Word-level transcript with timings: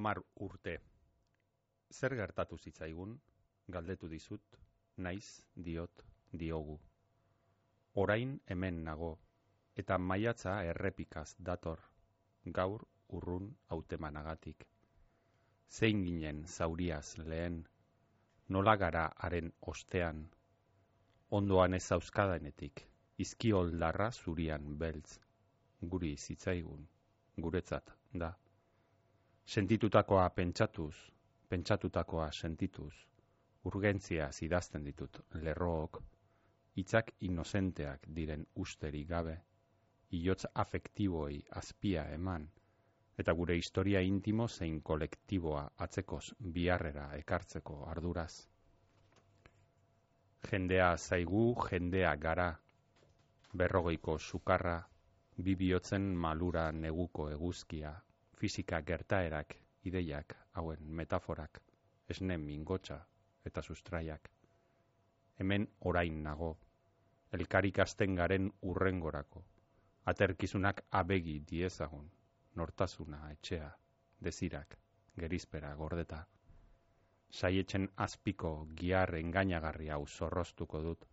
Amar 0.00 0.18
urte. 0.44 0.72
Zer 1.92 2.14
gertatu 2.18 2.56
zitzaigun, 2.56 3.10
galdetu 3.74 4.08
dizut, 4.08 4.56
naiz 5.06 5.26
diot 5.66 6.04
diogu. 6.42 6.76
Orain 8.04 8.32
hemen 8.54 8.78
nago, 8.86 9.10
eta 9.82 9.98
maiatza 10.12 10.56
errepikaz 10.70 11.26
dator, 11.50 11.84
gaur 12.60 12.86
urrun 13.18 13.52
hautemanagatik. 13.68 14.64
Zein 15.68 16.02
ginen 16.08 16.42
zauriaz 16.56 17.18
lehen, 17.18 17.62
nola 18.48 18.78
gara 18.86 19.06
haren 19.28 19.52
ostean, 19.74 20.28
ondoan 21.40 21.76
ez 21.76 21.84
zauzkadanetik, 21.84 22.86
izkioldarra 23.28 24.12
zurian 24.24 24.78
beltz, 24.84 25.18
guri 25.96 26.16
zitzaigun, 26.16 26.88
guretzat 27.36 27.98
da. 28.24 28.38
Sentitutakoa 29.50 30.30
pentsatuz, 30.30 30.94
pentsatutakoa 31.48 32.30
sentituz, 32.32 32.92
urgentzia 33.64 34.28
zidazten 34.32 34.84
ditut 34.84 35.16
lerrook, 35.46 35.96
hitzak 36.76 37.08
inozenteak 37.28 38.04
diren 38.18 38.44
usteri 38.64 39.00
gabe, 39.08 39.32
iotz 40.18 40.44
afektiboi 40.64 41.40
azpia 41.60 42.04
eman, 42.18 42.44
eta 43.18 43.34
gure 43.40 43.56
historia 43.58 44.02
intimo 44.10 44.46
zein 44.48 44.76
kolektiboa 44.90 45.64
atzekoz 45.86 46.22
biharrera 46.58 47.06
ekartzeko 47.16 47.78
arduraz. 47.94 48.34
Jendea 50.50 50.92
zaigu, 50.96 51.42
jendea 51.64 52.14
gara, 52.26 52.46
berrogeiko 53.64 54.16
sukarra, 54.18 54.76
bibiotzen 55.50 56.08
malura 56.26 56.68
neguko 56.84 57.28
eguzkia, 57.34 57.92
fisika 58.40 58.80
gertaerak, 58.80 59.54
ideiak, 59.84 60.34
hauen 60.56 60.84
metaforak, 60.98 61.58
esne 62.08 62.38
mingotxa 62.40 62.96
eta 63.44 63.62
sustraiak. 63.62 64.30
Hemen 65.40 65.66
orain 65.90 66.22
nago, 66.24 66.48
elkarik 67.36 67.82
asten 67.84 68.16
garen 68.16 68.48
urrengorako, 68.72 69.44
aterkizunak 70.12 70.80
abegi 71.02 71.36
diezagun, 71.52 72.08
nortasuna 72.56 73.20
etxea, 73.34 73.68
dezirak, 74.28 74.78
gerizpera 75.20 75.74
gordeta. 75.82 76.24
Saietzen 77.30 77.88
azpiko 78.08 78.54
giar 78.82 79.14
engainagarri 79.20 79.92
hau 79.92 80.02
zorroztuko 80.06 80.82
dut, 80.88 81.06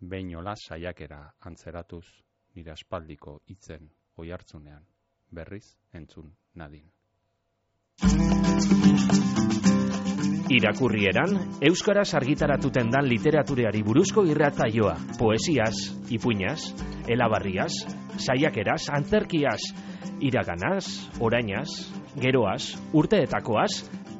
beinola 0.00 0.56
saiakera 0.56 1.22
antzeratuz, 1.52 2.06
nire 2.54 2.72
aspaldiko 2.80 3.40
hitzen 3.52 3.90
oi 4.16 4.30
hartzunean 4.32 4.95
berriz 5.36 5.76
entzun 5.92 6.32
nadin. 6.54 6.88
Irakurrieran, 10.46 11.58
Euskaraz 11.60 12.14
argitaratuten 12.14 12.88
dan 12.92 13.08
literatureari 13.10 13.82
buruzko 13.82 14.22
irratzaioa, 14.30 14.94
poesiaz, 15.18 15.74
ipuñaz, 16.14 16.70
elabarriaz, 17.10 17.72
saiakeraz, 18.16 18.86
antzerkiaz, 18.94 19.58
iraganaz, 20.22 20.86
orainaz, 21.20 21.68
geroaz, 22.22 22.76
urteetakoaz, 22.94 23.72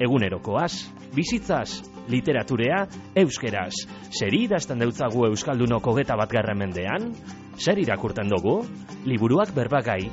egunerokoaz, 0.03 0.73
bizitzaz, 1.15 1.81
literaturea, 2.11 2.85
euskeraz. 3.15 3.73
Zer 4.11 4.35
idazten 4.35 4.83
deutzagu 4.83 5.25
Euskaldunoko 5.31 5.95
geta 5.97 6.17
bat 6.19 6.33
mendean? 6.55 7.13
Zer 7.57 7.79
irakurten 7.79 8.29
dugu? 8.29 8.65
Liburuak 9.05 9.55
berbagai, 9.55 10.11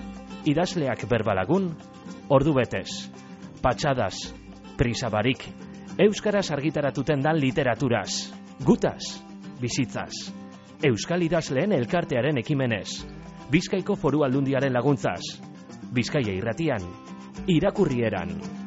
idazleak 0.49 1.05
berbalagun, 1.09 1.71
ordu 2.33 2.55
betez, 2.57 3.11
patxadas, 3.63 4.17
prisabarik, 4.79 5.47
euskaraz 5.99 6.51
argitaratuten 6.55 7.23
dan 7.23 7.39
literaturaz, 7.41 8.33
gutaz, 8.65 9.21
bizitzaz, 9.61 10.13
euskal 10.85 11.23
idazleen 11.23 11.73
elkartearen 11.73 12.39
ekimenez, 12.43 13.05
bizkaiko 13.53 13.97
foru 13.97 14.25
aldundiaren 14.27 14.75
laguntzaz, 14.75 15.23
bizkaia 15.95 16.35
irratian, 16.35 16.85
irakurrieran. 17.47 18.64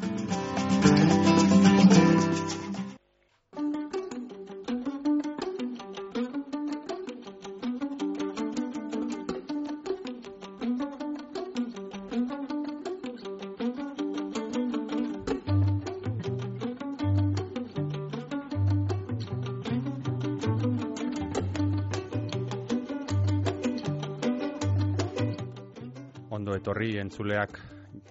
Entzuleak 27.07 27.55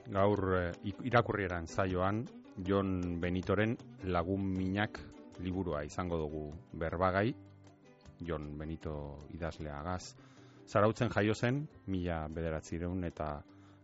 gaur 0.09 0.41
eh, 0.57 0.73
irakurrieran 1.05 1.67
zaioan 1.69 2.25
Jon 2.65 3.21
Benitoren 3.21 3.77
lagun 4.09 4.47
minak 4.57 5.01
liburua 5.45 5.83
izango 5.85 6.17
dugu. 6.17 6.47
Berbagai 6.73 7.35
Jon 8.25 8.47
Benito 8.57 9.27
idazleagaz. 9.37 10.17
Zarautzen 10.67 11.13
jaio 11.13 11.35
zen 11.35 11.61
mila 11.93 12.23
bederatzireun 12.33 13.05
eta 13.05 13.29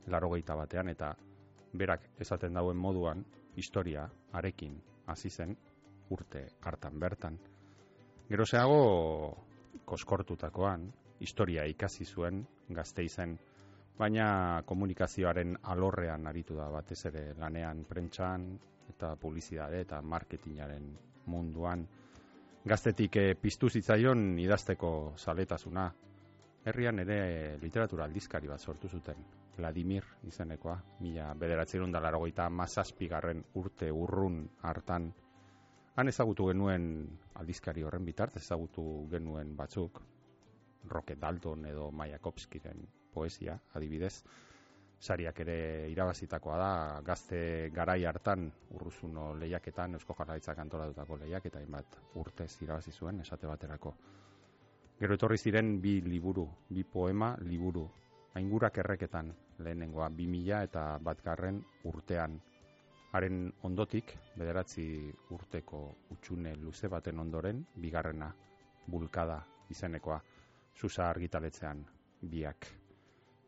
larogeita 0.09 0.57
batean 0.57 0.89
eta 0.89 1.13
berak 1.77 2.09
esaten 2.19 2.57
dauen 2.57 2.77
moduan 2.77 3.25
historia 3.57 4.09
arekin 4.33 4.81
hasi 5.07 5.31
zen 5.31 5.57
urte 6.11 6.47
hartan 6.63 6.99
bertan. 6.99 7.39
Geroseago 8.33 9.37
koskortutakoan 9.85 10.89
historia 11.21 11.69
ikasi 11.69 12.05
zuen 12.05 12.47
gazte 12.71 13.05
izen 13.05 13.37
baina 13.99 14.63
komunikazioaren 14.67 15.57
alorrean 15.63 16.27
aritu 16.27 16.57
da 16.57 16.69
batez 16.73 17.05
ere 17.11 17.25
lanean 17.39 17.85
prentxan 17.89 18.47
eta 18.89 19.15
publizitate 19.17 19.81
eta 19.85 20.01
marketingaren 20.03 20.89
munduan. 21.27 21.87
Gaztetik 22.65 23.17
e, 23.17 23.35
piztu 23.35 23.69
zitzaion 23.69 24.39
idazteko 24.39 25.15
zaletasuna. 25.19 25.89
Herrian 26.65 26.99
ere 27.03 27.59
literatura 27.63 28.05
aldizkari 28.05 28.49
bat 28.49 28.61
sortu 28.61 28.89
zuten. 28.89 29.25
Vladimir 29.57 30.05
izenekoa 30.25 30.77
mila 31.01 31.33
bederatzerun 31.35 31.93
da 31.93 32.49
mazazpigarren 32.49 33.45
urte 33.55 33.91
urrun 33.91 34.49
hartan. 34.63 35.13
Han 35.97 36.09
ezagutu 36.09 36.47
genuen 36.47 37.09
aldizkari 37.35 37.83
horren 37.83 38.05
bitart 38.05 38.37
ezagutu 38.37 39.07
genuen 39.11 39.57
batzuk 39.57 40.01
Rocket 40.89 41.19
Dalton 41.19 41.67
edo 41.67 41.91
Mayakovskiren 41.91 43.02
poesia, 43.13 43.59
adibidez, 43.75 44.23
sariak 45.03 45.41
ere 45.43 45.57
irabazitakoa 45.91 46.57
da, 46.59 46.73
gazte 47.03 47.71
garai 47.75 48.05
hartan 48.07 48.47
urruzuno 48.77 49.33
lehiaketan, 49.35 49.99
eusko 49.99 50.15
jarraitzak 50.19 50.59
antolatutako 50.63 51.19
lehiaketa, 51.25 51.63
bat 51.69 51.99
urtez 52.23 52.53
irabazi 52.63 52.93
zuen, 52.93 53.21
esate 53.21 53.51
baterako. 53.51 53.95
Gero 55.01 55.17
etorri 55.19 55.39
ziren 55.39 55.81
bi 55.83 55.97
liburu, 56.07 56.47
bi 56.71 56.85
poema 56.85 57.33
liburu, 57.43 57.89
aingurak 58.39 58.79
erreketan 58.79 59.33
lehenengoa, 59.59 60.09
bi 60.09 60.27
mila 60.31 60.63
eta 60.63 60.85
batgarren 61.03 61.59
urtean. 61.91 62.39
Haren 63.13 63.41
ondotik, 63.69 64.15
bederatzi 64.39 64.85
urteko 65.35 65.81
utxune 66.15 66.55
luze 66.57 66.89
baten 66.89 67.19
ondoren, 67.19 67.67
bigarrena, 67.75 68.31
bulkada 68.87 69.41
izenekoa, 69.75 70.21
susa 70.79 71.11
argitaletzean 71.11 71.85
biak. 72.23 72.82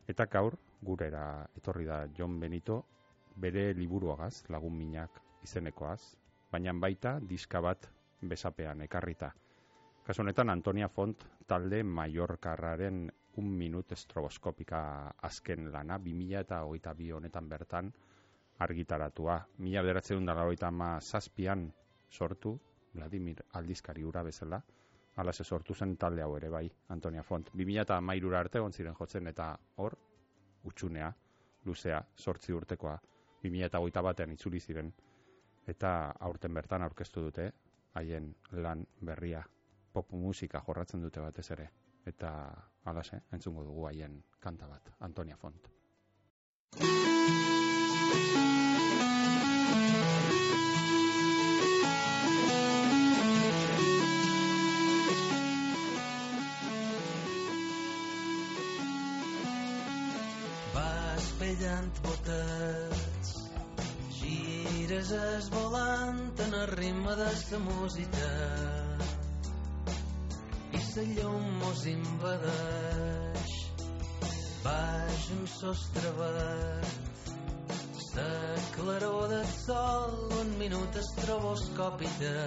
Eta 0.07 0.27
gaur, 0.29 0.55
gurera 0.85 1.47
etorri 1.57 1.85
da 1.85 2.05
John 2.17 2.39
Benito, 2.39 2.83
bere 3.35 3.73
liburuagaz, 3.73 4.45
lagun 4.53 4.75
minak 4.77 5.21
izenekoaz, 5.43 6.01
baina 6.51 6.73
baita 6.73 7.17
diska 7.19 7.61
bat 7.61 7.89
besapean 8.21 8.81
ekarrita. 8.85 9.31
Kasu 10.05 10.21
honetan 10.21 10.53
Antonia 10.53 10.87
Font 10.87 11.25
talde 11.47 11.81
Mallorcarraren 11.83 13.07
un 13.41 13.49
minut 13.57 13.91
estroboskopika 13.91 14.81
azken 15.27 15.71
lana, 15.73 15.97
2000 15.97 16.39
eta 16.45 16.61
hogeita 16.63 16.93
bi 16.93 17.09
honetan 17.11 17.49
bertan 17.49 17.91
argitaratua. 18.59 19.39
Mila 19.57 19.81
bederatzen 19.81 20.25
dara 20.25 20.45
hogeita 20.45 20.71
ma 20.71 20.99
zazpian 21.01 21.65
sortu, 22.09 22.55
Vladimir 22.93 23.41
aldizkari 23.59 24.05
ura 24.07 24.23
bezala, 24.23 24.61
ala 25.15 25.33
se 25.33 25.43
sortu 25.43 25.73
zen 25.73 25.97
talde 25.97 26.21
hau 26.21 26.35
ere 26.37 26.49
bai, 26.49 26.69
Antonia 26.89 27.23
Font. 27.23 27.49
2000 27.53 27.81
eta 27.81 28.01
mairura 28.01 28.39
arte 28.39 28.59
ziren 28.71 28.95
jotzen 28.95 29.27
eta 29.27 29.57
hor, 29.77 29.97
utxunea, 30.63 31.13
luzea, 31.65 32.03
sortzi 32.15 32.53
urtekoa, 32.53 32.99
2000 33.43 33.65
eta 33.65 33.79
goita 33.79 34.01
batean 34.01 34.31
itzuli 34.31 34.59
ziren, 34.59 34.93
eta 35.67 36.13
aurten 36.19 36.53
bertan 36.53 36.81
aurkeztu 36.81 37.21
dute, 37.21 37.51
haien 37.93 38.35
lan 38.51 38.85
berria, 39.01 39.43
pop 39.93 40.11
musika 40.11 40.61
jorratzen 40.67 41.01
dute 41.01 41.21
batez 41.21 41.51
ere, 41.51 41.69
eta 42.05 42.31
alase, 42.85 43.21
entzungo 43.31 43.63
dugu 43.63 43.85
haien 43.87 44.23
kanta 44.39 44.67
bat. 44.67 44.91
Antonia 44.99 45.37
Font. 45.37 45.71
Pellant 61.39 61.99
botets 62.05 63.35
gires 64.25 65.11
es 65.11 65.49
volant 65.53 66.41
en 66.45 66.53
el 66.59 66.67
ritme 66.67 67.15
de 67.15 67.29
sa 67.37 67.59
música. 67.59 68.29
I 70.73 70.81
sa 70.81 71.03
llum 71.15 71.45
mos 71.61 71.85
invadeix. 71.91 73.55
Baix 74.65 75.27
un 75.37 75.47
sostre 75.47 76.13
verd. 76.19 77.19
Sa 78.11 78.29
claror 78.77 79.27
del 79.33 79.49
sol 79.55 80.15
un 80.39 80.55
minut 80.61 81.01
estroboscòpita 81.03 82.37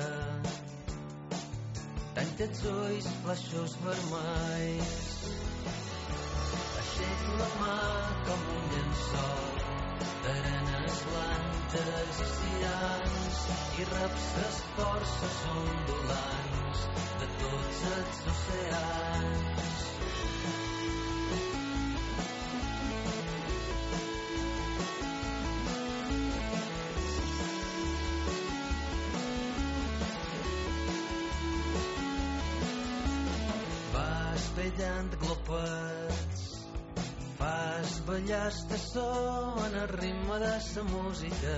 tanca 2.19 2.49
els 2.49 2.65
ulls 2.73 3.13
flaixos 3.23 3.77
vermells 3.85 5.08
aixec 6.99 7.21
la 7.41 7.47
mà 7.59 7.75
com 8.29 8.41
un 8.55 8.65
llençol 8.71 9.61
d'arenes 10.25 10.97
blanques 11.11 12.19
i 12.25 12.27
cirans 12.39 13.39
i 13.83 13.87
reps 13.93 14.27
les 14.41 14.59
forces 14.79 15.39
ondulants 15.55 16.83
de 17.23 17.29
tots 17.45 17.85
els 17.99 18.19
oceans 18.35 19.79
ballar 38.49 38.53
estaçó 38.53 39.55
en 39.67 39.75
el 39.75 39.89
ritme 39.89 40.39
de 40.39 40.61
sa 40.61 40.83
música 40.83 41.57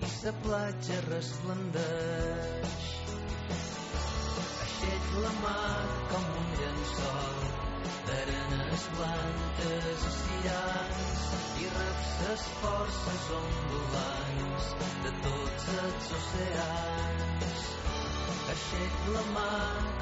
i 0.00 0.06
sa 0.06 0.32
platja 0.42 0.96
resplendeix. 1.08 2.86
Aixec 4.64 5.04
la 5.22 5.32
mà 5.42 5.60
com 6.10 6.26
un 6.40 6.48
llençol 6.60 7.38
d'arenes 8.08 8.88
blanques 8.96 10.08
i 11.62 11.70
reps 11.76 12.10
les 12.24 12.48
forces 12.62 13.30
ondulants 13.38 14.74
de 15.04 15.14
tots 15.28 15.70
els 15.84 16.12
oceans. 16.18 17.64
Aixec 18.56 19.08
la 19.14 19.24
mà 19.38 19.50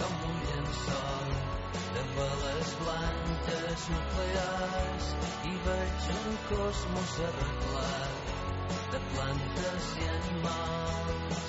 com 0.01 0.19
un 0.33 0.43
llençol 0.49 1.66
de 1.95 2.03
veles 2.17 2.71
blanques 2.81 3.87
nuclears 3.93 5.11
i 5.51 5.55
veig 5.67 6.09
un 6.15 6.39
cosmos 6.51 7.15
arreglat 7.29 8.35
de 8.95 9.01
plantes 9.13 9.93
i 10.01 10.09
animals. 10.17 11.47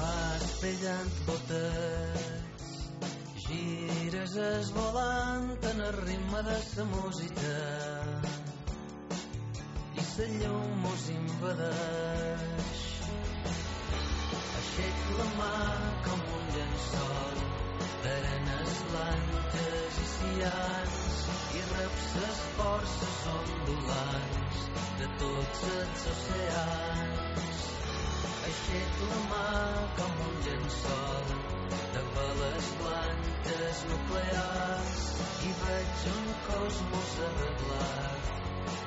Vas 0.00 0.52
pellant 0.64 1.16
botets 1.30 2.47
gires 3.48 4.34
es 4.36 4.70
volant 4.76 5.64
en 5.70 5.78
el 5.80 5.92
ritme 6.04 6.40
de 6.48 6.56
sa 6.64 6.84
música 6.88 7.52
i 10.00 10.04
sa 10.08 10.26
llum 10.32 10.74
mos 10.82 11.06
invadeix 11.14 12.82
aixec 14.60 15.00
la 15.20 15.28
mà 15.38 15.54
com 16.08 16.26
un 16.40 16.44
llençol 16.56 17.40
d'arenes 18.04 18.76
blanques 18.92 19.98
i 20.04 20.08
cians 20.12 21.24
i 21.62 21.64
reps 21.72 22.06
les 22.20 22.44
forces 22.60 23.24
ondulants 23.38 24.62
de 25.00 25.10
tots 25.24 25.66
els 25.80 26.06
oceans 26.16 27.77
aixec 28.48 29.00
la 29.08 29.16
mà 29.30 29.46
com 29.96 30.20
un 30.26 30.36
llençol 30.44 31.32
de 31.96 32.04
veles 32.14 32.70
blanques 32.80 33.82
nuclears 33.90 35.02
i 35.48 35.52
veig 35.60 36.06
un 36.14 36.32
cosmos 36.48 37.14
arreglat 37.28 38.32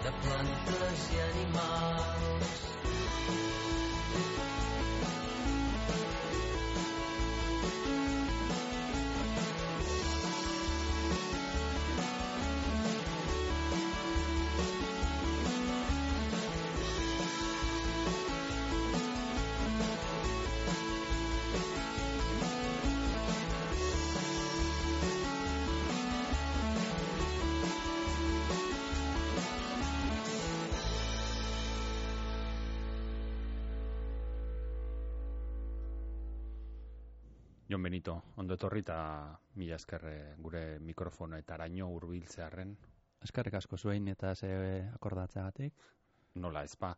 de 0.07 0.17
plantes 0.25 1.07
i 1.13 1.23
animals. 1.29 2.61
Jon 7.71 8.00
Benito, 38.01 38.33
ondo 38.41 38.55
etorri 38.57 38.81
eta 38.81 38.95
mila 39.61 39.75
esker 39.77 40.05
eh, 40.09 40.35
gure 40.41 40.61
mikrofono 40.81 41.37
eta 41.37 41.53
araño 41.53 41.85
hurbiltzearren 41.93 42.71
Eskerrik 43.27 43.53
asko 43.59 43.77
zuein 43.77 44.07
eta 44.07 44.31
ze 44.33 44.49
akordatzeagatik. 44.95 45.73
nola 46.33 46.63
ezpa. 46.63 46.97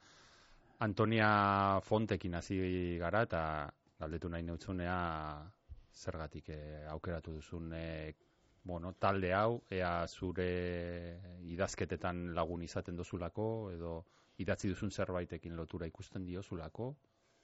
Antonia 0.79 1.81
Fontekin 1.83 2.35
hasi 2.35 2.97
gara 2.99 3.23
eta 3.27 3.41
galdetu 3.99 4.29
nahi 4.29 4.43
neutzunea 4.43 4.95
zergatik 5.93 6.49
eh, 6.55 6.87
aukeratu 6.87 7.33
duzun 7.33 7.73
eh, 7.73 8.15
bueno, 8.63 8.93
talde 8.93 9.33
hau, 9.33 9.61
ea 9.69 10.07
zure 10.07 11.19
idazketetan 11.41 12.33
lagun 12.33 12.63
izaten 12.63 12.95
dozulako, 12.95 13.71
edo 13.71 14.05
idatzi 14.37 14.69
duzun 14.69 14.89
zerbaitekin 14.91 15.57
lotura 15.57 15.85
ikusten 15.85 16.23
diozulako, 16.23 16.95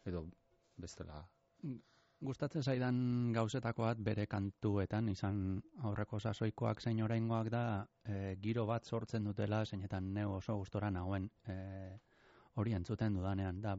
edo 0.05 0.29
bestela. 0.77 1.25
Gustatzen 2.19 2.63
zaidan 2.63 2.97
gauzetako 3.31 3.85
bat 3.85 3.99
bere 4.03 4.25
kantuetan 4.27 5.07
izan 5.07 5.37
aurreko 5.87 6.19
sasoikoak 6.19 6.81
zein 6.81 6.99
oraingoak 7.05 7.47
da 7.53 7.61
e, 8.03 8.35
giro 8.43 8.65
bat 8.67 8.83
sortzen 8.83 9.23
dutela 9.23 9.61
zeinetan 9.65 10.09
neu 10.13 10.33
oso 10.35 10.57
gustora 10.59 10.89
nagoen 10.91 11.29
e, 11.47 11.55
hori 12.59 12.75
entzuten 12.75 13.15
dudanean 13.15 13.61
da 13.61 13.77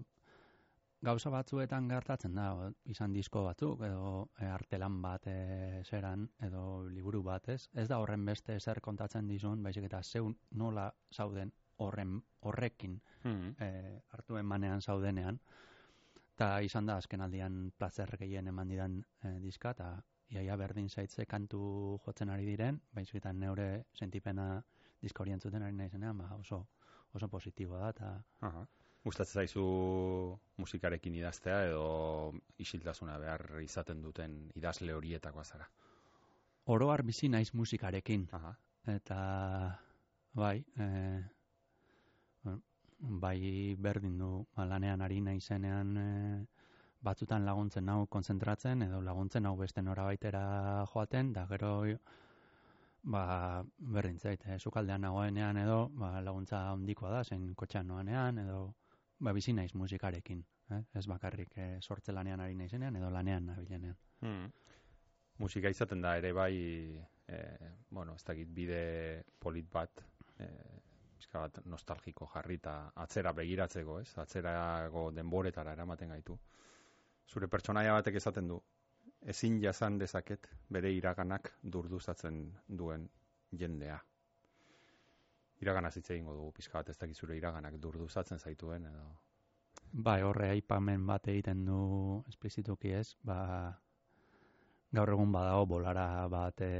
gauza 1.04 1.30
batzuetan 1.32 1.88
gertatzen 1.88 2.34
da 2.34 2.48
izan 2.94 3.12
disko 3.12 3.44
batzuk 3.44 3.84
edo 3.84 4.30
e, 4.40 4.46
artelan 4.48 5.00
bat 5.04 5.26
e, 5.28 5.82
zeran 5.84 6.26
edo 6.48 6.84
liburu 6.88 7.22
bat 7.22 7.48
ez 7.48 7.62
ez 7.74 7.88
da 7.92 7.98
horren 8.00 8.24
beste 8.24 8.58
zer 8.60 8.80
kontatzen 8.80 9.28
dizun 9.28 9.62
baizik 9.62 9.84
eta 9.92 10.02
zeu 10.02 10.32
nola 10.52 10.90
zauden 11.12 11.52
horren 11.76 12.22
horrekin 12.40 13.00
Hmm. 13.22 13.54
e, 13.60 14.00
hartu 14.16 14.38
emanean 14.40 14.80
zaudenean. 14.80 15.38
Eta 16.40 16.62
izan 16.64 16.86
da 16.88 16.94
azken 16.96 17.20
aldian 17.20 17.56
plazer 17.76 18.14
gehien 18.16 18.46
eman 18.48 18.70
didan 18.72 18.94
e, 19.28 19.34
diska, 19.42 19.74
eta 19.74 19.88
iaia 20.32 20.54
berdin 20.56 20.86
zaitze 20.88 21.26
kantu 21.28 21.98
jotzen 22.00 22.30
ari 22.32 22.46
diren, 22.48 22.78
baizuetan 22.96 23.36
neure 23.42 23.66
sentipena 23.92 24.46
diska 25.02 25.20
hori 25.20 25.34
entzuten 25.34 25.66
ari 25.66 25.76
naizenean, 25.76 26.16
ba 26.16 26.30
oso, 26.38 26.62
oso 27.12 27.28
positiboa 27.28 27.80
da, 27.82 27.90
eta 27.92 28.12
Aha. 28.48 28.62
Gustatzen 29.04 29.42
zaizu 29.42 29.64
musikarekin 30.56 31.18
idaztea 31.20 31.58
edo 31.66 31.84
isiltasuna 32.64 33.18
behar 33.20 33.44
izaten 33.60 34.00
duten 34.00 34.40
idazle 34.56 34.96
horietakoa 34.96 35.44
zara. 35.44 35.68
oroar 36.72 37.02
bizi 37.02 37.28
naiz 37.28 37.52
musikarekin, 37.52 38.28
Aha. 38.32 38.54
eta 38.96 39.20
bai, 40.32 40.56
e, 40.56 40.88
bueno, 40.88 41.39
bai 43.00 43.76
berdin 43.78 44.18
du 44.18 44.46
ba, 44.56 44.64
lanean 44.64 45.00
ari 45.00 45.20
naizenean 45.20 45.96
e, 45.96 46.46
batzutan 47.02 47.44
laguntzen 47.44 47.88
hau 47.88 48.06
konzentratzen 48.06 48.82
edo 48.82 49.00
laguntzen 49.00 49.46
hau 49.46 49.56
beste 49.56 49.82
norabaitera 49.82 50.84
joaten 50.92 51.32
da 51.32 51.46
gero 51.46 51.72
ba 53.02 53.64
berdin 53.78 54.18
zait 54.18 54.44
e, 54.46 54.58
sukaldean 54.58 55.00
nagoenean 55.00 55.56
edo 55.56 55.88
ba, 55.94 56.20
laguntza 56.20 56.66
handikoa 56.72 57.10
da 57.10 57.24
zen 57.24 57.54
kotxean 57.54 57.88
noanean 57.88 58.38
edo 58.38 58.74
ba 59.18 59.32
bizi 59.32 59.52
naiz 59.52 59.74
musikarekin 59.74 60.44
eh? 60.70 60.82
ez 60.94 61.06
bakarrik 61.06 61.56
e, 61.56 61.78
sortze 61.80 62.12
lanean 62.12 62.40
ari 62.40 62.54
naizenean 62.54 62.96
edo 62.96 63.10
lanean 63.10 63.46
nabilenean 63.46 63.96
Hmm. 64.20 64.50
Musika 65.40 65.70
izaten 65.72 66.02
da 66.04 66.16
ere 66.20 66.34
bai, 66.36 66.54
e, 67.26 67.36
bueno, 67.88 68.14
ez 68.14 68.24
dakit 68.24 68.50
bide 68.52 68.80
polit 69.40 69.70
bat, 69.72 70.02
e, 70.36 70.48
pizka 71.20 71.44
bat 71.44 71.60
nostalgiko 71.68 72.28
jarrita 72.34 72.74
atzera 73.04 73.32
begiratzeko, 73.36 74.00
ez? 74.00 74.10
Atzerago 74.22 75.10
denboretara 75.12 75.74
eramaten 75.76 76.14
gaitu. 76.14 76.36
Zure 77.28 77.48
pertsonaia 77.48 77.92
batek 77.98 78.16
esaten 78.20 78.48
du, 78.48 78.60
ezin 79.34 79.60
jasan 79.62 79.98
dezaket 80.00 80.48
bere 80.76 80.92
iraganak 80.96 81.52
durduzatzen 81.62 82.40
duen 82.82 83.08
jendea. 83.62 83.98
Iragana 85.60 85.90
hitz 85.92 86.08
egingo 86.08 86.34
dugu 86.34 86.54
pizka 86.56 86.78
bat 86.78 86.88
ez 86.88 86.96
dakit 86.98 87.18
zure 87.20 87.36
iraganak 87.36 87.76
durduzatzen 87.82 88.38
zaituen 88.38 88.88
edo 88.88 89.10
Bai, 89.92 90.20
horre 90.22 90.48
aipamen 90.54 91.04
bat 91.06 91.26
egiten 91.28 91.64
du 91.66 91.80
esplizituki 92.30 92.92
ez, 92.94 93.16
ba, 93.26 93.38
gaur 94.94 95.12
egun 95.14 95.32
badago 95.34 95.66
bolara 95.72 96.06
bat 96.30 96.62
e, 96.62 96.70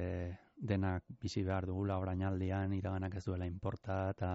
denak 0.60 1.04
bizi 1.20 1.42
behar 1.42 1.66
dugula 1.66 1.98
orainaldian 1.98 2.72
iraganak 2.76 3.16
ez 3.16 3.24
duela 3.24 3.46
inporta 3.48 4.10
eta 4.10 4.30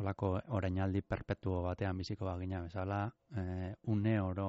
holako 0.00 0.34
orainaldi 0.58 1.02
perpetuo 1.02 1.62
batean 1.62 1.98
biziko 1.98 2.26
bagina 2.26 2.62
bezala, 2.62 3.04
e, 3.36 3.74
une 3.94 4.20
oro 4.20 4.48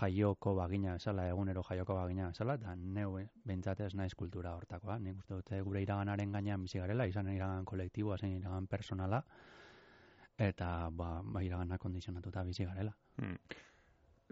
jaioko 0.00 0.54
bagina 0.56 0.94
bezala, 0.96 1.26
egunero 1.28 1.62
jaioko 1.68 1.94
bagina 1.98 2.28
bezala, 2.30 2.54
eta 2.60 2.74
neu 2.76 3.18
eh, 3.20 3.26
behintzat 3.44 3.82
ez 3.86 3.92
naiz 3.98 4.14
kultura 4.14 4.54
hortakoa. 4.56 4.98
Nik 4.98 5.18
uste 5.20 5.34
dute 5.34 5.60
gure 5.66 5.82
iraganaren 5.84 6.32
gainean 6.32 6.62
bizi 6.64 6.80
garela, 6.80 7.06
izan 7.06 7.28
iragan 7.34 7.66
kolektiboa, 7.68 8.16
zein 8.18 8.38
iragan 8.38 8.66
personala, 8.66 9.22
eta 10.38 10.88
ba, 10.90 11.10
ba 11.22 11.42
iragana 11.44 11.78
kondizionatuta 11.78 12.44
bizi 12.48 12.64
garela. 12.64 12.94
Hmm. 13.20 13.36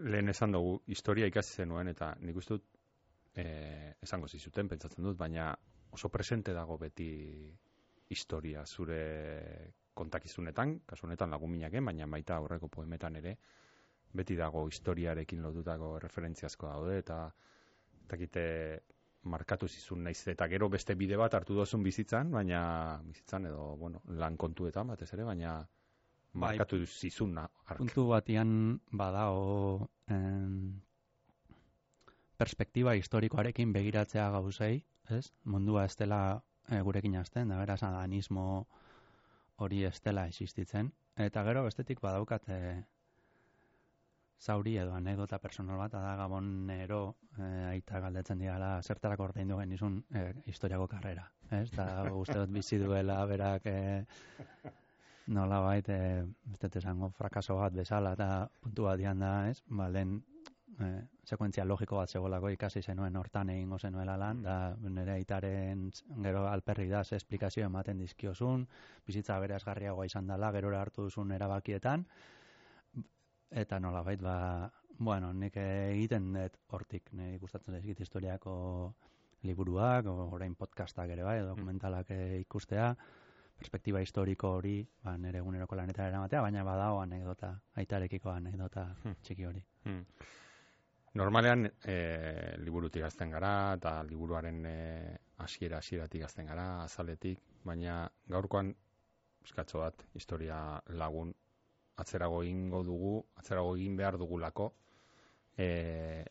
Lehen 0.01 0.33
esan 0.33 0.57
dugu, 0.57 0.79
historia 0.87 1.27
ikasi 1.29 1.61
zenuen, 1.61 1.91
eta 1.93 2.15
nik 2.25 2.41
uste 2.41 2.57
dut, 2.57 2.65
eh, 3.35 3.93
esango 4.01 4.27
zizuten, 4.27 4.67
pentsatzen 4.67 5.03
dut, 5.03 5.17
baina 5.17 5.51
oso 5.91 6.09
presente 6.09 6.53
dago 6.53 6.77
beti 6.77 7.11
historia 8.11 8.65
zure 8.65 9.73
kontakizunetan, 9.93 10.79
kasu 10.85 11.07
honetan 11.07 11.31
laguminaken, 11.31 11.85
baina 11.85 12.07
baita 12.07 12.37
aurreko 12.37 12.67
poemetan 12.67 13.15
ere, 13.19 13.35
beti 14.13 14.35
dago 14.35 14.65
historiarekin 14.67 15.41
lotutako 15.43 15.97
referentziazko 15.99 16.67
daude, 16.67 16.97
eta 17.03 17.19
dakite 18.11 18.45
markatu 19.31 19.67
zizun 19.67 20.03
naiz 20.03 20.19
eta 20.27 20.47
gero 20.51 20.67
beste 20.69 20.95
bide 20.97 21.17
bat 21.19 21.33
hartu 21.37 21.55
dozun 21.55 21.83
bizitzan, 21.83 22.31
baina 22.31 22.61
bizitzan 23.05 23.45
edo, 23.51 23.75
bueno, 23.77 24.01
lan 24.07 24.37
kontuetan 24.37 24.91
batez 24.91 25.11
ere, 25.13 25.27
baina 25.27 25.59
markatu 26.33 26.81
zizun 26.85 27.37
ark. 27.37 27.77
Puntu 27.77 28.07
batian 28.09 28.79
badao 28.91 29.89
em, 30.07 30.81
perspektiba 32.41 32.95
historikoarekin 32.97 33.73
begiratzea 33.73 34.29
gauzei, 34.33 34.79
ez? 35.13 35.27
Mundua 35.45 35.85
ez 35.85 35.93
dela 35.99 36.21
e, 36.69 36.79
gurekin 36.81 37.19
hasten, 37.19 37.51
da 37.51 37.59
beraz 37.61 37.81
adanismo 37.85 38.45
hori 39.61 39.83
ez 39.85 39.99
dela 40.01 40.25
existitzen. 40.29 40.89
Eta 41.21 41.43
gero 41.45 41.65
bestetik 41.67 42.01
badaukat 42.01 42.49
e, 42.49 42.59
zauri 44.41 44.77
edo 44.81 44.95
anekdota 44.97 45.37
personal 45.43 45.77
bat, 45.83 45.93
da 45.93 46.15
gabonero 46.17 47.01
e, 47.37 47.49
aita 47.75 48.01
galdetzen 48.07 48.41
diala 48.41 48.73
zertarako 48.81 49.29
ordein 49.29 49.53
duen 49.53 49.77
izun 49.77 50.01
e, 50.09 50.31
historiako 50.49 50.89
karrera. 50.95 51.27
Ez? 51.51 51.67
Da 51.75 52.07
uste 52.09 52.39
dut 52.39 52.55
bizi 52.55 52.81
duela 52.81 53.19
berak 53.29 53.69
e, 53.69 53.77
nola 55.37 55.61
bait, 55.67 55.93
e, 55.93 56.25
ez 56.55 56.57
dut 56.65 56.81
esango 56.81 57.11
frakaso 57.21 57.61
bat 57.61 57.77
bezala 57.77 58.15
eta 58.17 58.31
puntu 58.63 58.89
bat 58.89 58.97
dian 58.97 59.21
da, 59.21 59.35
ez? 59.51 59.59
Ba, 59.69 59.91
lehen 59.93 60.17
e, 60.79 60.93
sekuentzia 61.31 61.63
logiko 61.65 61.97
bat 62.01 62.11
segolako 62.11 62.49
ikasi 62.53 62.81
zenuen 62.83 63.15
hortan 63.15 63.49
egingo 63.53 63.79
zenuela 63.79 64.17
lan, 64.19 64.41
da 64.43 64.55
nire 64.81 65.13
aitaren 65.19 65.87
gero 66.23 66.45
alperri 66.49 66.89
da, 66.91 67.03
ze 67.03 67.15
esplikazio 67.15 67.65
ematen 67.65 68.01
dizkiozun, 68.03 68.67
bizitza 69.07 69.39
berazgarriagoa 69.39 70.05
izan 70.09 70.27
dela, 70.27 70.51
gero 70.51 70.73
hartu 70.77 71.07
duzun 71.07 71.31
erabakietan, 71.31 72.05
eta 73.51 73.79
nola 73.79 74.03
bait, 74.03 74.21
ba, 74.23 74.69
bueno, 74.99 75.31
nik 75.33 75.55
egiten 75.57 76.31
dut 76.35 76.57
hortik, 76.75 77.09
nik 77.17 77.39
gustatzen 77.41 77.75
dizkit 77.79 78.03
historiako 78.05 78.53
liburuak, 79.47 80.05
orain 80.05 80.53
podcastak 80.55 81.09
ere 81.15 81.23
bai, 81.25 81.39
dokumentalak 81.45 82.11
eh, 82.13 82.39
ikustea, 82.43 82.91
perspektiba 83.61 84.01
historiko 84.01 84.55
hori, 84.57 84.79
ba, 85.03 85.15
nire 85.17 85.41
eguneroko 85.41 85.75
lanetara 85.77 86.09
eramatea, 86.11 86.41
baina 86.41 86.63
badago 86.65 87.01
anekdota, 87.01 87.55
aitarekiko 87.77 88.31
anekdota 88.33 88.87
Hmm. 89.03 89.15
txiki 89.21 89.45
hori. 89.45 89.63
Hmm. 89.85 90.05
Normalean 91.19 91.65
e, 91.83 91.95
liburutik 92.63 93.03
gazten 93.03 93.33
gara, 93.35 93.73
eta 93.75 93.97
liburuaren 94.07 94.61
e, 94.65 94.75
hasiera 95.43 95.81
hasieratik 95.81 96.21
gazten 96.23 96.47
gara, 96.47 96.67
azaletik, 96.85 97.41
baina 97.67 98.05
gaurkoan 98.31 98.71
eskatxo 99.43 99.81
bat 99.81 100.05
historia 100.15 100.59
lagun 101.01 101.33
atzerago 102.01 102.41
egingo 102.45 102.83
dugu, 102.87 103.15
atzerago 103.41 103.75
egin 103.75 103.97
behar 103.99 104.17
dugulako. 104.21 104.69
E, 105.57 105.67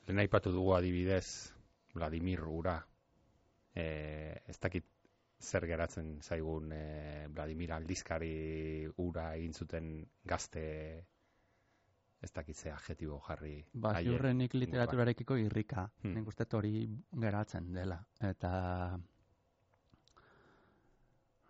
lehen 0.07 0.23
aipatu 0.25 0.53
dugu 0.55 0.73
adibidez 0.79 1.53
Vladimir 1.95 2.47
Ura. 2.49 2.79
E, 3.75 3.85
ez 4.49 4.59
dakit 4.65 4.89
zer 5.41 5.67
geratzen 5.69 6.19
zaigun 6.23 6.73
e, 6.73 6.83
Vladimir 7.29 7.77
aldizkari 7.77 8.89
ura 9.05 9.35
egin 9.37 9.53
zuten 9.53 9.93
gazte 10.25 10.65
ez 12.21 12.33
dakit 12.33 12.57
ze 12.57 12.71
adjetibo 12.73 13.21
jarri. 13.29 13.65
Ba, 13.73 13.95
ziurrenik 14.03 14.55
literaturarekiko 14.55 15.37
irrika. 15.41 15.89
Hmm. 16.03 16.15
Nik 16.15 16.29
uste 16.29 16.47
hori 16.53 16.89
geratzen 17.25 17.73
dela. 17.73 17.99
Eta 18.21 18.53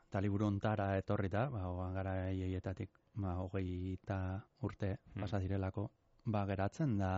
eta 0.08 0.20
liburu 0.20 0.46
ontara 0.46 0.96
etorri 0.98 1.28
da, 1.28 1.48
ba, 1.50 1.90
gara 1.94 2.14
eietatik 2.30 2.90
ba, 3.14 3.36
hogei 3.42 3.94
eta 3.94 4.40
urte 4.62 4.96
Hmm. 4.96 5.22
pasa 5.22 5.38
direlako, 5.38 5.90
ba, 6.24 6.46
geratzen 6.46 6.98
da 6.98 7.12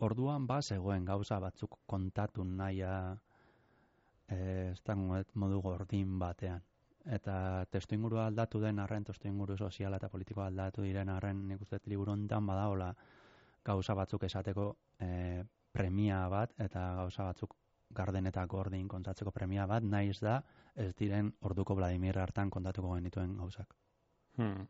orduan 0.00 0.46
ba 0.46 0.60
zegoen 0.62 1.04
gauza 1.04 1.38
batzuk 1.40 1.78
kontatu 1.86 2.44
naia 2.44 3.16
eh, 4.28 4.72
ez 4.72 5.26
modu 5.34 5.60
gordin 5.60 6.18
batean. 6.18 6.62
Eta 7.06 7.64
testu 7.72 7.94
ingurua 7.94 8.26
aldatu 8.26 8.60
den 8.60 8.78
arren, 8.78 9.04
testu 9.04 9.28
inguru 9.28 9.56
soziala 9.56 9.96
eta 9.96 10.08
politikoa 10.08 10.46
aldatu 10.50 10.82
diren 10.84 11.08
arren, 11.08 11.46
nik 11.48 11.62
uste 11.62 11.80
liburu 11.86 12.12
honetan 12.12 12.46
badaola 12.46 12.90
gauza 13.64 13.94
batzuk 13.94 14.24
esateko 14.28 14.66
eh, 15.00 15.42
premia 15.72 16.28
bat, 16.28 16.52
eta 16.58 16.94
gauza 16.96 17.24
batzuk 17.24 17.54
garden 17.90 18.26
eta 18.26 18.44
gordin 18.46 18.88
kontatzeko 18.88 19.30
premia 19.30 19.66
bat, 19.66 19.82
naiz 19.82 20.20
da 20.20 20.40
ez 20.76 20.92
diren 20.98 21.32
orduko 21.40 21.74
Vladimir 21.74 22.18
hartan 22.18 22.50
kontatuko 22.50 22.94
genituen 22.94 23.36
gauzak. 23.36 23.74
Hmm. 24.36 24.66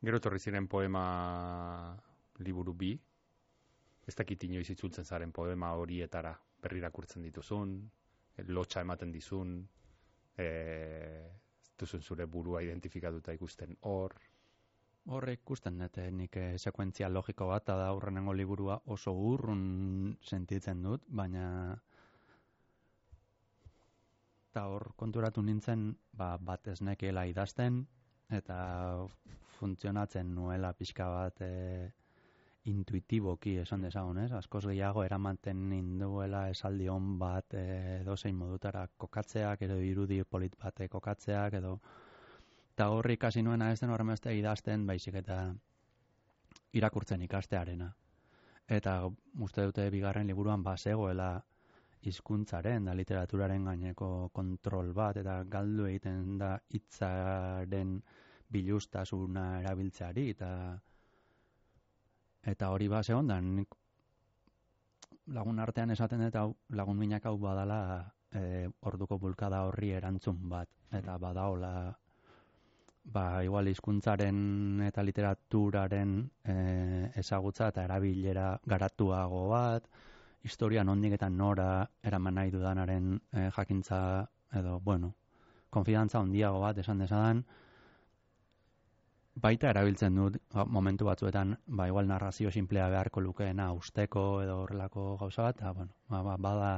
Gero 0.00 0.16
etorri 0.16 0.38
ziren 0.38 0.68
poema 0.68 1.96
liburu 2.38 2.72
bi, 2.74 2.92
ez 4.06 4.14
dakit 4.14 4.44
inoiz 4.44 4.68
itzultzen 4.70 5.04
zaren 5.04 5.32
poema 5.32 5.72
horietara 5.74 6.32
berrirakurtzen 6.62 7.22
dituzun, 7.26 7.74
lotxa 8.48 8.80
ematen 8.80 9.12
dizun, 9.12 9.58
e, 10.38 10.48
duzun 11.78 12.02
zure 12.02 12.26
burua 12.26 12.62
identifikatuta 12.62 13.32
ikusten 13.36 13.76
hor, 13.82 14.14
Horre 15.08 15.32
ikusten 15.38 15.78
dut, 15.80 15.96
eh, 16.02 16.10
nik 16.12 16.36
eh, 16.36 16.58
sekuentzia 16.60 17.08
logiko 17.08 17.46
bat, 17.48 17.64
da 17.64 17.86
aurrenengo 17.88 18.34
liburua 18.36 18.74
oso 18.92 19.14
urrun 19.16 19.62
sentitzen 20.20 20.82
dut, 20.84 21.06
baina 21.08 21.44
eta 24.50 24.66
hor 24.68 24.90
konturatu 25.00 25.44
nintzen 25.46 25.86
ba, 26.12 26.34
bat 26.50 26.68
ez 26.68 26.82
nekiela 26.84 27.24
idazten, 27.30 27.80
eta 28.40 28.58
funtzionatzen 29.56 30.34
nuela 30.34 30.74
pixka 30.76 31.08
bat 31.14 31.40
e, 31.40 31.52
intuitiboki 32.68 33.56
esan 33.62 33.82
dezagun, 33.84 34.18
ez? 34.22 34.32
Askoz 34.36 34.64
gehiago 34.66 35.04
eramaten 35.04 35.68
ninduela 35.70 36.48
esaldi 36.52 36.88
on 36.92 37.16
bat 37.20 37.54
e, 37.56 37.64
edozein 38.00 38.36
modutara 38.36 38.86
kokatzeak, 38.96 39.62
edo 39.66 39.78
irudi 39.84 40.22
polit 40.24 40.56
bate 40.62 40.88
kokatzeak, 40.88 41.58
edo 41.60 41.78
eta 42.74 42.90
horri 42.94 43.16
ikasi 43.18 43.42
nuena 43.42 43.72
ez 43.72 43.80
den 43.80 43.90
horremeste 43.90 44.34
idazten, 44.38 44.86
baizik 44.86 45.16
eta 45.22 45.38
irakurtzen 46.78 47.22
ikastearena. 47.26 47.88
Eta 48.68 49.00
uste 49.44 49.64
dute 49.64 49.88
bigarren 49.90 50.28
liburuan 50.28 50.62
bazegoela 50.62 51.30
hizkuntzaren 52.06 52.84
da 52.86 52.94
literaturaren 52.94 53.64
gaineko 53.64 54.08
kontrol 54.34 54.92
bat 54.94 55.16
eta 55.18 55.40
galdu 55.50 55.88
egiten 55.88 56.36
da 56.38 56.52
hitzaren 56.76 57.96
bilustasuna 58.52 59.46
erabiltzeari 59.62 60.28
eta 60.34 60.50
eta 62.42 62.70
hori 62.70 62.88
ba 62.88 63.02
zegondan 63.02 63.56
nik 63.56 63.68
lagun 65.26 65.58
artean 65.58 65.90
esaten 65.90 66.30
hau 66.34 66.54
lagun 66.70 66.96
minak 66.96 67.24
hau 67.26 67.36
badala 67.38 68.12
e, 68.32 68.68
orduko 68.82 69.18
bulkada 69.18 69.64
horri 69.66 69.92
erantzun 69.92 70.48
bat. 70.48 70.68
Eta 70.92 71.18
badaola 71.18 71.72
ba, 73.12 73.42
igual 73.44 73.68
hizkuntzaren 73.68 74.82
eta 74.86 75.02
literaturaren 75.04 76.14
e, 76.44 76.56
ezagutza 77.20 77.68
eta 77.72 77.84
erabilera 77.84 78.50
garatuago 78.66 79.46
bat, 79.52 79.88
historia 80.44 80.84
nondik 80.84 81.16
eta 81.18 81.28
nora 81.28 81.86
eraman 82.02 82.38
nahi 82.40 82.50
dudanaren 82.50 83.14
e, 83.32 83.48
jakintza 83.56 84.00
edo, 84.60 84.78
bueno, 84.80 85.14
konfidantza 85.70 86.20
handiago 86.20 86.60
bat 86.60 86.78
esan 86.78 87.04
desadan, 87.04 87.44
baita 89.42 89.70
erabiltzen 89.70 90.14
dut 90.18 90.36
ba, 90.54 90.64
momentu 90.64 91.06
batzuetan, 91.08 91.56
ba, 91.66 91.86
igual 91.88 92.08
narrazio 92.10 92.50
simplea 92.50 92.88
beharko 92.90 93.20
lukeena 93.20 93.72
usteko 93.72 94.42
edo 94.42 94.62
horrelako 94.64 95.16
gauza 95.20 95.42
bat, 95.48 95.56
eta, 95.60 95.72
bueno, 95.72 95.92
ba, 96.08 96.22
ba, 96.22 96.36
bada 96.36 96.70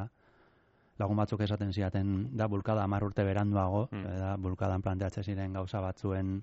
lagun 1.00 1.16
batzuk 1.16 1.40
esaten 1.40 1.72
ziaten 1.72 2.36
da 2.36 2.48
bulkada 2.48 2.84
amar 2.84 3.04
urte 3.04 3.24
beranduago, 3.24 3.88
Mm. 3.92 4.16
da 4.18 4.36
bulkadan 4.36 4.82
planteatzen 4.82 5.24
ziren 5.24 5.52
gauza 5.52 5.80
batzuen 5.80 6.42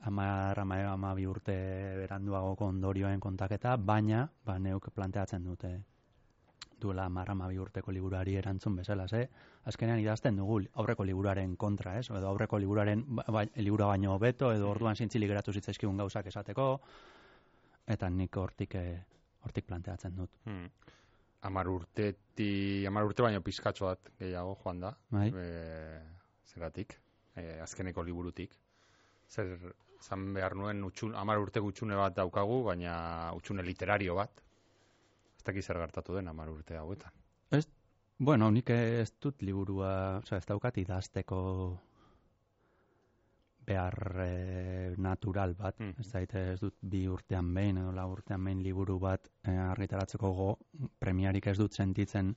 amar, 0.00 0.58
amar, 0.58 0.84
amar 0.86 1.16
bi 1.16 1.26
urte 1.26 1.56
beranduago 1.98 2.54
ondorioen 2.66 3.20
kontaketa, 3.20 3.76
baina, 3.76 4.28
ba, 4.44 4.58
neuk 4.58 4.90
planteatzen 4.94 5.44
dute 5.44 5.72
duela 6.80 7.04
amar, 7.06 7.30
amar 7.30 7.50
bi 7.52 7.58
urteko 7.62 7.92
liburuari 7.92 8.36
erantzun 8.40 8.76
bezala, 8.80 9.06
ze, 9.08 9.26
azkenean 9.70 10.00
idazten 10.00 10.36
dugu 10.36 10.60
aurreko 10.74 11.04
liburuaren 11.04 11.56
kontra, 11.56 11.98
ez? 11.98 12.08
Edo 12.10 12.28
aurreko 12.28 12.58
liburuaren 12.58 13.04
ba, 13.06 13.24
ba, 13.28 13.44
liburua 13.56 13.92
baino 13.92 14.14
hobeto 14.14 14.52
edo 14.52 14.70
orduan 14.70 14.96
zintzilik 14.96 15.30
geratu 15.30 15.52
zitzaizkigun 15.52 16.00
gauzak 16.00 16.26
esateko 16.32 16.70
eta 17.90 18.08
nik 18.10 18.36
hortik 18.36 18.74
eh, 18.78 19.00
hortik 19.46 19.66
planteatzen 19.66 20.16
dut. 20.16 20.40
Hmm. 20.46 20.66
Amar 21.48 21.70
urteti, 21.72 22.84
amar 22.88 23.06
urte 23.08 23.24
baino 23.24 23.40
pizkatxo 23.44 23.86
bat 23.88 24.10
gehiago 24.18 24.56
joan 24.62 24.82
da. 24.82 24.90
Bai. 25.08 25.28
E, 25.32 26.00
zeratik, 26.52 26.98
e, 27.34 27.44
azkeneko 27.64 28.04
liburutik. 28.04 28.56
Zer, 29.30 29.54
zan 30.02 30.26
behar 30.34 30.56
nuen 30.58 30.84
utxun, 30.84 31.14
amar 31.16 31.40
urte 31.40 31.62
gutxune 31.64 31.96
bat 31.96 32.16
daukagu, 32.16 32.60
baina 32.68 32.94
utxune 33.36 33.64
literario 33.64 34.18
bat. 34.18 34.42
Ez 35.40 35.44
dakit 35.46 35.64
zer 35.64 35.78
gertatu 35.80 36.14
den 36.18 36.28
amar 36.28 36.50
urte 36.52 36.76
hauetan. 36.76 37.12
Bueno, 38.20 38.50
nik 38.52 38.68
ez 38.74 39.14
dut 39.24 39.40
liburua, 39.40 40.18
osea, 40.20 40.36
ez 40.42 40.44
daukat 40.44 40.76
idazteko 40.82 41.38
behar 43.70 43.96
eh, 44.24 44.94
natural 44.98 45.54
bat, 45.56 45.78
Mhm. 45.80 46.00
ez 46.00 46.10
daite 46.12 46.42
ez 46.52 46.60
dut 46.60 46.74
bi 46.82 47.06
urtean 47.08 47.54
behin 47.54 47.78
edo 47.78 47.92
lau 47.92 48.10
urtean 48.12 48.44
behin 48.44 48.62
liburu 48.62 48.98
bat 48.98 49.30
eh, 49.44 49.56
argitaratzeko 49.56 50.32
go 50.34 50.58
premiarik 50.98 51.46
ez 51.46 51.56
dut 51.58 51.72
sentitzen 51.72 52.34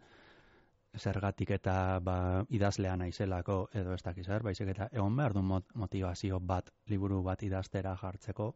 zergatik 0.95 1.49
eta 1.51 1.99
ba, 1.99 2.45
idazlea 2.49 2.95
naizelako 2.95 3.69
edo 3.73 3.93
ez 3.93 4.01
dakiz 4.03 4.25
zer, 4.27 4.43
baizik 4.43 4.67
eta 4.69 4.87
egon 4.91 5.15
behar 5.17 5.33
du 5.33 5.41
mot- 5.41 5.73
motivazio 5.75 6.39
bat 6.39 6.71
liburu 6.87 7.21
bat 7.23 7.43
idaztera 7.43 7.97
jartzeko, 7.97 8.53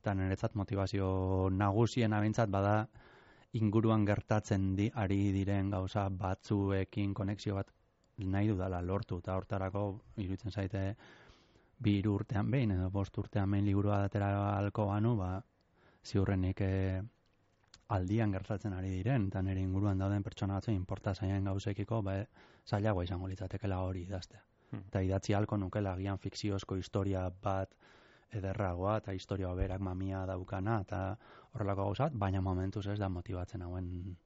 eta 0.00 0.14
niretzat 0.14 0.54
motivazio 0.54 1.48
nagusien 1.50 2.12
abintzat 2.12 2.50
bada 2.50 2.88
inguruan 3.52 4.04
gertatzen 4.04 4.74
di, 4.76 4.90
ari 4.94 5.32
diren 5.32 5.70
gauza 5.70 6.08
batzuekin 6.08 7.14
konexio 7.14 7.54
bat 7.54 7.70
nahi 8.18 8.48
dudala 8.48 8.80
lortu, 8.82 9.18
eta 9.18 9.36
hortarako 9.36 9.84
iruditzen 10.16 10.52
zaite 10.52 10.82
bi 11.78 11.98
hiru 11.98 12.14
urtean 12.14 12.50
behin 12.50 12.72
edo 12.76 12.88
bost 12.90 13.18
urtean 13.18 13.50
behin 13.50 13.66
liburua 13.66 14.00
datera 14.06 14.30
alko 14.56 14.86
banu, 14.86 15.16
ba, 15.16 15.42
ziurrenik 16.04 16.60
eh, 16.64 17.02
aldian 17.88 18.32
gertatzen 18.32 18.72
ari 18.72 18.90
diren, 18.96 19.28
eta 19.28 19.42
nire 19.42 19.60
inguruan 19.60 19.98
dauden 19.98 20.22
pertsona 20.22 20.58
batzuen 20.58 20.76
inporta 20.76 21.14
zaien 21.14 21.44
gauzekiko, 21.44 22.02
ba, 22.02 22.16
zailagoa 22.66 23.04
izango 23.04 23.28
litzatekela 23.28 23.80
hori 23.84 24.06
idaztea. 24.08 24.42
Hmm. 24.70 24.86
Eta 24.88 25.02
idatzi 25.06 25.36
halko 25.38 25.56
nukela 25.56 25.92
agian 25.94 26.18
fikziozko 26.18 26.76
historia 26.80 27.28
bat 27.42 27.74
ederragoa, 28.32 28.96
eta 28.98 29.12
historia 29.12 29.52
berak 29.54 29.80
mamia 29.80 30.24
daukana, 30.26 30.80
eta 30.80 31.16
horrelako 31.52 31.84
gauzat, 31.84 32.12
baina 32.14 32.40
momentuz 32.40 32.86
ez 32.86 32.98
da 32.98 33.08
motibatzen 33.08 33.62
hauen 33.62 34.16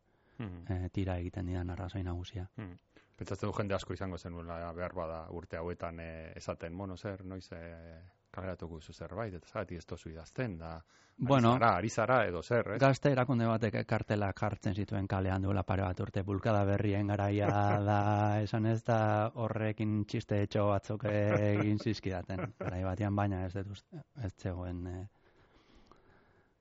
Hmm. 0.40 0.64
e, 0.72 0.88
tira 0.88 1.18
egiten 1.20 1.50
didan 1.50 1.70
arrazoi 1.70 2.02
nagusia. 2.02 2.46
Hmm. 2.56 2.78
Pentsatzen 3.20 3.50
du 3.50 3.56
jende 3.58 3.74
asko 3.76 3.92
izango 3.92 4.16
zenuela 4.16 4.72
behar 4.72 4.94
bada 4.96 5.18
urte 5.36 5.58
hauetan 5.60 6.00
eh, 6.00 6.32
esaten, 6.40 6.76
bueno, 6.76 6.96
zer, 6.96 7.24
noiz 7.28 7.44
eh, 7.52 8.00
kaleratuko 8.40 8.80
zu 8.80 8.96
zerbait, 8.96 9.36
eta 9.36 9.52
zagati 9.52 9.76
ez 9.76 9.86
tozu 9.86 10.10
idazten, 10.10 10.56
da, 10.58 10.78
ari 11.20 11.42
zara, 11.42 11.76
ari 11.76 11.90
zara, 11.90 12.26
edo 12.26 12.42
zer, 12.42 12.72
ez? 12.74 12.80
Gazte 12.80 13.12
erakunde 13.12 13.46
batek 13.46 13.86
kartelak 13.88 14.40
jartzen 14.40 14.74
zituen 14.74 15.06
kalean 15.06 15.42
duela 15.42 15.62
pare 15.62 15.82
bat 15.82 16.00
urte 16.00 16.22
bulkada 16.24 16.64
berrien 16.64 17.06
garaia 17.12 17.48
da 17.84 18.40
esan 18.44 18.66
ez 18.66 18.82
da 18.84 19.30
horrekin 19.34 20.04
txiste 20.08 20.42
etxo 20.46 20.66
batzuk 20.70 21.04
egin 21.10 21.78
zizkidaten. 21.78 22.54
Garai 22.58 22.82
batean 22.84 23.16
baina 23.16 23.44
ez 23.46 23.54
dut 23.54 23.84
ez 24.24 24.32
zegoen 24.38 24.86
eh, 24.86 25.06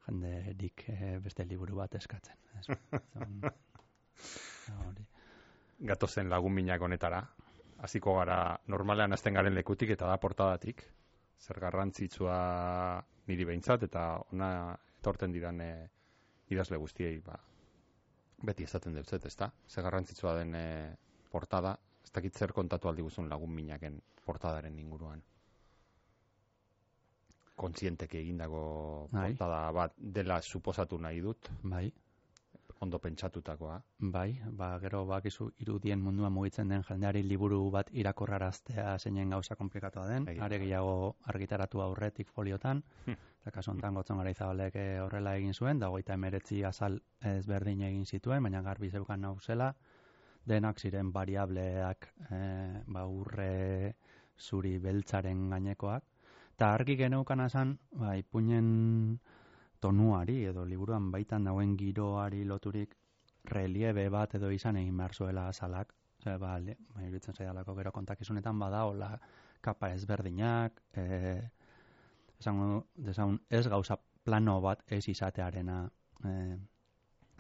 jenderik 0.08 0.86
eh, 0.90 1.18
beste 1.24 1.46
liburu 1.46 1.76
bat 1.80 1.96
eskatzen. 1.96 2.36
Ez, 2.60 2.68
hori. 4.86 5.06
gatozen 5.80 6.30
lagun 6.30 6.54
minak 6.54 6.82
honetara. 6.82 7.24
Hasiko 7.80 8.18
gara 8.18 8.58
normalean 8.68 9.16
hasten 9.16 9.38
garen 9.40 9.56
lekutik 9.56 9.96
eta 9.96 10.10
da 10.10 10.18
portadatik. 10.20 10.84
Zer 11.40 11.60
garrantzitsua 11.64 12.38
niri 13.30 13.46
behintzat 13.48 13.86
eta 13.88 14.06
ona 14.34 14.50
etorten 15.00 15.32
diran 15.32 15.62
e, 15.64 15.72
idazle 16.52 16.80
guztiei 16.82 17.20
ba, 17.24 17.38
beti 18.50 18.66
esaten 18.68 18.96
dut 18.96 19.08
zet, 19.08 19.26
ezta? 19.30 19.50
Zer 19.68 19.86
garrantzitsua 19.88 20.36
den 20.40 20.56
e, 20.56 20.66
portada, 21.32 21.76
ez 22.04 22.12
dakit 22.16 22.36
zer 22.36 22.54
kontatu 22.56 22.90
aldi 22.90 23.06
guzun 23.06 23.30
lagun 23.30 23.54
minaken 23.56 24.02
portadaren 24.26 24.78
inguruan. 24.80 25.22
Kontzienteke 27.60 28.20
egindako 28.20 28.62
Bai. 29.12 29.32
portada 29.32 29.64
bat 29.76 29.96
dela 30.20 30.42
suposatu 30.42 31.00
nahi 31.00 31.22
dut, 31.24 31.50
Bai, 31.64 31.88
ondo 32.82 33.00
pentsatutakoa. 33.00 33.82
bai, 34.00 34.40
ba, 34.52 34.80
gero 34.80 35.06
bakizu 35.06 35.50
irudien 35.60 36.00
mundua 36.02 36.30
mugitzen 36.30 36.70
den 36.70 36.84
jendeari 36.84 37.24
liburu 37.24 37.70
bat 37.72 37.90
irakurraraztea 37.92 38.98
zeinen 39.00 39.30
gauza 39.30 39.56
komplikatua 39.56 40.08
den, 40.08 40.28
Egia. 40.28 40.44
are 40.46 40.60
gehiago 40.60 41.16
argitaratu 41.24 41.82
aurretik 41.82 42.30
foliotan, 42.30 42.84
Hm. 43.06 43.16
eta 43.42 43.52
kasu 43.52 43.72
honetan 43.72 43.94
gotzon 43.94 44.18
gara 44.18 44.30
izabalek 44.32 44.76
eh, 44.76 45.00
horrela 45.02 45.36
egin 45.38 45.54
zuen, 45.54 45.80
da 45.80 45.90
hogeita 45.90 46.14
emeretzi 46.14 46.64
azal 46.64 47.02
ezberdin 47.22 47.82
egin 47.82 48.06
zituen, 48.06 48.44
baina 48.44 48.62
garbi 48.62 48.90
zeukan 48.90 49.22
nauzela, 49.22 49.74
denak 50.46 50.80
ziren 50.80 51.12
variableak 51.14 52.08
eh, 52.32 52.82
ba, 52.88 53.06
urre 53.06 53.96
zuri 54.40 54.78
beltzaren 54.80 55.50
gainekoak, 55.50 56.04
eta 56.56 56.74
argi 56.74 56.96
geneukan 56.96 57.40
azan, 57.40 57.78
ba, 57.92 58.16
ipuinen 58.18 59.20
tonuari 59.80 60.44
edo 60.52 60.66
liburuan 60.66 61.12
baitan 61.12 61.44
dagoen 61.48 61.76
giroari 61.78 62.44
loturik 62.46 62.96
relieve 63.50 64.10
bat 64.10 64.36
edo 64.36 64.52
izan 64.52 64.78
egin 64.78 64.98
behar 64.98 65.14
zuela 65.16 65.48
azalak. 65.50 65.94
Zer, 66.20 66.38
ba, 66.38 66.58
ba, 66.60 67.04
iruditzen 67.06 67.36
zaidalako 67.36 67.76
gero 67.78 67.92
kontakizunetan 67.96 68.60
badaola 68.60 69.14
kapa 69.62 69.94
ezberdinak, 69.96 70.82
e, 70.94 71.06
esango 72.40 72.88
dezagun 72.96 73.40
ez 73.50 73.68
gauza 73.68 73.98
plano 74.24 74.60
bat 74.62 74.84
ez 74.88 75.06
izatearena 75.08 75.80
e, 76.26 76.34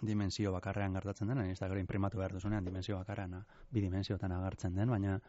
dimensio 0.01 0.53
bakarrean 0.55 0.95
gertatzen 0.95 1.27
dena, 1.27 1.45
ez 1.51 1.59
da 1.59 1.67
gero 1.67 1.79
imprimatu 1.79 2.17
behar 2.17 2.33
duzunean 2.37 2.65
dimensio 2.65 2.97
bakarrean 2.97 3.35
bi 3.69 3.83
dimensiotan 3.83 4.31
agertzen 4.31 4.75
den, 4.75 4.89
baina 4.89 5.19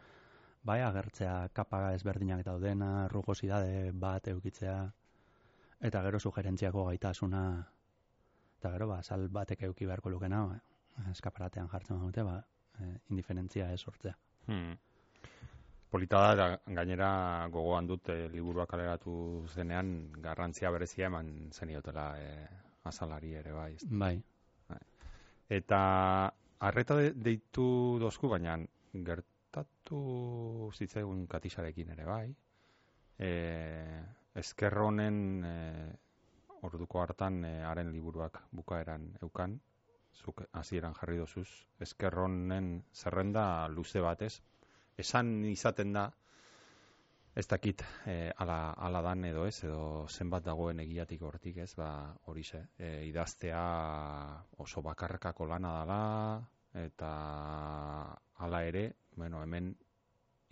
bai 0.63 0.79
agertzea 0.85 1.49
kapa 1.53 1.91
ezberdinak 1.95 2.45
daudena, 2.45 3.07
rugosidade 3.11 3.91
bat 3.91 4.27
eukitzea, 4.31 4.77
eta 5.81 6.01
gero 6.05 6.19
sugerentziako 6.19 6.85
gaitasuna, 6.85 7.43
eta 8.59 8.71
gero 8.75 8.87
ba, 8.87 9.01
sal 9.03 9.27
batek 9.29 9.63
euki 9.69 9.87
beharko 9.89 10.09
lukena, 10.13 10.43
ba, 10.45 11.09
eskaparatean 11.11 11.69
jartzen 11.71 11.99
dute, 11.99 12.23
ba, 12.23 12.37
e, 12.79 12.91
indiferentzia 13.09 13.71
ez 13.73 13.79
sortzea. 13.81 14.15
Hmm. 14.47 14.75
Polita 15.91 16.21
da, 16.35 16.47
gainera 16.77 17.47
gogoan 17.51 17.87
dut 17.89 18.09
e, 18.13 18.27
liburua 18.31 18.67
kaleratu 18.69 19.45
zenean 19.51 20.11
garrantzia 20.23 20.71
berezia 20.71 21.09
eman 21.09 21.49
zeniotela 21.51 22.05
e, 22.19 22.29
azalari 22.87 23.33
ere 23.41 23.51
bai. 23.51 23.73
ez? 23.75 23.89
Bai, 23.89 24.15
Eta 25.51 25.81
arreta 26.63 26.95
de, 26.95 27.09
deitu 27.11 27.65
dozku, 27.99 28.29
baina 28.31 28.55
gertatu 28.93 30.71
zitzaigun 30.77 31.25
katisarekin 31.27 31.91
ere 31.97 32.05
bai. 32.07 32.27
E, 33.19 33.31
ezkerronen 34.35 35.43
e, 35.45 35.55
orduko 36.67 37.01
hartan 37.01 37.43
e, 37.45 37.51
haren 37.67 37.91
liburuak 37.91 38.39
bukaeran 38.51 39.09
eukan, 39.21 39.59
zuk 40.13 40.43
hasieran 40.53 40.95
jarri 40.99 41.17
dozuz, 41.17 41.49
ezkerronen 41.79 42.71
zerrenda 42.93 43.67
luze 43.67 44.01
batez, 44.03 44.33
esan 44.97 45.33
izaten 45.49 45.93
da, 45.93 46.05
ez 47.35 47.45
dakit 47.47 47.83
e, 48.05 48.31
ala, 48.43 48.73
ala 48.87 49.01
dan 49.01 49.25
edo 49.25 49.45
ez, 49.47 49.63
edo 49.63 50.07
zenbat 50.09 50.43
dagoen 50.45 50.79
egiatik 50.83 51.21
hortik 51.23 51.61
ez, 51.63 51.71
ba 51.79 51.91
horixe, 52.27 52.65
e, 52.77 53.05
idaztea 53.07 53.61
oso 54.65 54.83
bakarkako 54.85 55.47
lana 55.53 55.77
dala, 55.79 56.01
eta 56.85 57.11
hala 58.43 58.63
ere, 58.67 58.83
bueno, 59.15 59.41
hemen 59.43 59.71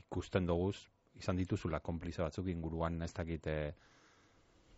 ikusten 0.05 0.47
doguz, 0.47 0.77
izan 1.17 1.39
dituzula 1.39 1.79
konplize 1.79 2.21
batzuk 2.21 2.47
inguruan, 2.51 3.01
ez 3.01 3.13
dakit 3.13 3.47
e, 3.47 3.57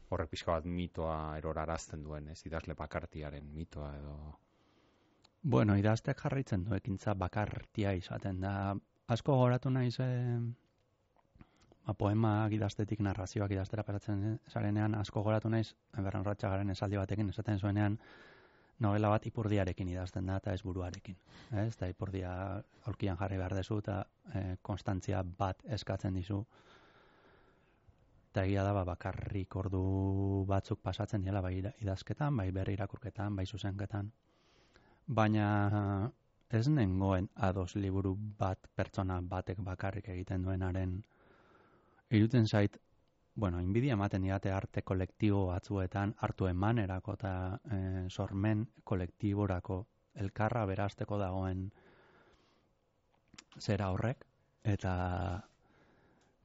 horrek 0.10 0.32
pixka 0.32 0.56
bat 0.58 0.66
mitoa 0.66 1.18
erorarazten 1.40 2.04
duen, 2.04 2.32
ez, 2.32 2.40
idazle 2.46 2.76
bakartiaren 2.78 3.52
mitoa 3.54 3.92
edo... 3.98 4.16
Bueno, 5.42 5.76
idaztek 5.78 6.20
jarraitzen 6.22 6.64
du 6.64 6.76
ekintza 6.78 7.16
bakartia 7.18 7.94
izaten 7.98 8.42
da. 8.44 8.76
Asko 9.10 9.36
goratu 9.40 9.72
naiz 9.74 9.96
e, 10.00 10.10
ba, 11.86 11.96
poemak 11.98 12.54
idaztetik 12.58 13.02
narrazioak 13.02 13.52
idaztera 13.56 13.84
pasatzen 13.88 14.38
zarenean 14.50 14.96
asko 14.96 15.24
goratu 15.26 15.50
naiz 15.50 15.72
Berran 15.98 16.26
Ratxagaren 16.26 16.70
esaldi 16.76 17.00
batekin 17.02 17.30
esaten 17.34 17.60
zuenean 17.60 17.98
novela 18.82 19.12
bat 19.14 19.26
ipurdiarekin 19.30 19.90
idazten 19.94 20.26
da 20.26 20.38
eta 20.42 20.54
ez 20.54 20.62
buruarekin. 20.66 21.18
Ez? 21.64 21.70
Eta 21.76 21.90
ipurdia 21.92 22.32
aurkian 22.90 23.18
jarri 23.20 23.38
behar 23.38 23.56
dezu 23.56 23.78
eta 23.84 24.02
e, 24.34 24.44
konstantzia 24.62 25.24
bat 25.38 25.62
eskatzen 25.78 26.18
dizu. 26.18 26.42
Eta 28.32 28.46
egia 28.48 28.64
da 28.64 28.74
ba, 28.74 28.86
bakarrik 28.88 29.56
ordu 29.60 29.84
batzuk 30.48 30.82
pasatzen 30.82 31.22
diela 31.22 31.42
bai 31.44 31.58
idazketan, 31.60 32.38
bai 32.38 32.50
berri 32.56 32.78
irakurketan, 32.80 33.36
bai 33.36 33.46
zuzenketan. 33.46 34.12
Baina 35.08 35.48
ez 36.52 36.68
nengoen 36.68 37.28
ados 37.36 37.76
liburu 37.76 38.16
bat 38.40 38.70
pertsona 38.76 39.20
batek 39.22 39.60
bakarrik 39.64 40.08
egiten 40.14 40.44
duenaren 40.48 41.02
iruten 42.12 42.48
zait 42.48 42.78
bueno, 43.36 43.62
inbidia 43.62 43.94
ematen 43.94 44.24
diate 44.24 44.52
arte 44.52 44.82
kolektibo 44.82 45.46
batzuetan 45.48 46.16
hartu 46.20 46.48
emanerako 46.48 47.14
eta 47.14 47.34
e, 47.64 47.78
sormen 48.10 48.66
kolektiborako 48.84 49.86
elkarra 50.16 50.66
berasteko 50.66 51.18
dagoen 51.18 51.70
zera 53.60 53.92
horrek. 53.92 54.26
Eta 54.64 54.94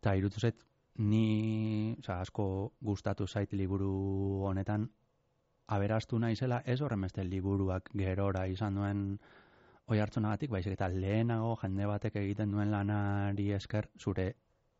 eta 0.00 0.14
irutu 0.16 0.40
zait 0.40 0.62
ni 0.98 1.96
oza, 1.98 2.20
asko 2.20 2.72
gustatu 2.80 3.26
zait 3.26 3.52
liburu 3.52 4.42
honetan 4.48 4.88
aberastu 5.66 6.18
naizela 6.18 6.62
ez 6.64 6.80
horremeste 6.80 7.24
liburuak 7.24 7.90
gerora 7.92 8.46
izan 8.46 8.74
duen 8.78 9.02
oi 9.86 9.98
hartzunagatik, 10.00 10.50
baizik 10.50 10.72
eta 10.72 10.88
lehenago 10.88 11.56
jende 11.60 11.86
batek 11.86 12.16
egiten 12.22 12.50
duen 12.50 12.70
lanari 12.70 13.50
esker 13.52 13.90
zure 13.98 14.34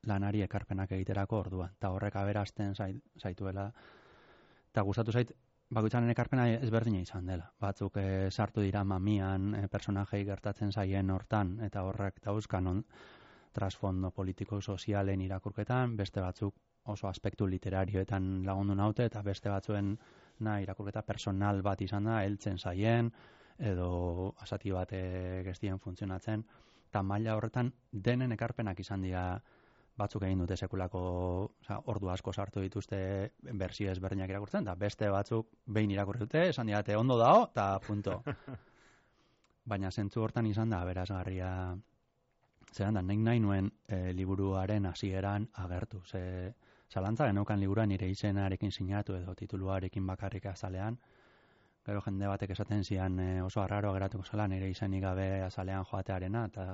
lanari 0.07 0.43
ekarpenak 0.47 0.93
egiterako 0.93 1.41
orduan. 1.45 1.75
Ta 1.79 1.91
horrek 1.91 2.17
aberasten 2.17 2.75
zaituela. 2.75 3.71
Ta 4.73 4.83
gustatu 4.83 5.13
zait 5.13 5.33
bakoitzaren 5.71 6.11
ekarpena 6.13 6.47
ezberdina 6.55 7.01
izan 7.03 7.27
dela. 7.27 7.51
Batzuk 7.61 7.99
e, 7.99 8.31
sartu 8.31 8.63
dira 8.63 8.85
mamian 8.85 9.55
e, 9.55 9.67
personajei 9.69 10.23
gertatzen 10.25 10.73
zaien 10.73 11.11
hortan 11.11 11.57
eta 11.67 11.83
horrek 11.83 12.21
dauzkanon 12.25 12.85
trasfondo 13.57 14.11
politiko 14.13 14.61
sozialen 14.61 15.23
irakurketan, 15.25 15.97
beste 15.97 16.21
batzuk 16.21 16.55
oso 16.93 17.09
aspektu 17.09 17.47
literarioetan 17.49 18.45
lagundu 18.47 18.77
naute 18.77 19.07
eta 19.09 19.23
beste 19.27 19.51
batzuen 19.51 19.97
na 20.41 20.61
irakurketa 20.61 21.03
personal 21.03 21.63
bat 21.63 21.81
izan 21.83 22.05
da 22.05 22.21
heltzen 22.23 22.59
zaien, 22.59 23.11
edo 23.59 24.35
asati 24.45 24.71
bat 24.71 24.93
gestien 25.47 25.81
funtzionatzen, 25.81 26.45
eta 26.91 27.03
maila 27.03 27.35
horretan 27.37 27.73
denen 27.91 28.37
ekarpenak 28.37 28.81
izan 28.81 29.03
dira 29.03 29.25
batzuk 29.97 30.27
egin 30.29 30.43
dute 30.45 30.57
sekulako 30.57 31.01
oza, 31.47 31.79
ordu 31.93 32.11
asko 32.13 32.33
sartu 32.33 32.61
dituzte 32.61 32.99
bersio 33.63 33.91
ezberdinak 33.91 34.31
irakurtzen, 34.31 34.65
da 34.65 34.75
beste 34.75 35.09
batzuk 35.11 35.49
behin 35.67 35.91
irakurri 35.95 36.27
dute, 36.27 36.49
esan 36.51 36.69
diate 36.73 36.97
ondo 36.97 37.17
dao, 37.19 37.47
eta 37.51 37.69
punto. 37.87 38.21
Baina 39.73 39.91
zentzu 39.91 40.23
hortan 40.23 40.47
izan 40.47 40.71
da, 40.71 40.85
berazgarria, 40.87 41.51
zeran 42.73 43.01
da, 43.01 43.03
nahi 43.03 43.19
nahi 43.19 43.41
nuen 43.41 43.73
e, 43.89 44.13
liburuaren 44.15 44.87
hasieran 44.87 45.49
agertu. 45.65 46.03
Ze, 46.07 46.23
zalantza 46.93 47.27
genaukan 47.27 47.59
liburuan 47.61 47.89
nire 47.89 48.09
izenarekin 48.11 48.73
sinatu 48.73 49.17
edo 49.17 49.35
tituluarekin 49.35 50.07
bakarrik 50.07 50.47
azalean, 50.53 51.01
gero 51.87 52.03
jende 52.03 52.29
batek 52.29 52.53
esaten 52.55 52.85
zian 52.85 53.19
e, 53.21 53.43
oso 53.43 53.63
arraro 53.63 53.93
geratuko 53.95 54.25
zela 54.25 54.47
nire 54.49 54.69
izenik 54.71 55.03
gabe 55.03 55.27
azalean 55.47 55.85
joatearena 55.91 56.45
eta 56.51 56.67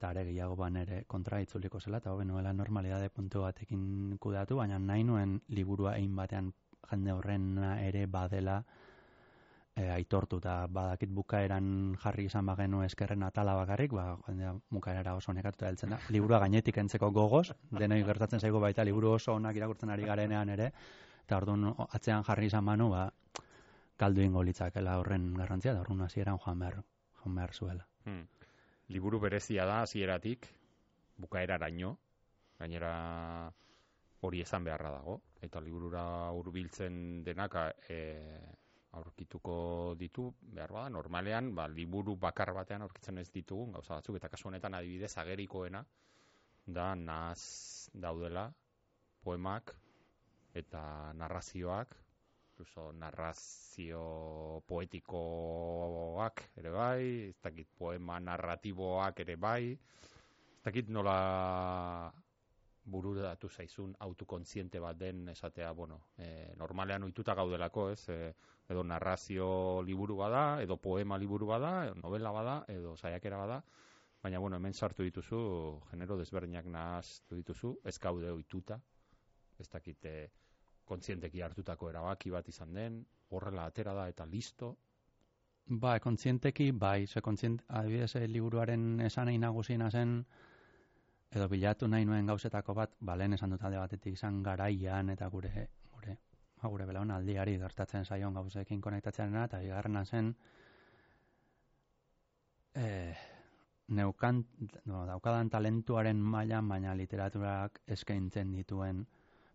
eta 0.00 0.14
ere 0.14 0.24
gehiago 0.30 0.54
ban 0.56 0.78
ere 0.80 1.02
kontra 1.04 1.42
itzuliko 1.44 1.78
zela 1.78 1.98
eta 2.00 2.14
hobe 2.14 2.24
nuela 2.24 2.54
normalidade 2.56 3.10
puntu 3.12 3.42
batekin 3.44 4.16
kudatu, 4.18 4.56
baina 4.56 4.78
nahi 4.78 5.04
nuen 5.04 5.34
liburua 5.52 5.98
egin 5.98 6.14
batean 6.16 6.48
jende 6.90 7.12
horren 7.12 7.58
ere 7.84 8.06
badela 8.06 8.62
e, 9.76 9.90
aitortu 9.92 10.38
eta 10.40 10.54
badakit 10.72 11.12
bukaeran 11.12 11.68
jarri 12.00 12.24
izan 12.30 12.48
bagenu 12.48 12.80
eskerren 12.86 13.28
atala 13.28 13.58
bakarrik, 13.60 13.92
ba, 13.92 14.06
jendea 14.26 14.54
bukaerara 14.72 15.14
oso 15.20 15.36
nekatuta 15.36 15.68
heltzen 15.68 15.92
da. 15.94 16.00
Liburua 16.08 16.40
gainetik 16.46 16.80
entzeko 16.80 17.12
gogoz, 17.20 17.50
denoi 17.70 18.00
gertatzen 18.08 18.40
zaigu 18.40 18.64
baita 18.64 18.88
liburu 18.88 19.12
oso 19.18 19.36
onak 19.36 19.60
irakurtzen 19.60 19.92
ari 19.92 20.08
garenean 20.08 20.56
ere, 20.56 20.72
eta 21.26 21.36
orduan 21.36 21.74
atzean 21.90 22.24
jarri 22.24 22.48
izan 22.48 22.64
banu, 22.72 22.88
ba, 22.96 23.10
galdu 24.00 24.24
ingo 24.24 24.48
litzakela 24.48 24.96
horren 24.98 25.34
garrantzia, 25.36 25.76
da 25.76 25.84
horren 25.84 26.08
hasieran 26.08 26.40
joan 26.40 26.64
behar, 26.64 26.82
joan 27.20 27.42
behar 27.42 27.52
zuela. 27.52 27.86
Hmm. 28.08 28.24
Liburu 28.90 29.20
berezia 29.22 29.64
da 29.68 29.80
hasieratik 29.84 30.48
bukaeraraino, 31.20 31.92
gainera 32.58 32.94
hori 34.26 34.40
esan 34.44 34.64
beharra 34.66 34.90
dago, 34.96 35.20
eta 35.40 35.60
liburura 35.64 36.02
hurbiltzen 36.36 37.22
denak 37.24 37.56
e, 37.88 38.00
aurkituko 38.98 39.94
ditu, 39.98 40.26
behar 40.56 40.74
bada, 40.74 40.90
normalean, 40.90 41.52
ba, 41.54 41.68
liburu 41.70 42.16
bakar 42.20 42.52
batean 42.56 42.82
aurkitzen 42.82 43.22
ez 43.22 43.28
ditugun, 43.30 43.72
gauza 43.78 44.00
batzuk, 44.00 44.18
eta 44.18 44.28
kasu 44.32 44.50
honetan 44.50 44.74
adibidez 44.74 45.12
agerikoena, 45.22 45.84
da 46.66 46.90
naz 46.98 47.40
daudela, 47.94 48.48
poemak, 49.22 49.72
eta 50.54 50.82
narrazioak, 51.14 51.94
incluso 52.60 52.92
narrazio 52.92 54.62
poetikoak 54.68 56.42
ere 56.60 56.70
bai, 56.70 57.04
ez 57.32 57.38
dakit 57.40 57.68
poema 57.72 58.18
narratiboak 58.20 59.22
ere 59.24 59.36
bai, 59.40 59.72
ez 59.72 60.60
dakit 60.66 60.90
nola 60.92 62.12
buru 62.84 63.14
datu 63.16 63.48
zaizun 63.48 63.94
autokontziente 64.04 64.78
bat 64.78 64.98
den 64.98 65.30
esatea, 65.32 65.70
bueno, 65.72 66.02
e, 66.18 66.52
normalean 66.60 67.06
oituta 67.08 67.34
gaudelako, 67.34 67.86
ez, 67.94 68.02
e, 68.12 68.34
edo 68.68 68.84
narrazio 68.84 69.80
liburu 69.80 70.18
bada, 70.20 70.60
edo 70.60 70.76
poema 70.76 71.16
liburu 71.16 71.46
bada, 71.48 71.94
novela 71.94 72.30
bada, 72.30 72.58
edo 72.68 72.92
saiakera 72.96 73.38
bada, 73.40 73.62
baina, 74.20 74.38
bueno, 74.38 74.60
hemen 74.60 74.74
sartu 74.76 75.02
dituzu, 75.08 75.40
genero 75.94 76.20
desberdinak 76.20 76.68
nahaztu 76.68 77.40
dituzu, 77.40 77.78
ez 77.84 77.96
gaude 77.98 78.30
oituta, 78.36 78.80
ez 79.58 79.68
dakit, 79.72 80.04
e, 80.04 80.28
kontzienteki 80.84 81.42
hartutako 81.42 81.90
erabaki 81.90 82.30
bat 82.30 82.48
izan 82.48 82.74
den, 82.74 83.00
horrela 83.30 83.66
atera 83.70 83.94
da 83.94 84.08
eta 84.08 84.26
listo. 84.26 84.76
Ba, 85.70 85.98
kontzienteki, 86.02 86.72
bai, 86.72 87.06
ze 87.06 87.20
kontzient, 87.22 87.62
adibidez, 87.68 88.16
eh, 88.16 88.26
liburuaren 88.26 89.00
esan 89.06 89.28
egin 89.28 89.44
nagusina 89.46 89.90
zen, 89.90 90.16
edo 91.30 91.46
bilatu 91.48 91.86
nahi 91.88 92.04
nuen 92.04 92.26
gauzetako 92.26 92.74
bat, 92.74 92.96
ba, 93.00 93.14
lehen 93.16 93.36
esan 93.36 93.54
dut 93.54 93.62
alde 93.62 93.78
batetik 93.78 94.16
izan 94.18 94.42
garaian 94.42 95.10
eta 95.14 95.28
gure, 95.30 95.68
gure, 95.92 96.16
ba, 96.60 96.68
gure 96.68 96.86
belaun 96.86 97.12
aldiari 97.14 97.56
gertatzen 97.58 98.04
zaion 98.04 98.34
gauzekin 98.34 98.80
konektatzen 98.80 99.36
eta 99.44 99.60
bigarrena 99.62 100.04
zen, 100.04 100.34
e, 102.74 103.14
neukan, 103.90 104.42
no, 104.86 105.04
daukadan 105.06 105.50
talentuaren 105.50 106.18
maila, 106.18 106.60
baina 106.62 106.94
literaturak 106.98 107.80
eskaintzen 107.86 108.52
dituen, 108.58 109.06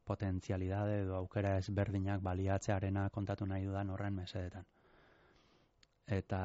potentzialidade 0.06 1.00
edo 1.04 1.16
aukera 1.18 1.56
ezberdinak 1.62 2.22
baliatzearena 2.22 3.10
kontatu 3.10 3.46
nahi 3.46 3.66
dudan 3.66 3.90
horren 3.90 4.14
mesedetan. 4.14 4.66
Eta 6.20 6.42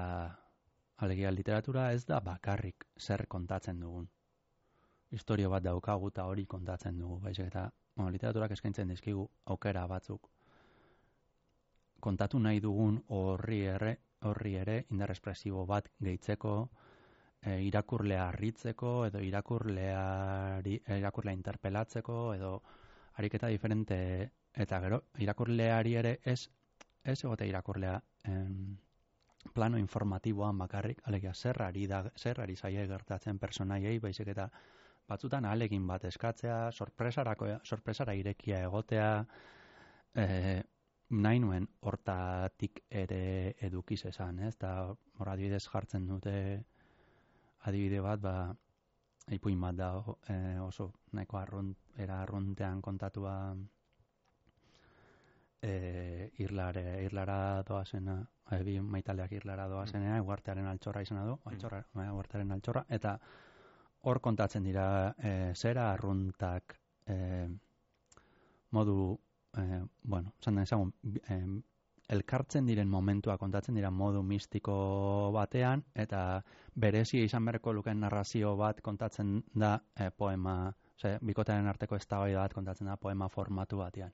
alegia 0.99 1.31
literatura 1.31 1.91
ez 1.93 2.05
da 2.07 2.21
bakarrik 2.21 2.87
zer 2.99 3.27
kontatzen 3.29 3.81
dugun. 3.81 4.09
Historio 5.11 5.51
bat 5.51 5.63
daukagu 5.63 6.09
eta 6.09 6.25
hori 6.25 6.47
kontatzen 6.47 6.99
dugu. 6.99 7.19
Baizik 7.21 7.47
eta 7.47 7.71
bueno, 7.97 8.11
literaturak 8.11 8.53
eskaintzen 8.57 8.89
dizkigu 8.89 9.29
aukera 9.55 9.87
batzuk 9.87 10.31
kontatu 12.01 12.41
nahi 12.41 12.61
dugun 12.65 12.99
horri 13.17 13.61
ere, 13.75 13.97
horri 14.29 14.55
ere 14.61 14.77
indar 14.91 15.13
espresibo 15.15 15.67
bat 15.69 15.89
gehitzeko, 16.01 16.55
e, 17.43 17.57
irakurlea 17.69 18.27
harritzeko 18.29 18.93
edo 19.09 19.23
irakurleari 19.25 20.77
irakurlea 20.99 21.37
interpelatzeko 21.39 22.19
edo 22.35 22.55
ariketa 23.17 23.49
diferente 23.49 24.31
eta 24.55 24.81
gero 24.81 25.03
irakurleari 25.19 25.95
ere 25.97 26.19
ez 26.25 26.49
ez 27.05 27.25
egote 27.25 27.47
irakurlea 27.47 28.01
em, 28.25 28.77
plano 29.55 29.79
informatiboan 29.79 30.59
bakarrik, 30.59 31.01
alegia 31.05 31.33
zerrari 31.35 31.87
da 31.87 32.03
zerrari 32.17 32.57
saia 32.57 32.85
gertatzen 32.87 33.39
personaiei 33.39 33.99
baizik 33.99 34.29
eta 34.29 34.51
batzutan 35.09 35.45
alegin 35.45 35.87
bat 35.87 36.05
eskatzea, 36.05 36.71
sorpresarako 36.73 37.49
sorpresara 37.65 38.15
irekia 38.15 38.63
egotea, 38.67 39.25
eh 40.15 40.63
nahi 41.11 41.41
nuen 41.43 41.67
hortatik 41.83 42.85
ere 42.89 43.57
edukiz 43.67 44.05
esan, 44.07 44.39
ez? 44.47 44.55
Da 44.59 44.75
hor 45.19 45.29
adibidez 45.29 45.65
jartzen 45.67 46.07
dute 46.07 46.35
adibide 47.67 48.01
bat, 48.01 48.21
ba 48.21 48.35
ipuin 49.37 49.61
bat 49.61 49.77
da 49.77 49.91
e, 50.29 50.59
oso 50.61 50.91
nahiko 51.13 51.39
arrunt, 51.39 51.77
era 51.99 52.21
arruntean 52.23 52.81
kontatua 52.83 53.35
e, 55.63 56.31
irlare, 56.39 57.03
irlara 57.05 57.63
doazena, 57.67 58.17
e, 58.51 58.63
bi 58.67 58.79
maitaleak 58.81 59.33
irlara 59.39 59.69
doazena, 59.69 60.17
mm. 60.17 60.27
uartearen 60.27 60.69
altxorra 60.73 61.03
izena 61.07 61.25
du, 61.29 61.39
altxorra, 61.53 61.83
mm. 61.95 62.13
uartearen 62.17 62.53
altxorra, 62.57 62.85
eta 62.89 63.17
hor 64.11 64.21
kontatzen 64.25 64.65
dira 64.65 64.87
e, 65.19 65.33
zera 65.55 65.91
arruntak 65.93 66.79
e, 67.07 67.17
modu, 68.71 69.19
e, 69.57 69.83
bueno, 70.03 70.35
zan 70.43 70.57
da 70.57 70.65
ezagun, 70.69 70.95
e, 71.21 71.41
elkartzen 72.11 72.67
diren 72.67 72.89
momentua 72.89 73.37
kontatzen 73.39 73.77
dira 73.79 73.91
modu 73.91 74.23
mistiko 74.27 74.75
batean, 75.35 75.85
eta 75.95 76.43
berezia 76.75 77.25
izan 77.25 77.45
berko 77.47 77.73
luken 77.77 78.01
narrazio 78.01 78.57
bat 78.59 78.81
kontatzen 78.83 79.37
da 79.55 79.77
e, 79.95 80.11
poema, 80.11 80.73
ze, 80.99 81.19
bikotaren 81.23 81.67
arteko 81.71 81.97
ez 81.97 82.07
bat 82.09 82.55
kontatzen 82.55 82.87
da 82.87 82.97
poema 82.97 83.29
formatu 83.29 83.79
batean. 83.79 84.13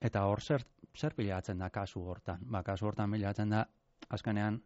Eta 0.00 0.24
hor 0.24 0.40
zer, 0.40 0.64
zer 0.96 1.14
bilatzen 1.16 1.58
da 1.58 1.70
kasu 1.70 2.00
hortan? 2.00 2.40
Ba, 2.42 2.62
kasu 2.62 2.86
hortan 2.86 3.10
bilatzen 3.10 3.50
da, 3.50 3.64
azkenean, 4.08 4.60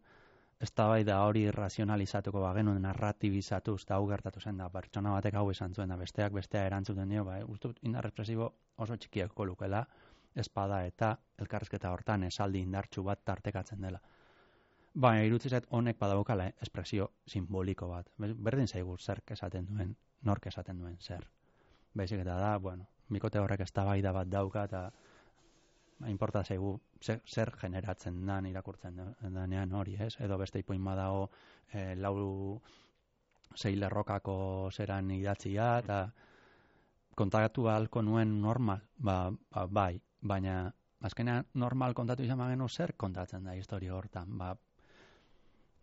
eztabaida 0.63 1.19
hori 1.25 1.43
razionalizatuko 1.51 2.41
bagenu 2.41 2.73
narratibizatu 2.79 3.75
eta 3.81 3.95
hau 3.95 4.07
gertatu 4.07 4.39
zen 4.39 4.57
da 4.61 4.69
pertsona 4.69 5.11
batek 5.17 5.35
hau 5.39 5.49
esan 5.51 5.73
zuen 5.73 5.89
da 5.89 5.97
besteak 5.97 6.33
bestea 6.33 6.65
erantzuten 6.69 7.09
dio 7.09 7.25
ba 7.25 7.39
ustut 7.55 7.79
indar 7.89 8.05
espresibo 8.05 8.53
oso 8.77 8.95
txikiako 8.95 9.45
lukela 9.45 9.85
espada 10.35 10.85
eta 10.85 11.17
elkarrezketa 11.39 11.91
hortan 11.91 12.23
esaldi 12.23 12.61
indartsu 12.61 13.03
bat 13.03 13.23
tartekatzen 13.25 13.81
dela. 13.81 14.01
Baina 14.93 15.23
irutzi 15.25 15.49
zait 15.49 15.65
honek 15.69 15.97
badaukala 15.99 16.51
espresio 16.61 17.11
simboliko 17.27 17.87
bat. 17.89 18.09
Berdin 18.17 18.67
zaigu 18.67 18.97
zer 18.97 19.21
esaten 19.27 19.65
duen 19.65 19.95
nork 20.21 20.47
esaten 20.47 20.79
duen 20.79 20.97
zer. 20.99 21.29
Baizik 21.93 22.19
eta 22.19 22.37
da 22.37 22.57
bueno 22.57 22.87
mikote 23.09 23.39
horrek 23.39 23.65
eztabaida 23.65 24.13
bat 24.15 24.29
dauka 24.29 24.63
eta 24.69 24.83
ba, 25.99 26.09
importa 26.09 26.43
zaigu 26.43 26.75
zer, 27.01 27.21
zer 27.27 27.51
generatzen 27.59 28.25
dan 28.25 28.45
irakurtzen 28.49 29.01
denean 29.21 29.73
hori, 29.73 29.97
ez? 29.99 30.15
Edo 30.19 30.37
beste 30.37 30.63
ipuin 30.63 30.83
badago 30.83 31.29
e, 31.71 31.95
lau 31.95 32.61
zei 33.55 33.75
lerrokako 33.75 34.35
zeran 34.71 35.11
idatzia, 35.11 35.77
eta 35.83 35.99
kontatu 37.15 37.67
halko 37.69 38.01
nuen 38.01 38.39
normal, 38.41 38.81
ba, 38.97 39.17
ba, 39.51 39.65
bai, 39.67 40.01
baina 40.23 40.71
azkenean 41.03 41.49
normal 41.53 41.93
kontatu 41.93 42.23
izan 42.23 42.39
magenu 42.39 42.69
zer 42.69 42.95
kontatzen 42.97 43.43
da 43.43 43.55
historia 43.59 43.95
hortan, 43.95 44.37
ba, 44.37 44.53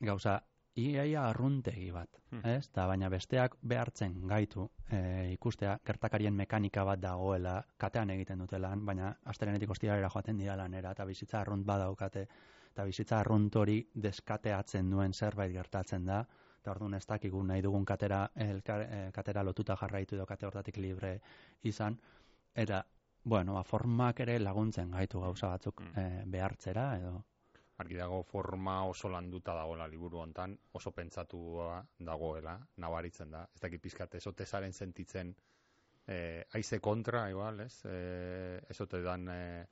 gauza 0.01 0.41
iaia 0.81 1.27
arruntegi 1.29 1.91
bat, 1.93 2.21
hmm. 2.31 2.45
ez? 2.47 2.69
Ta 2.73 2.87
baina 2.89 3.11
besteak 3.13 3.57
behartzen 3.73 4.15
gaitu 4.31 4.69
e, 4.89 5.33
ikustea 5.35 5.77
gertakarien 5.87 6.35
mekanika 6.35 6.85
bat 6.87 7.01
dagoela 7.03 7.57
katean 7.77 8.11
egiten 8.15 8.39
dutelan, 8.45 8.85
baina 8.87 9.13
astelenetik 9.33 9.75
ostiralera 9.77 10.11
joaten 10.15 10.39
dira 10.39 10.57
lanera 10.57 10.95
eta 10.97 11.05
bizitza 11.05 11.41
arrunt 11.41 11.67
badaukate 11.67 12.27
eta 12.71 12.87
bizitza 12.87 13.19
arrunt 13.19 13.57
hori 13.57 13.81
deskateatzen 13.95 14.91
duen 14.91 15.13
zerbait 15.13 15.53
gertatzen 15.53 16.07
da 16.07 16.23
eta 16.61 16.71
orduan 16.71 16.95
ez 16.95 17.05
dakigu 17.09 17.43
nahi 17.43 17.63
dugun 17.65 17.85
katera, 17.89 18.25
elkar, 18.37 18.83
e, 18.85 19.11
katera 19.17 19.43
lotuta 19.43 19.77
jarraitu 19.81 20.17
edo 20.17 20.27
kate 20.29 20.47
hortatik 20.47 20.77
libre 20.77 21.15
izan, 21.65 21.97
eta, 22.55 22.83
bueno, 23.25 23.55
ba, 23.55 23.65
formak 23.65 24.21
ere 24.21 24.39
laguntzen 24.39 24.91
gaitu 24.91 25.21
gauza 25.21 25.49
batzuk 25.49 25.83
hmm. 25.83 25.99
e, 25.99 26.25
behartzera, 26.27 26.87
edo 26.99 27.19
argi 27.81 27.97
dago 27.97 28.23
forma 28.23 28.85
oso 28.85 29.09
landuta 29.09 29.55
dagoela 29.57 29.87
liburu 29.89 30.21
hontan, 30.21 30.57
oso 30.77 30.93
pentsatua 30.93 31.81
dagoela, 32.11 32.59
nabaritzen 32.85 33.31
da. 33.33 33.47
Ez 33.55 33.61
dakit 33.65 33.83
pizkat 33.83 34.17
esotezaren 34.21 34.73
sentitzen 34.73 35.35
eh 36.07 36.45
aize 36.59 36.81
kontra 36.81 37.29
igual, 37.31 37.61
ez? 37.61 37.85
Eh 37.89 38.61
esote 38.69 39.01
dan 39.03 39.29
eh 39.33 39.67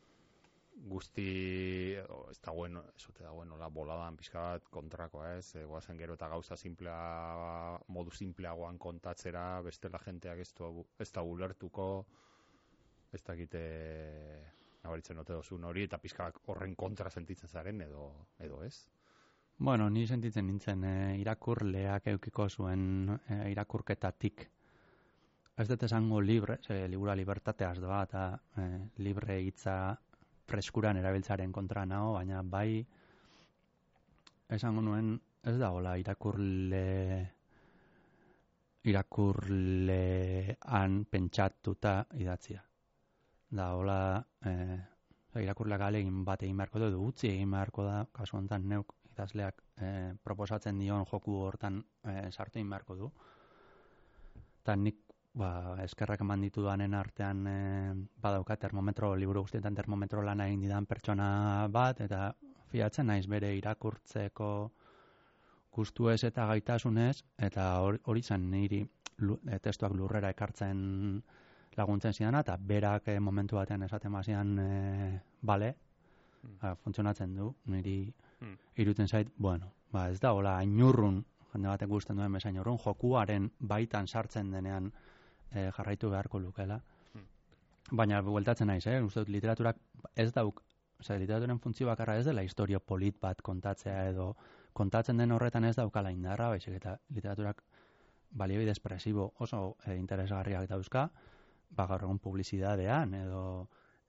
guzti 0.79 1.95
ez 2.31 2.41
da 2.41 2.53
bueno, 2.53 2.85
esote 2.97 3.25
da 3.25 3.31
bueno, 3.31 3.57
la 3.59 3.69
boladan 3.69 4.17
pizkat 4.17 4.69
kontrakoa, 4.71 5.35
ez? 5.37 5.57
E, 5.57 5.65
goazen 5.65 5.99
gero 5.99 6.15
eta 6.15 6.29
gauza 6.29 6.57
simplea 6.57 7.79
modu 7.89 8.11
simpleagoan 8.11 8.79
kontatzera, 8.79 9.61
bestela 9.61 9.99
jenteak 9.99 10.39
ez 10.47 10.53
du 10.55 10.87
ez 10.99 11.11
da 11.13 11.23
ulertuko 11.23 12.07
ez 13.13 13.23
dakite 13.25 13.63
nabaritzen 14.83 15.19
ote 15.19 15.33
dozun 15.33 15.65
hori, 15.69 15.85
eta 15.89 15.99
pizkak 16.01 16.39
horren 16.47 16.75
kontra 16.79 17.11
sentitzen 17.11 17.49
zaren, 17.49 17.81
edo, 17.85 18.11
edo 18.39 18.63
ez? 18.65 18.89
Bueno, 19.59 19.89
ni 19.91 20.07
sentitzen 20.07 20.47
nintzen 20.47 20.85
e, 20.85 21.19
irakurleak 21.19 22.07
eukiko 22.15 22.49
zuen 22.49 23.11
e, 23.11 23.51
irakurketatik. 23.51 24.49
Ez 25.59 25.67
dut 25.67 25.83
esango 25.83 26.21
libre, 26.23 26.59
ze 26.63 26.87
libura 26.89 27.15
libertateaz 27.19 27.79
doa, 27.83 28.05
eta 28.07 28.39
e, 28.55 28.69
libre 29.03 29.41
hitza 29.43 29.97
freskuran 30.49 30.97
erabiltzaren 31.01 31.53
kontra 31.53 31.85
nao, 31.85 32.13
baina 32.15 32.43
bai 32.43 32.87
esango 34.57 34.81
nuen 34.81 35.21
ez 35.45 35.59
da 35.61 35.71
hola 35.75 35.99
irakurle 36.01 36.87
irakurlean 38.89 40.15
pentsatuta 41.11 42.07
idatzia 42.17 42.68
da 43.51 43.75
hola 43.75 44.27
eh 44.45 44.79
irakurla 45.39 45.77
galegin 45.79 46.25
bat 46.25 46.43
egin 46.43 46.57
beharko 46.57 46.81
du 46.91 47.03
utzi 47.07 47.29
egin 47.31 47.51
beharko 47.51 47.85
da 47.85 48.07
kasu 48.13 48.37
hontan 48.37 48.69
neuk 48.69 48.95
idazleak 49.13 49.63
eh, 49.83 50.15
proposatzen 50.23 50.79
dion 50.79 51.05
joku 51.11 51.35
hortan 51.43 51.83
eh, 52.05 52.31
sartu 52.31 52.59
egin 52.59 52.71
beharko 52.71 52.97
du. 52.97 53.11
Ta 54.65 54.77
nik 54.77 55.05
ba 55.39 55.77
eskerrak 55.85 56.21
eman 56.25 56.43
ditudanen 56.43 56.95
artean 56.95 57.47
eh, 57.47 57.95
badauka 58.23 58.57
termometro 58.57 59.15
liburu 59.17 59.45
guztietan 59.47 59.75
termometro 59.75 60.23
lana 60.23 60.49
egin 60.49 60.61
didan 60.67 60.87
pertsona 60.87 61.69
bat 61.71 62.01
eta 62.01 62.33
fiatzen 62.73 63.07
naiz 63.07 63.27
bere 63.27 63.55
irakurtzeko 63.57 64.51
gustu 65.73 66.09
ez 66.11 66.23
eta 66.25 66.47
gaitasunez 66.47 67.23
eta 67.39 67.69
hori 67.83 68.23
zen 68.23 68.51
niri 68.51 68.83
testuak 69.63 69.95
lurrera 69.95 70.31
ekartzen 70.35 71.23
laguntzen 71.79 72.15
zidana, 72.15 72.43
eta 72.45 72.57
berak 72.61 73.09
eh, 73.09 73.19
momentu 73.21 73.57
batean 73.57 73.83
esaten 73.87 74.13
bazian 74.13 74.59
eh, 74.59 75.21
bale, 75.43 75.75
hmm. 76.43 76.59
ba, 76.63 76.75
funtzionatzen 76.85 77.35
du, 77.37 77.53
niri 77.73 77.99
hmm. 78.41 78.55
iruten 78.83 79.09
zait, 79.09 79.31
bueno, 79.37 79.73
ba, 79.93 80.09
ez 80.11 80.21
da, 80.21 80.33
hola, 80.35 80.59
ainurrun, 80.59 81.23
jende 81.53 81.71
batek 81.71 81.89
guztien 81.89 82.19
duen 82.19 82.33
bezain 82.33 82.59
urrun, 82.61 82.79
jokuaren 82.85 83.51
baitan 83.59 84.07
sartzen 84.07 84.51
denean 84.53 84.93
eh, 85.53 85.71
jarraitu 85.77 86.11
beharko 86.11 86.43
lukela. 86.43 86.81
Hmm. 87.15 87.29
Baina, 88.03 88.23
bueltatzen 88.23 88.69
naiz, 88.69 88.87
eh? 88.87 89.01
uste 89.05 89.25
dut, 89.25 89.33
literaturak 89.33 89.81
ez 90.17 90.33
dauk, 90.35 90.63
oza, 91.01 91.17
literaturen 91.19 91.61
funtzio 91.63 91.87
bakarra 91.87 92.19
ez 92.19 92.27
dela 92.27 92.43
historio 92.43 92.81
polit 92.81 93.19
bat 93.23 93.43
kontatzea 93.43 94.09
edo 94.11 94.35
kontatzen 94.79 95.19
den 95.19 95.33
horretan 95.35 95.65
ez 95.65 95.77
daukala 95.79 96.11
indarra, 96.15 96.51
baizik 96.55 96.77
eta 96.79 96.99
literaturak 97.15 97.63
baliabide 98.31 98.75
espresibo 98.75 99.33
oso 99.39 99.77
e, 99.87 99.97
interesgarriak 99.97 100.69
dauzka, 100.69 101.09
ba, 101.71 101.87
gaur 101.87 102.05
egun 102.07 102.19
publizidadean 102.19 103.15
edo, 103.15 103.43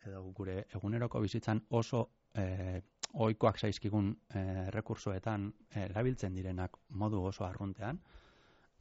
edo 0.06 0.24
gure 0.36 0.64
eguneroko 0.76 1.22
bizitzan 1.24 1.62
oso 1.70 2.06
e, 2.34 2.82
oikoak 3.26 3.60
zaizkigun 3.60 4.12
e, 4.30 4.44
rekursoetan 4.76 5.50
erabiltzen 5.84 6.36
direnak 6.36 6.78
modu 6.90 7.24
oso 7.32 7.46
arruntean 7.46 8.00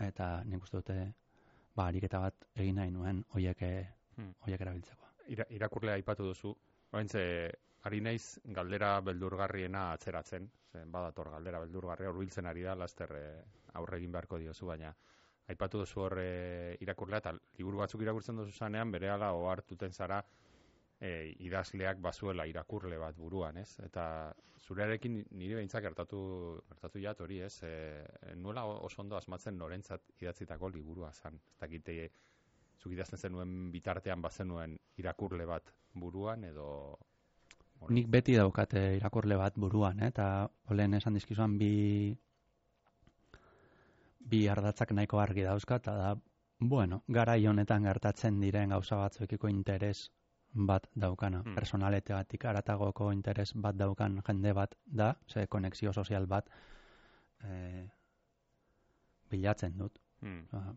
eta 0.08 0.28
nik 0.44 0.62
uste 0.62 0.82
dute 0.82 0.98
ba, 1.74 1.86
ariketa 1.88 2.20
bat 2.26 2.48
egin 2.56 2.78
nahi 2.80 2.90
nuen 2.94 3.22
oiek, 3.38 3.64
hmm. 4.16 4.34
oiek 4.46 4.60
erabiltzeko. 4.66 5.10
Ira, 5.34 5.44
irakurlea 5.54 5.98
aipatu 5.98 6.26
duzu, 6.30 6.54
baintze, 6.92 7.22
ari 7.88 8.00
naiz 8.00 8.38
galdera 8.56 8.96
beldurgarriena 9.04 9.90
atzeratzen, 9.92 10.48
zen 10.72 10.90
badator 10.92 11.30
galdera 11.34 11.60
beldurgarria 11.64 12.10
urbiltzen 12.10 12.46
ari 12.46 12.64
da, 12.66 12.74
laster 12.74 13.14
aurre 13.78 14.00
egin 14.00 14.12
beharko 14.12 14.38
diozu, 14.42 14.66
baina 14.66 14.94
aipatu 15.48 15.80
duzu 15.82 16.02
hor 16.04 16.18
e, 16.20 16.76
irakurlea, 16.84 17.22
eta 17.22 17.32
liburu 17.58 17.80
batzuk 17.82 18.02
irakurtzen 18.04 18.36
duzu 18.40 18.52
zanean, 18.52 18.92
bere 18.92 19.10
ala 19.10 19.32
ohartuten 19.36 19.92
zara 19.92 20.20
e, 21.00 21.34
idazleak 21.46 22.00
bazuela 22.04 22.46
irakurle 22.46 22.98
bat 22.98 23.16
buruan, 23.16 23.56
ez? 23.62 23.78
Eta 23.84 24.04
zurearekin 24.58 25.22
nire 25.40 25.58
behintzak 25.58 25.84
gertatu, 25.86 26.20
gertatu 26.68 27.02
jat 27.02 27.20
hori, 27.24 27.40
ez? 27.46 27.54
E, 27.64 27.72
nuela 28.36 28.66
oso 28.68 29.02
ondo 29.02 29.16
asmatzen 29.16 29.58
norentzat 29.58 30.04
idatzitako 30.20 30.72
liburua 30.74 31.12
zan. 31.12 31.40
Ez 31.48 31.56
dakite, 31.60 31.98
zuk 32.78 32.92
idazten 32.94 33.18
zenuen 33.18 33.70
bitartean 33.72 34.22
bazenuen 34.22 34.76
irakurle 35.00 35.46
bat 35.46 35.72
buruan, 35.94 36.44
edo... 36.44 36.68
Nik 37.94 38.08
beti 38.10 38.34
daukate 38.34 38.96
irakurle 38.96 39.36
bat 39.38 39.54
buruan, 39.56 40.00
eta 40.02 40.48
olen 40.72 40.98
esan 40.98 41.14
dizkizuan 41.14 41.54
bi 41.60 41.70
bi 44.30 44.46
ardatzak 44.48 44.92
nahiko 44.92 45.20
argi 45.22 45.44
dauzka, 45.46 45.80
eta 45.82 45.94
da, 45.96 46.14
bueno, 46.60 47.02
garai 47.08 47.40
honetan 47.46 47.84
gertatzen 47.88 48.40
diren 48.40 48.74
gauza 48.74 48.96
batzuekiko 49.02 49.48
interes 49.48 50.10
bat 50.52 50.88
daukana, 50.94 51.42
hmm. 51.42 51.54
personalete 51.54 52.14
batik 52.14 52.44
aratagoko 52.50 53.12
interes 53.12 53.52
bat 53.54 53.76
daukan 53.76 54.20
jende 54.26 54.52
bat 54.54 54.74
da, 54.84 55.14
ze 55.28 55.46
konexio 55.46 55.92
sozial 55.92 56.26
bat 56.26 56.48
e, 57.44 57.86
bilatzen 59.30 59.76
dut. 59.78 59.98
Hmm. 60.20 60.46
Ba, 60.50 60.74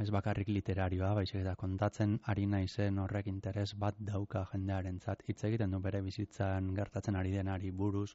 ez 0.00 0.10
bakarrik 0.10 0.48
literarioa, 0.48 1.14
baizik 1.14 1.40
eta 1.40 1.56
kontatzen 1.60 2.18
ari 2.32 2.46
naizen 2.46 2.98
horrek 2.98 3.26
interes 3.26 3.74
bat 3.74 3.96
dauka 3.98 4.46
jendearentzat 4.52 5.24
hitz 5.28 5.42
egiten 5.44 5.70
du 5.70 5.80
bere 5.80 6.00
bizitzan 6.02 6.72
gertatzen 6.74 7.16
ari 7.16 7.32
denari 7.32 7.70
buruz, 7.70 8.14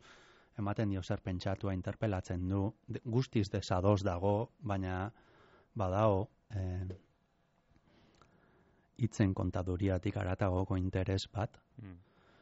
ematen 0.59 0.91
dio 0.91 1.01
zer 1.03 1.21
pentsatua 1.23 1.73
interpelatzen 1.73 2.47
du, 2.49 2.65
guztiz 3.05 3.47
desados 3.49 4.03
dago, 4.03 4.51
baina 4.59 5.11
badao 5.79 6.27
eh, 6.55 6.87
itzen 8.99 9.33
kontaduriatik 9.33 10.17
aratagoko 10.17 10.77
interes 10.77 11.25
bat, 11.31 11.57
Mm. 11.79 11.97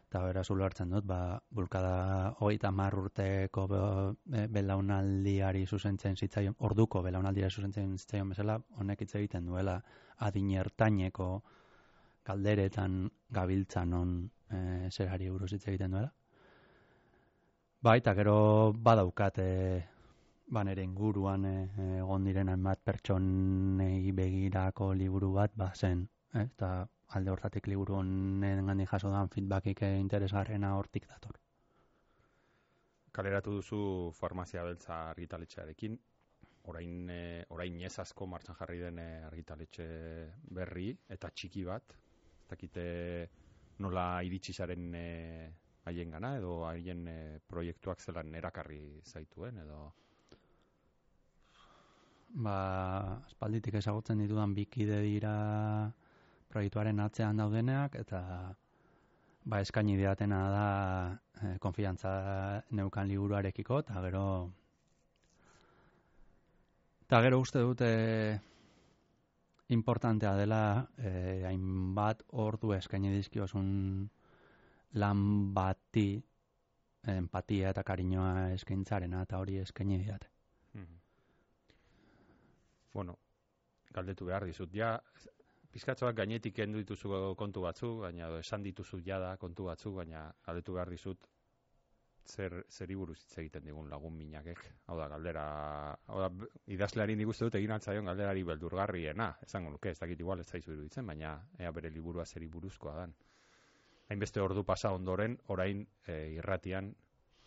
eta 0.07 0.21
beraz 0.23 0.49
ulertzen 0.49 0.89
dut, 0.89 1.05
ba, 1.05 1.39
bulkada 1.51 2.33
hogeita 2.39 2.71
mar 2.71 2.95
urteko 2.97 3.67
be, 3.67 4.47
belaunaldiari 4.47 5.65
zuzentzen 5.67 6.15
zitzaion, 6.15 6.55
orduko 6.59 7.03
belaunaldiari 7.03 7.51
zuzentzen 7.51 7.97
zitzaion 7.97 8.29
bezala, 8.33 8.57
honek 8.79 9.03
hitz 9.03 9.13
egiten 9.19 9.45
duela 9.45 9.81
adin 10.29 10.49
ertaineko 10.51 11.43
galderetan 12.25 13.09
gabiltzan 13.31 13.93
on 13.93 14.15
e, 14.49 14.89
zerari 14.89 15.29
buruz 15.29 15.51
hitz 15.53 15.67
egiten 15.67 15.91
duela. 15.91 16.11
Ba, 17.79 17.93
eta 17.93 18.15
gero 18.17 18.73
badaukat 18.73 19.35
e, 19.37 19.49
ba, 20.49 20.63
nire 20.65 20.81
inguruan 20.81 21.43
e, 21.45 21.57
egon 21.99 22.23
diren 22.25 22.49
hainbat 22.49 22.79
pertsonei 22.81 24.13
begirako 24.17 24.93
liburu 24.97 25.29
bat, 25.35 25.53
ba, 25.53 25.67
zen, 25.75 26.01
eh, 26.33 26.47
eta 26.47 26.69
alde 27.13 27.31
hortatik 27.31 27.69
liburu 27.69 27.99
honen 27.99 28.65
gandik 28.65 28.89
jaso 28.89 29.11
dan 29.13 29.29
feedbackik 29.29 29.83
eh, 29.85 29.99
interesgarrena 30.01 30.73
hortik 30.79 31.05
dator. 31.11 31.37
Kaleratu 33.13 33.53
duzu 33.59 33.83
farmazia 34.17 34.65
beltza 34.65 34.97
argitaletxearekin, 35.11 35.99
orain, 36.73 36.97
e, 37.13 37.45
orain 37.53 37.77
ez 37.85 37.93
asko 38.01 38.25
martxan 38.25 38.57
jarri 38.57 38.81
den 38.81 38.99
argitaletxe 39.29 39.87
berri 40.49 40.89
eta 41.13 41.29
txiki 41.29 41.63
bat, 41.69 41.93
ez 41.93 42.49
dakite 42.49 42.89
nola 43.85 44.09
iritsi 44.25 44.57
zaren 44.57 44.93
e, 44.97 45.07
haien 45.87 46.11
gana, 46.11 46.35
edo 46.37 46.59
haien 46.67 47.07
e, 47.07 47.17
proiektuak 47.47 48.03
zelan 48.03 48.35
erakarri 48.35 48.81
zaituen, 49.05 49.63
edo... 49.65 49.79
Ba, 52.43 52.57
espalditik 53.29 53.77
ezagutzen 53.79 54.19
ditudan 54.19 54.53
bikide 54.53 54.99
dira 55.01 55.33
proiektuaren 56.51 56.99
atzean 56.99 57.39
daudenak, 57.39 57.95
eta 57.95 58.21
ba, 59.47 59.61
eskaini 59.63 59.95
diatena 59.97 60.41
da 60.51 60.67
eh, 61.41 61.55
konfiantza 61.63 62.11
neukan 62.75 63.07
liburuarekiko, 63.07 63.79
eta 63.85 64.03
gero 64.07 64.25
eta 67.07 67.21
gero 67.23 67.39
uste 67.39 67.63
dute 67.63 67.89
importantea 69.71 70.35
dela 70.35 70.61
eh, 70.99 71.43
hainbat 71.47 72.23
ordu 72.45 72.73
eskaini 72.75 73.13
dizkiozun 73.15 73.69
lan 74.93 75.53
bati 75.53 76.23
empatia 77.07 77.69
eta 77.69 77.83
kariñoa 77.83 78.51
eskaintzarena 78.55 79.21
eta 79.23 79.39
hori 79.39 79.57
eskaini 79.57 79.97
diate. 80.03 80.27
Mhm. 80.73 80.99
Bueno, 82.93 83.17
galdetu 83.93 84.25
behar 84.25 84.45
dizut, 84.45 84.73
ja, 84.73 84.99
pizkatzoak 85.71 86.15
gainetik 86.15 86.55
kendu 86.55 86.79
dituzu 86.79 87.35
kontu 87.37 87.61
batzu, 87.61 87.99
baina 88.01 88.29
esan 88.39 88.63
dituzu 88.63 89.01
jada 89.05 89.35
kontu 89.37 89.65
batzu, 89.65 89.93
baina 89.93 90.31
galdetu 90.45 90.73
behar 90.73 90.89
dizut, 90.89 91.27
zer, 92.27 92.63
zeri 92.69 92.95
buruz 92.95 93.17
hitz 93.21 93.37
egiten 93.43 93.63
digun 93.63 93.89
lagun 93.89 94.15
minakek. 94.17 94.59
Hau 94.87 94.97
da, 94.99 95.07
galdera, 95.07 95.45
hau 96.07 96.19
da, 96.23 96.49
idazleari 96.75 97.15
nik 97.15 97.31
uste 97.33 97.47
dut 97.47 97.55
egin 97.59 97.71
altzaion 97.75 98.09
galderari 98.11 98.43
beldurgarriena, 98.43 99.29
esango 99.47 99.71
nuke, 99.71 99.93
ez 99.93 99.99
dakit 99.99 100.19
igual 100.19 100.43
ez 100.43 100.47
zaizu 100.47 100.73
iruditzen, 100.73 101.07
baina 101.07 101.37
ea 101.59 101.71
bere 101.71 101.91
liburua 101.93 102.25
zeri 102.25 102.47
buruzkoa 102.47 102.95
dan. 102.95 103.15
Hainbeste 104.09 104.39
ordu 104.41 104.63
pasa 104.63 104.91
ondoren, 104.95 105.37
orain 105.47 105.81
e, 106.07 106.13
irratian, 106.37 106.93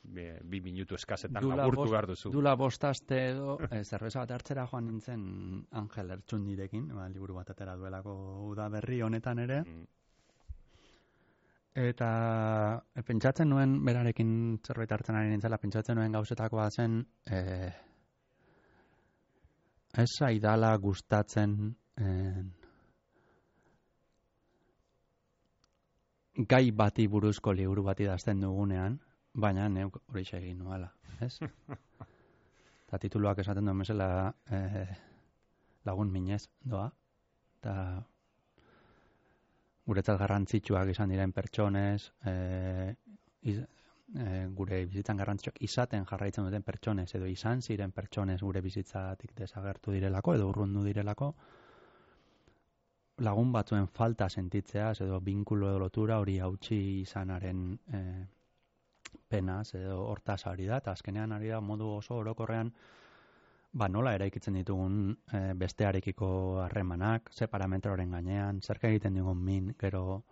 bi, 0.03 0.27
bi 0.45 0.61
minutu 0.61 0.95
eskazetan 0.97 1.43
Dula 1.43 1.63
agurtu 1.65 1.83
bost- 1.83 1.93
behar 1.93 2.07
duzu. 2.11 2.31
Dula 2.33 2.55
bostaste 2.57 3.19
edo, 3.31 3.59
e, 3.71 3.83
zerbeza 3.85 4.21
bat 4.25 4.31
hartzera 4.37 4.67
joan 4.67 4.87
nintzen 4.91 5.23
Angel 5.73 6.11
Ertsundirekin, 6.19 6.89
ba, 6.97 7.09
liburu 7.09 7.35
bat 7.41 7.51
atera 7.55 7.77
duelako 7.77 8.15
uda 8.51 8.69
berri 8.69 9.01
honetan 9.03 9.39
ere, 9.47 9.61
Mm, 9.65 9.87
eta 11.81 12.11
e, 12.95 13.03
pentsatzen 13.07 13.49
nuen, 13.49 13.77
berarekin 13.87 14.31
zerbait 14.67 14.91
hartzen 14.93 15.17
ari 15.17 15.31
nintzela, 15.31 15.57
pentsatzen 15.63 15.97
nuen 15.97 16.13
gauzetakoa 16.13 16.69
zen, 16.71 16.97
e, 17.31 17.71
ez 20.03 20.09
zaidala 20.19 20.75
gustatzen 20.77 21.55
e, 21.97 22.11
gai 26.49 26.71
bati 26.71 27.07
buruzko 27.09 27.53
liburu 27.53 27.83
bat 27.85 28.01
idazten 28.01 28.41
dugunean, 28.41 28.99
baina 29.35 29.69
neuk 29.69 30.01
hori 30.09 30.25
egin 30.39 30.59
nuela, 30.59 30.91
ez? 31.21 31.37
Eta 32.89 32.99
tituluak 32.99 33.39
esaten 33.39 33.65
duen 33.65 33.79
bezala 33.79 34.33
e, 34.51 34.87
lagun 35.87 36.11
minez 36.11 36.43
doa, 36.73 36.89
eta 37.61 37.75
guretzat 39.87 40.19
garrantzitsuak 40.19 40.91
izan 40.91 41.13
diren 41.15 41.33
pertsonez, 41.33 42.11
e, 42.27 42.35
iz, 43.53 43.61
e, 43.61 44.27
gure 44.59 44.83
bizitzan 44.91 45.23
garrantzitsuak 45.23 45.63
izaten 45.63 46.07
jarraitzen 46.09 46.49
duten 46.49 46.67
pertsonez, 46.67 47.09
edo 47.15 47.31
izan 47.31 47.63
ziren 47.63 47.95
pertsonez 47.95 48.41
gure 48.43 48.61
bizitzatik 48.65 49.37
desagertu 49.39 49.95
direlako, 49.95 50.35
edo 50.35 50.49
urrundu 50.51 50.83
direlako, 50.89 51.35
lagun 53.21 53.53
batzuen 53.53 53.87
falta 53.87 54.29
sentitzeaz, 54.29 55.01
edo 55.05 55.21
binkulo 55.21 55.69
edo 55.71 55.79
lotura 55.83 56.19
hori 56.21 56.39
hautsi 56.41 56.79
izanaren 57.03 57.65
e, 57.93 58.01
penaz, 59.29 59.75
edo 59.75 60.01
hortaz 60.09 60.47
ari 60.51 60.67
da, 60.67 60.81
eta 60.81 60.95
azkenean 60.97 61.33
ari 61.37 61.53
da 61.53 61.61
modu 61.61 61.89
oso 61.99 62.17
orokorrean, 62.23 62.73
ba 63.73 63.89
nola 63.89 64.15
eraikitzen 64.17 64.57
ditugun 64.59 64.97
e, 65.33 65.43
bestearekiko 65.55 66.31
harremanak, 66.65 67.31
ze 67.33 67.47
parametroren 67.47 68.11
gainean, 68.17 68.61
zerka 68.61 68.89
egiten 68.89 69.15
digun 69.15 69.45
min, 69.45 69.75
gero 69.79 70.23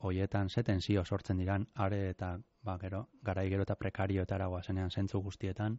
hoietan 0.00 0.48
ze 0.48 0.62
tensio 0.64 1.04
sortzen 1.04 1.38
diran, 1.38 1.66
are 1.74 2.08
eta 2.10 2.38
ba, 2.64 2.78
gero, 2.78 3.06
garai 3.22 3.48
gero 3.50 3.62
eta 3.68 3.76
prekarioetara 3.76 4.46
guazenean 4.46 4.90
zentzu 4.90 5.20
guztietan, 5.20 5.78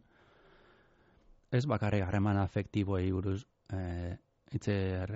ez 1.52 1.66
bakarrik 1.66 2.06
harreman 2.06 2.38
afektiboei 2.40 3.10
buruz, 3.12 3.42
e, 3.72 4.16
hitze 4.54 4.74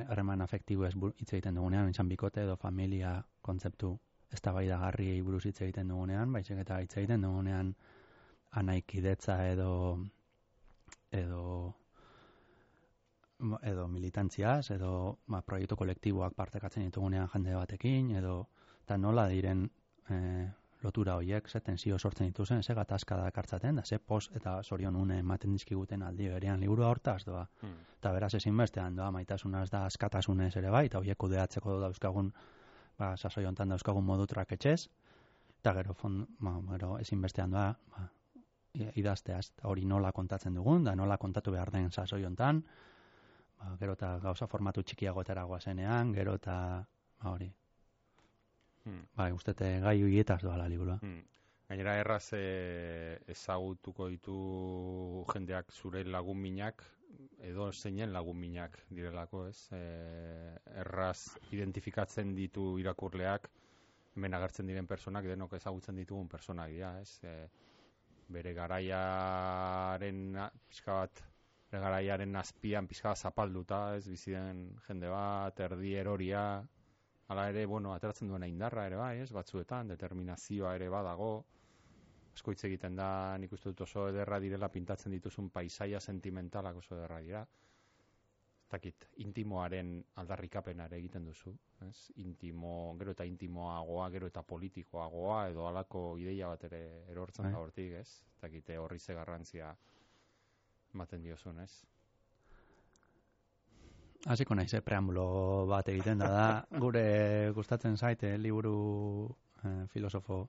harreman 0.09 0.43
afektiboez 0.45 0.95
bur- 0.95 1.15
hitz 1.21 1.33
egiten 1.33 1.55
dugunean, 1.59 1.89
izan 1.91 2.09
bikote 2.09 2.43
edo 2.43 2.57
familia 2.57 3.17
kontzeptu 3.43 3.93
eztabaidagarriei 4.33 5.21
buruz 5.23 5.45
hitz 5.47 5.61
egiten 5.63 5.89
dugunean, 5.93 6.33
baizik 6.33 6.59
eta 6.65 6.81
hitz 6.83 6.97
egiten 6.97 7.27
dugunean 7.27 7.75
anaikidetza 8.61 9.39
edo 9.53 9.73
edo 11.13 11.43
edo 13.63 13.87
militantziaz, 13.93 14.71
edo 14.73 15.19
ma, 15.27 15.43
proiektu 15.43 15.77
kolektiboak 15.77 16.35
partekatzen 16.35 16.87
ditugunean 16.89 17.29
jende 17.35 17.55
batekin, 17.55 18.15
edo 18.17 18.37
eta 18.85 18.97
nola 18.97 19.27
diren 19.29 19.67
e, 20.09 20.17
lotura 20.87 21.17
horiek, 21.19 21.49
ze 21.49 21.61
tensio 21.61 21.99
sortzen 21.99 22.31
dituzen, 22.31 22.63
ze 22.63 22.75
gatazka 22.75 23.17
da 23.19 23.31
kartzaten, 23.31 23.77
da 23.81 23.85
ze 23.85 23.99
pos 23.99 24.31
eta 24.35 24.61
zorion 24.63 24.97
une 24.97 25.19
ematen 25.19 25.53
dizkiguten 25.53 26.03
aldi 26.03 26.29
berean 26.29 26.61
liburua 26.61 26.89
hortaz 26.89 27.25
doa. 27.27 27.47
mm. 27.63 27.75
Eta 27.99 28.13
beraz 28.13 28.35
ezinbestean 28.39 28.97
doa, 28.97 29.11
maitasunaz 29.11 29.71
da 29.71 29.85
askatasunez 29.87 30.55
ere 30.57 30.71
bai, 30.71 30.87
eta 30.87 30.99
horiek 30.99 31.19
kudeatzeko 31.19 31.81
dauzkagun, 31.81 32.33
ba, 32.99 33.17
sasoi 33.17 33.45
hontan 33.45 33.75
dauzkagun 33.75 34.05
modu 34.05 34.27
traketxez, 34.27 34.89
eta 35.61 35.73
gero, 35.81 35.95
fon, 35.95 36.21
ba, 36.41 36.55
gero 36.73 36.99
ezinbestean 37.03 37.51
doa, 37.51 37.71
ba, 37.97 38.09
idazteaz, 38.95 39.51
eta 39.57 39.69
hori 39.69 39.87
nola 39.89 40.13
kontatzen 40.13 40.55
dugun, 40.55 40.85
da 40.85 40.95
nola 40.95 41.17
kontatu 41.17 41.51
behar 41.51 41.73
den 41.73 41.91
sasoi 41.91 42.25
hontan, 42.25 42.63
ba, 43.59 43.77
gero 43.81 43.97
eta 43.99 44.19
gauza 44.23 44.47
formatu 44.47 44.83
txikiagotara 44.83 45.45
goazenean, 45.45 46.13
gero 46.15 46.37
eta, 46.39 46.57
ba, 47.23 47.31
hori, 47.33 47.51
Mm. 48.87 49.07
bai, 49.19 49.33
ustete 49.35 49.69
gai 49.83 49.97
huietaz 50.03 50.41
doala 50.43 50.69
liburua. 50.71 51.01
Hmm. 51.03 51.23
Gainera 51.67 51.97
erraz 51.99 52.29
e, 52.39 53.19
ezagutuko 53.33 54.07
ditu 54.13 54.37
jendeak 55.33 55.73
zure 55.75 56.05
lagun 56.07 56.39
minak 56.39 56.85
edo 57.49 57.73
zeinen 57.73 58.13
lagun 58.15 58.39
minak 58.39 58.79
direlako, 58.95 59.47
ez? 59.51 59.59
E, 59.75 59.81
erraz 60.85 61.19
identifikatzen 61.51 62.35
ditu 62.37 62.77
irakurleak 62.79 63.51
hemen 64.15 64.39
agertzen 64.39 64.71
diren 64.71 64.87
personak 64.87 65.27
denok 65.27 65.57
ezagutzen 65.59 65.99
ditugun 65.99 66.29
personak 66.29 66.71
dira, 66.71 66.93
ez? 67.03 67.19
E, 67.25 67.35
bere 68.37 68.55
garaiaren 68.55 70.23
pixka 70.69 71.01
bat 71.03 71.25
bere 71.71 71.83
garaiaren 71.83 72.39
azpian 72.39 72.87
pixka 72.87 73.11
bat 73.11 73.27
zapalduta, 73.27 73.81
ez? 73.99 74.07
Bizi 74.07 74.39
den 74.39 74.69
jende 74.87 75.11
bat, 75.11 75.61
erdi 75.67 75.95
eroria, 75.99 76.47
Hala 77.29 77.49
ere, 77.51 77.67
bueno, 77.67 77.93
ateratzen 77.95 78.29
duena 78.31 78.47
indarra 78.47 78.87
ere 78.87 78.99
bai, 79.01 79.19
ez, 79.25 79.31
batzuetan, 79.35 79.89
determinazioa 79.91 80.75
ere 80.79 80.89
badago, 80.93 81.31
asko 82.37 82.53
hitz 82.53 82.63
egiten 82.69 82.99
da, 82.99 83.09
nik 83.41 83.55
uste 83.57 83.73
dut 83.73 83.83
oso 83.87 84.07
ederra 84.13 84.39
direla 84.45 84.69
pintatzen 84.71 85.15
dituzun 85.17 85.49
paisaia 85.51 86.01
sentimentalak 86.01 86.83
oso 86.83 86.95
ederra 86.99 87.23
dira. 87.25 87.43
Ez 88.67 88.71
dakit, 88.75 89.09
intimoaren 89.23 89.91
aldarrikapena 90.23 90.87
ere 90.91 90.99
egiten 91.01 91.27
duzu, 91.27 91.53
ez? 91.87 92.11
Intimo, 92.23 92.73
gero 93.01 93.15
eta 93.15 93.27
intimoagoa, 93.27 94.09
gero 94.15 94.31
eta 94.31 94.43
politikoagoa, 94.43 95.43
edo 95.53 95.67
halako 95.69 96.07
ideia 96.23 96.51
bat 96.51 96.65
ere 96.71 96.81
erortzen 97.15 97.47
Bai. 97.47 97.53
da 97.55 97.63
hortik, 97.63 97.93
ez? 98.03 98.09
Ez 98.35 98.41
dakit, 98.43 98.73
horri 98.83 98.99
ze 98.99 99.15
garrantzia 99.15 99.75
ematen 100.95 101.23
diozun, 101.23 101.61
ez? 101.63 101.73
Hasiko 104.27 104.55
naiz 104.55 104.73
eh, 104.75 104.83
preambulo 104.83 105.67
bat 105.71 105.89
egiten 105.89 106.19
da 106.19 106.29
da 106.35 106.79
gure 106.83 107.53
gustatzen 107.55 107.97
zaite 107.97 108.37
liburu 108.39 108.77
eh, 109.65 109.87
filosofo 109.93 110.41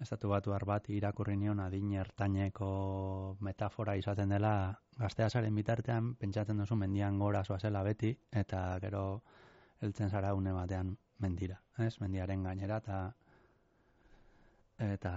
estatu 0.00 0.30
batuar 0.32 0.64
bat 0.64 0.88
irakurri 0.88 1.36
nion 1.36 1.60
adin 1.60 1.92
ertaineko 2.02 2.70
metafora 3.40 3.96
izaten 4.00 4.32
dela 4.32 4.54
gazteazaren 5.00 5.54
bitartean 5.54 6.14
pentsatzen 6.20 6.62
duzu 6.62 6.76
mendian 6.76 7.18
gora 7.18 7.44
zela 7.58 7.82
beti 7.82 8.16
eta 8.44 8.78
gero 8.80 9.22
heltzen 9.80 10.10
zara 10.10 10.34
une 10.34 10.52
batean 10.52 10.96
mendira, 11.18 11.60
ez? 11.78 12.00
Mendiaren 12.00 12.42
gainera 12.42 12.80
eta 12.82 12.98
eta 14.78 15.14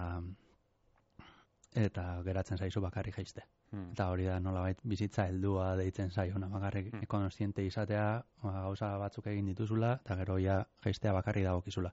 eta 1.74 2.22
geratzen 2.24 2.58
zaizu 2.58 2.80
bakarri 2.80 3.12
jaiste. 3.12 3.44
Hmm. 3.74 3.90
Eta 3.92 4.08
hori 4.12 4.26
da 4.30 4.38
nolabait 4.40 4.78
bizitza 4.84 5.26
heldua 5.30 5.74
deitzen 5.76 6.10
zaiona 6.10 6.48
bakarrik 6.48 6.92
Hmm. 6.92 7.06
kontziente 7.10 7.64
izatea, 7.64 8.24
ba, 8.42 8.52
gauza 8.62 8.96
batzuk 8.98 9.26
egin 9.26 9.46
dituzula 9.46 9.94
eta 10.04 10.16
gero 10.16 10.38
ja 10.38 10.64
jaistea 10.84 11.12
bakarri 11.12 11.42
dagokizula. 11.42 11.92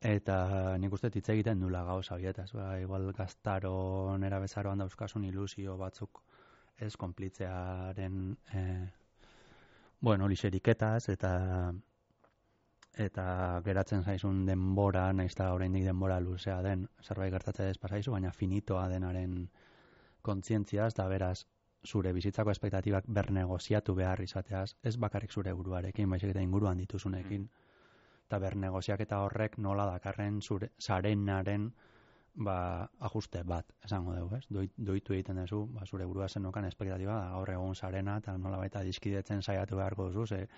Eta 0.00 0.76
nik 0.78 0.92
uste 0.92 1.10
hitz 1.14 1.28
egiten 1.30 1.60
dula 1.60 1.82
gauza 1.84 2.14
horietaz, 2.14 2.52
ba, 2.52 2.78
igual 2.78 3.12
gaztaro 3.12 4.16
nera 4.18 4.38
bezaroan 4.38 4.78
dauzkasun 4.78 5.24
ilusio 5.24 5.76
batzuk 5.76 6.22
ez 6.78 6.96
konplitzearen 6.96 8.36
eh, 8.54 8.88
bueno, 10.00 10.28
liseriketaz 10.28 11.08
eta 11.08 11.32
eta 12.98 13.60
geratzen 13.64 14.02
zaizun 14.04 14.44
denbora, 14.46 15.12
naiz 15.12 15.32
eta 15.32 15.52
oraindik 15.54 15.84
denbora 15.86 16.18
luzea 16.20 16.60
den, 16.62 16.88
zerbait 17.02 17.32
gertatzen 17.32 17.70
ez 17.70 17.78
pasaizu, 17.78 18.12
baina 18.12 18.32
finitoa 18.34 18.88
denaren 18.88 19.48
kontzientziaz, 20.22 20.94
da 20.94 21.08
beraz, 21.08 21.46
zure 21.86 22.12
bizitzako 22.12 22.50
espektatibak 22.50 23.06
bernegoziatu 23.06 23.94
behar 23.94 24.20
izateaz, 24.20 24.74
ez 24.82 24.96
bakarrik 24.96 25.32
zure 25.32 25.52
buruarekin, 25.54 26.10
baizik 26.10 26.30
eta 26.34 26.40
inguruan 26.42 26.78
dituzunekin, 26.78 27.48
eta 28.26 28.38
bernegoziak 28.38 29.00
eta 29.00 29.22
horrek 29.24 29.58
nola 29.58 29.86
dakarren 29.86 30.40
zure 30.42 30.72
zarenaren 30.80 31.70
ba, 32.38 32.88
ajuste 33.08 33.42
bat, 33.42 33.72
esango 33.84 34.14
dugu, 34.14 34.36
ez? 34.36 34.44
Doit, 34.52 34.72
doitu 34.76 35.14
egiten 35.16 35.40
duzu, 35.42 35.64
ba, 35.74 35.86
zure 35.86 36.06
burua 36.06 36.28
zenokan 36.28 36.68
espektatiba, 36.68 37.18
gaur 37.34 37.50
egun 37.50 37.74
zarena, 37.74 38.18
eta 38.22 38.36
nola 38.38 38.60
baita 38.60 38.82
dizkidetzen 38.86 39.42
saiatu 39.42 39.76
beharko 39.76 40.08
duzu, 40.10 40.26
ze 40.26 40.48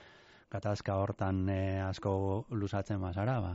gatazka 0.51 0.97
hortan 0.99 1.49
e, 1.49 1.81
asko 1.81 2.13
luzatzen 2.51 3.01
bazara, 3.01 3.41
ba. 3.41 3.55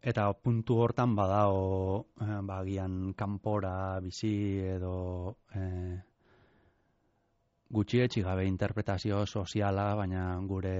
Eta 0.00 0.32
puntu 0.32 0.76
hortan 0.78 1.14
badao, 1.16 2.06
eh, 2.22 2.38
ba, 2.42 2.60
agian 2.60 3.14
kanpora 3.18 3.98
bizi 4.00 4.60
edo 4.62 5.36
eh, 5.54 5.98
gutxietxi 7.68 8.22
gabe 8.22 8.46
interpretazio 8.46 9.26
soziala, 9.26 9.94
baina 9.98 10.22
gure 10.46 10.74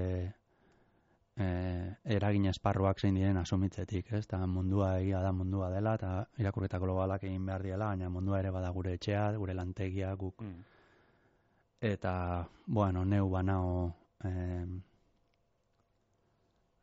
eh, 1.35 1.95
eragin 2.05 2.45
esparruak 2.51 2.99
zein 2.99 3.15
diren 3.19 3.37
asumitzetik, 3.37 4.11
ez? 4.13 4.25
Ta 4.27 4.39
mundua 4.47 4.97
egia 4.99 5.21
da 5.21 5.31
mundua 5.35 5.69
dela, 5.69 5.95
eta 5.99 6.25
irakurketa 6.37 6.79
globalak 6.79 7.23
egin 7.23 7.45
behar 7.45 7.63
diela, 7.63 7.91
baina 7.91 8.09
mundua 8.09 8.39
ere 8.39 8.51
bada 8.55 8.71
gure 8.71 8.93
etxea, 8.97 9.31
gure 9.37 9.53
lantegia, 9.53 10.13
guk 10.15 10.41
Hmm. 10.41 10.63
eta, 11.81 12.47
bueno, 12.65 13.05
neu 13.05 13.29
banao, 13.29 13.95
eh, 14.23 14.65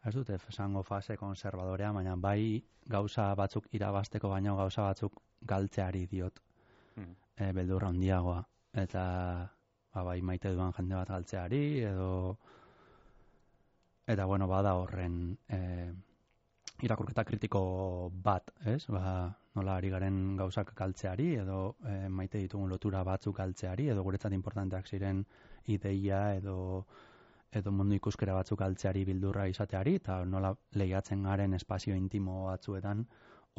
ez 0.07 0.15
dute 0.15 0.39
esango 0.49 0.83
fase 0.83 1.17
konservadorea, 1.17 1.93
baina 1.93 2.17
bai 2.17 2.63
gauza 2.87 3.35
batzuk 3.35 3.67
irabasteko 3.73 4.29
baino 4.31 4.57
gauza 4.57 4.83
batzuk 4.91 5.23
galtzeari 5.43 6.07
diot 6.07 6.41
Hmm. 6.97 7.15
e, 7.37 7.53
beldurra 7.53 7.91
handiagoa. 7.93 8.43
Eta 8.73 9.05
ba, 9.93 10.03
bai 10.05 10.21
maite 10.23 10.53
duan 10.55 10.73
jende 10.77 10.97
bat 10.97 11.13
galtzeari, 11.13 11.63
edo 11.85 12.11
eta 14.07 14.25
bueno, 14.25 14.47
bada 14.49 14.75
horren 14.81 15.37
e, 15.49 15.59
irakurketa 16.87 17.25
kritiko 17.25 17.61
bat, 18.25 18.53
ez? 18.65 18.85
Ba, 18.93 19.35
nola 19.57 19.77
ari 19.81 19.91
garen 19.93 20.37
gauzak 20.37 20.73
galtzeari, 20.79 21.35
edo 21.43 21.77
e, 21.85 22.09
maite 22.09 22.41
ditugun 22.41 22.73
lotura 22.73 23.03
batzuk 23.05 23.37
galtzeari, 23.37 23.91
edo 23.93 24.05
guretzat 24.07 24.33
importanteak 24.37 24.89
ziren 24.89 25.25
ideia 25.77 26.23
edo 26.37 26.57
edo 27.53 27.73
mundu 27.73 27.97
ikuskera 27.97 28.35
batzuk 28.35 28.63
altzeari 28.63 29.05
bildurra 29.05 29.47
izateari, 29.49 29.95
eta 30.01 30.19
nola 30.25 30.53
lehiatzen 30.75 31.23
garen 31.23 31.55
espazio 31.55 31.95
intimo 31.95 32.45
batzuetan 32.47 33.07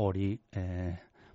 hori 0.04 0.34
e, 0.52 0.64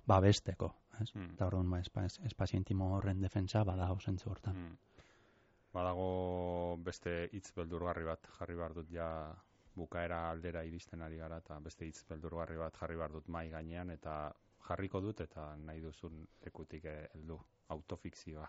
babesteko. 0.07 0.73
Ez? 1.01 1.09
Hmm. 1.13 1.31
Eta 1.33 1.47
orduan 1.47 1.69
ba, 1.69 1.79
espa, 1.79 2.05
espazio 2.05 2.57
intimo 2.57 2.93
horren 2.95 3.21
defentsa 3.21 3.63
bada 3.63 3.89
zentzu 3.99 4.29
hortan. 4.29 4.55
Hmm. 4.55 4.77
Badago 5.73 6.77
beste 6.85 7.29
hitz 7.33 7.51
beldurgarri 7.55 8.03
bat 8.05 8.27
jarri 8.37 8.55
behar 8.55 8.73
dut 8.73 8.89
ja 8.91 9.07
bukaera 9.75 10.29
aldera 10.29 10.63
iristen 10.63 11.01
ari 11.01 11.17
gara 11.17 11.39
eta 11.41 11.59
beste 11.59 11.85
hitz 11.85 12.03
beldurgarri 12.09 12.57
bat 12.57 12.77
jarri 12.77 12.95
behar 12.95 13.11
dut 13.11 13.27
mai 13.27 13.49
gainean 13.49 13.89
eta 13.89 14.31
jarriko 14.67 15.01
dut 15.01 15.21
eta 15.25 15.55
nahi 15.57 15.81
duzun 15.81 16.27
ekutik 16.51 16.85
eh, 16.85 17.07
heldu 17.15 17.39
autofikzioa. 17.69 18.47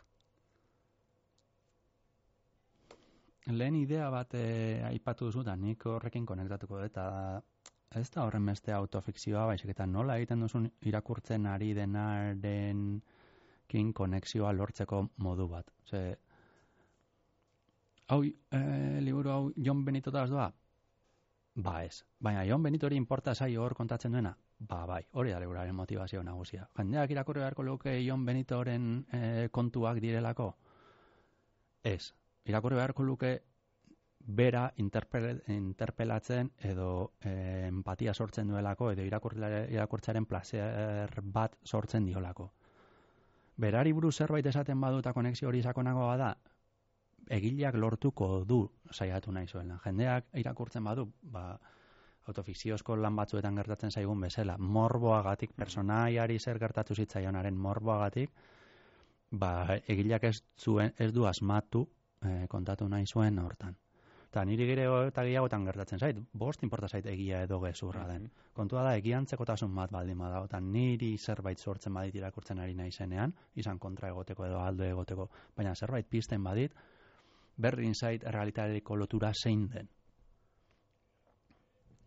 Lehen 3.53 3.75
idea 3.77 4.09
bat 4.11 4.35
e, 4.39 4.81
aipatu 4.89 5.27
duzu 5.29 5.43
da 5.45 5.55
nik 5.57 5.85
horrekin 5.87 6.25
konektatuko 6.27 6.81
eta 6.81 7.05
ez 7.95 8.09
da 8.11 8.25
horren 8.25 8.47
beste 8.49 8.73
autofikzioa, 8.73 9.45
baizik 9.51 9.71
eta 9.75 9.87
nola 9.87 10.17
egiten 10.17 10.41
duzun 10.41 10.71
irakurtzen 10.89 11.47
ari 11.47 11.75
denaren 11.77 13.03
kin 13.69 13.93
konexioa 13.93 14.53
lortzeko 14.53 15.03
modu 15.27 15.47
bat. 15.49 15.71
Ze, 15.85 16.01
hau, 18.09 18.23
e, 18.25 18.63
liburu 19.05 19.31
hau 19.31 19.53
Jon 19.57 19.85
Benito 19.85 20.11
da 20.11 20.25
doa? 20.27 20.49
Ba 21.55 21.77
ez. 21.85 22.03
Baina 22.19 22.45
Jon 22.49 22.63
Benito 22.63 22.87
hori 22.87 22.97
importa 22.97 23.35
zaio 23.35 23.63
hor 23.63 23.77
kontatzen 23.77 24.13
duena? 24.13 24.35
Ba 24.59 24.85
bai, 24.87 25.03
hori 25.13 25.31
da 25.31 25.39
liburuaren 25.43 25.75
motivazio 25.77 26.23
nagusia. 26.23 26.67
Jendeak 26.79 27.11
irakurri 27.11 27.43
beharko 27.45 27.63
luke 27.63 27.95
Jon 28.03 28.25
Benitoren 28.25 29.05
e, 29.13 29.49
kontuak 29.53 30.01
direlako? 30.01 30.55
Ez. 31.85 32.15
Irakurri 32.45 32.77
beharko 32.77 33.03
luke 33.03 33.31
bera 34.25 34.73
interpel, 34.77 35.43
interpelatzen 35.53 36.51
edo 36.65 37.13
e, 37.21 37.67
empatia 37.69 38.15
sortzen 38.15 38.49
duelako 38.49 38.91
edo 38.93 39.05
irakurtzare- 39.05 39.67
irakurtzaren 39.73 40.27
placer 40.27 41.21
bat 41.23 41.57
sortzen 41.65 42.07
diolako. 42.07 42.51
Berari 43.57 43.93
buruz 43.93 44.17
zerbait 44.17 44.47
esaten 44.47 44.81
badu 44.81 44.99
eta 44.99 45.13
konexio 45.13 45.49
hori 45.49 45.63
sakonago 45.63 46.07
bada, 46.09 46.35
egileak 47.31 47.77
lortuko 47.77 48.45
du 48.45 48.65
saiatu 48.91 49.33
nahi 49.33 49.47
zuela. 49.47 49.79
Jendeak 49.85 50.27
irakurtzen 50.41 50.85
badu, 50.85 51.07
ba, 51.23 51.59
autofikziozko 52.27 52.97
lan 52.97 53.17
batzuetan 53.17 53.57
gertatzen 53.61 53.93
zaigun 53.93 54.21
bezala, 54.21 54.57
morboagatik, 54.59 55.53
personaiari 55.53 56.39
zer 56.41 56.59
gertatu 56.59 56.95
zitzaionaren 56.95 57.57
morboagatik, 57.57 58.33
ba, 59.31 59.79
egileak 59.87 60.25
ez, 60.25 60.39
zuen, 60.57 60.93
ez 60.99 61.13
du 61.13 61.27
asmatu 61.29 61.87
eh, 62.25 62.47
kontatu 62.49 62.89
nahi 62.89 63.07
zuen 63.07 63.39
hortan. 63.39 63.77
Eta 64.35 64.43
niri 64.45 64.67
gire 64.67 64.85
eta 65.07 65.23
gehiagotan 65.23 65.65
gertatzen 65.65 66.01
zait, 66.03 66.17
bost 66.33 66.63
inporta 66.67 66.89
zait 66.89 67.07
egia 67.07 67.45
edo 67.47 67.61
gezurra 67.63 68.07
den. 68.09 68.25
Kontua 68.53 68.83
da, 68.83 68.97
egiantzekotasun 68.99 69.75
bat 69.77 69.93
baldin 69.95 70.19
bada, 70.19 70.41
eta 70.49 70.59
niri 70.61 71.13
zerbait 71.19 71.59
sortzen 71.59 71.95
badit 71.95 72.17
irakurtzen 72.19 72.59
ari 72.59 72.75
naizenean, 72.75 73.33
izan 73.55 73.79
kontra 73.79 74.09
egoteko 74.09 74.45
edo 74.47 74.59
aldo 74.59 74.83
egoteko, 74.85 75.29
baina 75.57 75.75
zerbait 75.75 76.09
pizten 76.11 76.43
badit, 76.43 76.75
berdin 77.57 77.95
zait 77.95 78.25
errealitateko 78.25 78.97
lotura 78.97 79.31
zein 79.33 79.69
den. 79.69 79.89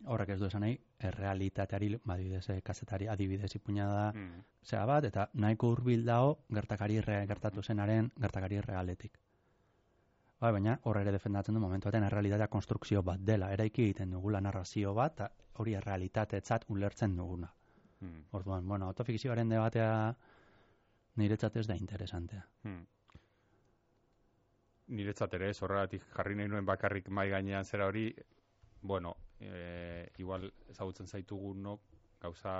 Horrek 0.04 0.34
ez 0.34 0.38
du 0.40 0.46
esan 0.46 0.62
nahi, 0.66 0.76
errealitateari, 1.00 1.94
badibidez, 2.04 2.44
eh, 2.50 2.60
kazetari 2.62 3.08
adibidez 3.08 3.54
ipuña 3.56 3.88
da, 3.88 4.12
Hmm. 4.12 4.44
zera 4.62 4.84
bat, 4.86 5.04
eta 5.04 5.30
nahiko 5.32 5.70
hurbil 5.70 6.04
dago 6.04 6.38
gertakari 6.50 7.00
re, 7.00 7.26
gertatu 7.26 7.62
zenaren 7.62 8.12
gertakari 8.20 8.60
realetik. 8.60 9.18
Bai, 10.38 10.52
baina 10.54 10.76
horre 10.86 11.00
ere 11.02 11.12
defendatzen 11.14 11.56
du 11.56 11.60
momentu 11.60 11.88
baten 11.88 12.04
errealitatea 12.06 12.46
konstrukzio 12.52 13.02
bat 13.02 13.22
dela, 13.30 13.50
eraiki 13.54 13.82
egiten 13.88 14.12
dugula 14.14 14.40
narrazio 14.40 14.92
bat, 14.94 15.16
eta 15.18 15.48
hori 15.62 15.74
errealitatetzat 15.74 16.68
ulertzen 16.74 17.16
duguna. 17.18 17.48
Hmm. 18.00 18.20
Orduan, 18.38 18.68
bueno, 18.68 18.86
autofikzioaren 18.92 19.50
debatea 19.50 19.90
niretzat 21.18 21.56
ez 21.58 21.66
da 21.66 21.74
interesantea. 21.74 22.44
Hmm. 22.62 22.84
Niretzat 24.94 25.34
ere 25.34 25.50
ez 25.50 25.58
horregatik 25.62 26.06
jarri 26.14 26.38
nahi 26.38 26.48
nuen 26.52 26.68
bakarrik 26.68 27.10
mai 27.10 27.26
gainean 27.34 27.66
zera 27.66 27.90
hori, 27.90 28.06
bueno, 28.80 29.16
e, 29.40 30.06
igual 30.22 30.46
ezagutzen 30.70 31.10
zaitugunok 31.10 31.82
gauza 32.22 32.54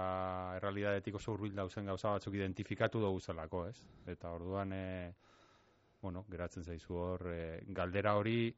errealidadetik 0.58 1.14
oso 1.14 1.32
hurbil 1.32 1.54
dauzen 1.54 1.86
gauza 1.86 2.10
batzuk 2.16 2.34
identifikatu 2.34 3.00
dugu 3.06 3.20
zelako, 3.20 3.64
ez? 3.70 3.78
Eta 4.10 4.34
orduan, 4.34 4.74
e, 4.74 5.14
bueno, 6.02 6.24
geratzen 6.30 6.64
zaizu 6.64 6.94
hor, 6.94 7.26
e, 7.32 7.62
galdera 7.74 8.14
hori 8.16 8.52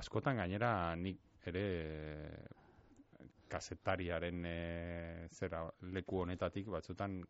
askotan 0.00 0.40
gainera 0.42 0.72
nik 0.96 1.46
ere 1.46 1.62
e, 1.62 2.44
kazetariaren 3.52 4.46
e, 4.48 5.28
zera 5.32 5.62
leku 5.92 6.22
honetatik 6.22 6.70
batzutan 6.72 7.20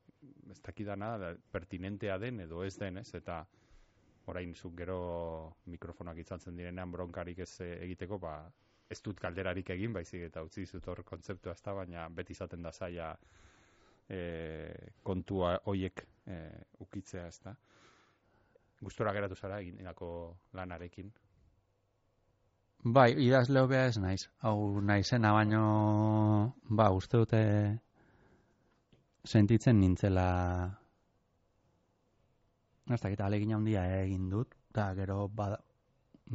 ez 0.50 0.60
dakidana 0.62 1.16
da, 1.18 1.32
pertinentea 1.52 2.18
den 2.22 2.40
edo 2.46 2.62
ez 2.64 2.76
den, 2.78 3.00
ez? 3.02 3.10
Eta 3.18 3.42
orain 4.30 4.54
zuk 4.54 4.76
gero 4.78 4.98
mikrofonak 5.66 6.20
itzaltzen 6.22 6.58
direnean 6.58 6.92
bronkarik 6.94 7.42
ez 7.42 7.52
eh, 7.64 7.72
egiteko, 7.88 8.18
ba, 8.22 8.36
ez 8.92 9.00
dut 9.02 9.18
kalderarik 9.20 9.72
egin, 9.74 9.94
baizik 9.96 10.28
eta 10.28 10.44
utzi 10.46 10.62
dizut 10.66 10.86
hor 10.86 11.02
kontzeptua 11.08 11.56
ez 11.56 11.62
da, 11.64 11.74
baina 11.74 12.08
beti 12.12 12.36
izaten 12.36 12.62
da 12.62 12.72
zaila 12.72 13.08
e, 14.06 14.20
kontua 15.02 15.56
hoiek 15.72 16.04
e, 16.26 16.38
ukitzea 16.84 17.26
ez 17.26 17.38
da. 17.46 17.56
Gustora 18.82 19.12
geratu 19.14 19.36
zara 19.36 19.60
egin 19.60 19.78
lanarekin. 20.52 21.12
Bai, 22.84 23.12
idazle 23.24 23.60
hobea 23.60 23.86
ez 23.86 23.98
naiz. 23.98 24.28
Hau 24.42 24.80
naizena 24.80 25.32
baino, 25.32 26.56
ba, 26.68 26.90
uste 26.90 27.16
dute 27.16 27.42
sentitzen 29.24 29.78
nintzela 29.78 30.26
ez 32.90 33.00
dakit, 33.00 33.20
alegin 33.20 33.54
handia 33.54 33.84
egin 34.02 34.28
dut, 34.30 34.56
eta 34.72 34.88
gero, 34.98 35.28
bada, 35.28 35.60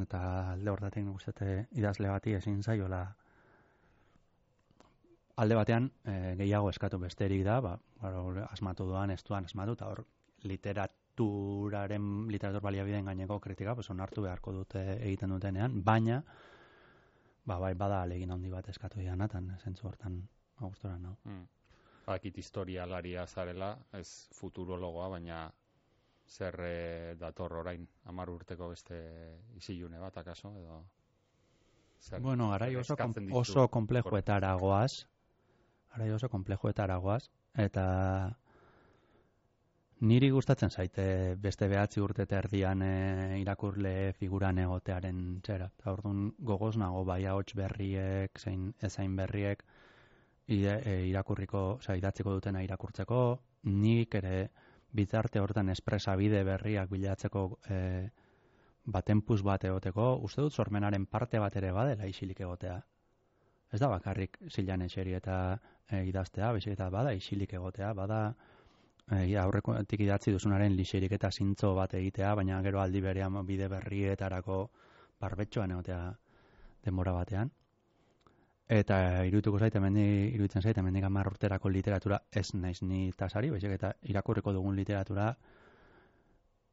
eta 0.01 0.21
alde 0.53 0.71
hortatik 0.71 1.07
guztete 1.09 1.67
idazle 1.75 2.09
bati 2.13 2.35
ezin 2.37 2.61
zaiola 2.63 3.01
alde 5.37 5.57
batean 5.57 5.89
e, 6.05 6.35
gehiago 6.39 6.69
eskatu 6.69 6.99
besterik 7.01 7.43
da, 7.45 7.59
ba, 7.61 7.75
asmatu 8.47 8.87
duan, 8.89 9.11
ez 9.11 9.23
duan 9.27 9.45
asmatu, 9.45 9.75
eta 9.77 9.91
hor 9.91 10.05
literaturaren, 11.25 12.27
literatur 12.31 12.61
baliabideen 12.61 13.05
gaineko 13.05 13.39
kritika, 13.39 13.75
pues, 13.75 13.89
onartu 13.89 14.21
beharko 14.21 14.51
dute 14.53 14.81
egiten 15.01 15.29
dutenean, 15.29 15.83
baina, 15.83 16.23
ba, 17.45 17.57
bai, 17.59 17.73
bada 17.73 18.01
alegin 18.03 18.31
handi 18.31 18.49
bat 18.49 18.67
eskatu 18.69 18.99
dian, 18.99 19.21
atan, 19.21 19.57
zentzu 19.63 19.87
hortan, 19.87 20.27
agustora, 20.59 20.97
no? 20.99 21.17
Hmm. 21.23 21.45
Bakit 22.07 22.37
historialaria 22.37 23.25
zarela, 23.27 23.77
ez 23.93 24.29
futurologoa, 24.33 25.09
baina 25.09 25.51
zer 26.27 26.59
e, 26.61 27.15
dator 27.19 27.53
orain, 27.53 27.87
amar 28.05 28.29
urteko 28.29 28.69
beste 28.69 28.97
isilune 29.55 29.99
bat, 29.99 30.17
akaso, 30.17 30.53
edo... 30.59 30.83
Zer, 31.99 32.21
bueno, 32.21 32.51
garai 32.51 32.75
oso, 32.75 32.95
kom, 32.95 33.13
oso 33.33 33.67
komplejoetara 33.69 34.53
goaz, 34.55 35.07
garai 35.89 36.11
oso 36.11 36.29
komplejoetara 36.29 36.97
goaz, 37.01 37.23
eta 37.57 38.37
niri 39.99 40.29
gustatzen 40.29 40.69
zaite 40.69 41.35
beste 41.41 41.67
behatzi 41.67 42.01
urte 42.01 42.25
erdian 42.37 42.81
e, 42.81 43.39
irakurle 43.41 44.13
figuran 44.13 44.59
egotearen 44.59 45.39
txera. 45.41 45.69
Eta 45.79 45.91
orduan 45.91 46.31
gogoz 46.39 46.75
nago 46.77 47.03
bai 47.05 47.25
hots 47.25 47.53
berriek, 47.55 48.37
zein 48.37 48.73
ezain 48.81 49.15
berriek, 49.15 49.63
ide, 50.47 50.81
e, 50.85 51.07
irakurriko, 51.09 51.63
oza, 51.79 51.95
idatziko 51.95 52.33
dutena 52.33 52.61
irakurtzeko, 52.63 53.21
nik 53.63 54.15
ere, 54.15 54.49
bitarte 54.93 55.39
hortan 55.39 55.69
espresa 55.69 56.15
bide 56.15 56.43
berriak 56.43 56.89
bilatzeko 56.89 57.47
e, 57.69 58.09
baten 58.85 59.21
puz 59.21 59.41
bat 59.43 59.63
egoteko, 59.67 60.15
uste 60.23 60.41
dut 60.41 60.53
sormenaren 60.53 61.05
parte 61.05 61.39
bat 61.39 61.55
ere 61.59 61.71
badela 61.75 62.05
isilik 62.07 62.39
egotea. 62.39 62.77
Ez 63.73 63.79
da 63.81 63.89
bakarrik 63.91 64.37
zilan 64.47 64.81
eseri 64.85 65.17
eta 65.17 65.57
e, 65.89 66.05
idaztea, 66.07 66.53
bezik 66.55 66.77
eta 66.77 66.87
bada 66.89 67.11
isilik 67.13 67.51
egotea, 67.59 67.91
bada 67.93 68.21
e, 69.11 69.37
aurreko 69.37 69.73
antik 69.77 70.01
idatzi 70.03 70.33
duzunaren 70.35 70.75
lixerik 70.75 71.13
eta 71.17 71.31
zintzo 71.31 71.73
bat 71.75 71.93
egitea, 71.99 72.33
baina 72.35 72.61
gero 72.65 72.81
aldi 72.81 73.01
berean 73.01 73.39
bide 73.45 73.69
berrietarako 73.71 74.59
barbetxoan 75.21 75.71
egotea 75.77 76.01
denbora 76.85 77.13
batean. 77.13 77.51
Eta 78.67 79.23
irutuko 79.23 79.59
zaite 79.63 79.79
mendi, 79.79 80.03
iruditzen 80.35 80.61
zaite 80.61 80.81
mendik 80.83 81.05
amar 81.07 81.29
urterako 81.31 81.69
literatura 81.71 82.19
ez 82.31 82.49
naiz 82.53 82.81
ni 82.83 83.11
tasari, 83.15 83.49
baizik 83.49 83.71
eta 83.77 83.93
irakurriko 84.11 84.51
dugun 84.51 84.75
literatura 84.75 85.29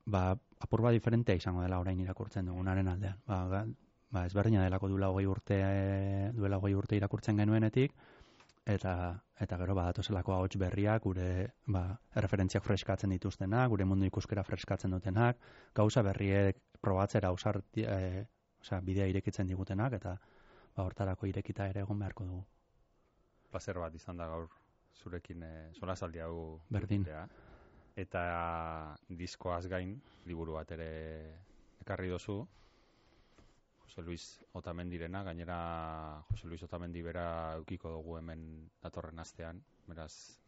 ba, 0.06 0.24
apurba 0.58 0.90
diferentea 0.90 1.38
izango 1.38 1.62
dela 1.62 1.78
orain 1.78 2.00
irakurtzen 2.00 2.50
dugunaren 2.50 2.88
aldean. 2.88 3.20
Ba, 3.26 3.62
ba 4.10 4.26
ezberdina 4.26 4.64
delako 4.64 4.90
duela 4.90 5.12
hogei 5.12 5.26
urte, 5.30 5.60
duela 6.34 6.58
hogei 6.58 6.74
urte 6.74 6.98
irakurtzen 6.98 7.38
genuenetik, 7.38 7.94
eta 8.64 9.20
eta 9.44 9.56
gero 9.58 9.74
badatu 9.74 10.02
zelako 10.02 10.32
ahots 10.32 10.56
berriak, 10.56 11.02
gure 11.02 11.54
ba, 11.66 11.98
referentziak 12.14 12.64
freskatzen 12.64 13.10
dituztenak, 13.10 13.68
gure 13.68 13.84
mundu 13.84 14.06
ikuskera 14.06 14.44
freskatzen 14.46 14.94
dutenak, 14.94 15.38
gauza 15.74 16.02
berriek 16.02 16.60
probatzera 16.80 17.32
usar, 17.32 17.60
e, 17.76 18.24
osea, 18.62 18.80
bidea 18.80 19.08
irekitzen 19.10 19.46
digutenak, 19.50 19.98
eta 19.98 20.14
ba, 20.76 20.84
hortarako 20.84 21.26
irekita 21.26 21.66
ere 21.68 21.82
egon 21.82 21.98
beharko 21.98 22.28
dugu. 22.28 22.44
Plazer 23.50 23.78
bat 23.82 23.94
izan 23.94 24.22
da 24.22 24.28
gaur 24.30 24.48
zurekin 25.02 25.42
e, 25.42 25.54
solasaldi 25.74 26.22
hau 26.22 26.60
berdin. 26.70 27.04
Eta 27.96 28.22
diskoaz 29.08 29.66
gain, 29.70 29.98
liburu 30.26 30.56
bat 30.56 30.70
ere 30.74 30.90
ekarri 31.82 32.08
dozu, 32.10 32.40
Jose 33.94 34.02
Luis 34.02 34.44
Otamendirena, 34.52 35.22
gainera 35.22 36.24
Jose 36.30 36.48
Luis 36.48 36.62
Otamendi 36.66 37.02
bera 37.02 37.54
eukiko 37.60 37.92
dugu 37.94 38.16
hemen 38.18 38.42
datorren 38.82 39.22
astean, 39.22 39.60
beraz, 39.86 40.40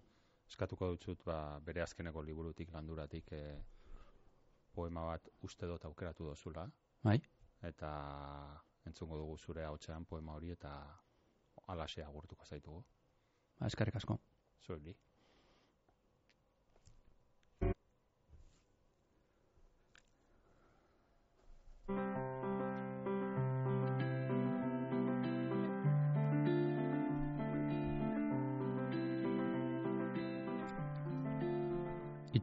eskatuko 0.51 0.89
dutxut, 0.91 1.23
ba, 1.29 1.61
bere 1.63 1.85
azkeneko 1.85 2.25
liburutik, 2.27 2.73
landuratik, 2.75 3.31
e, 3.31 3.55
poema 4.75 5.07
bat 5.13 5.31
uste 5.47 5.71
dut 5.71 5.87
aukeratu 5.87 6.27
dozula. 6.27 6.67
Bai. 7.05 7.21
Eta 7.63 7.91
entzungo 8.85 9.23
dugu 9.23 9.39
zure 9.39 9.65
hautzean 9.65 10.05
poema 10.05 10.35
hori 10.35 10.51
eta 10.51 10.73
alaxe 11.69 12.03
agurtuko 12.03 12.45
zaitugu. 12.45 12.83
Ba, 13.61 13.71
eskarrik 13.71 14.03
asko. 14.03 14.19
Zueli. 14.67 14.99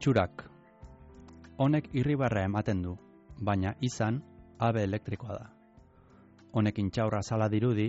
Itxurak. 0.03 0.43
Honek 1.63 1.85
irribarra 1.95 2.43
ematen 2.43 2.81
du, 2.83 2.97
baina 3.39 3.71
izan 3.79 4.17
abe 4.59 4.83
elektrikoa 4.83 5.35
da 5.37 5.45
honekin 6.53 6.89
txaurra 6.91 7.21
sala 7.23 7.47
dirudi 7.49 7.85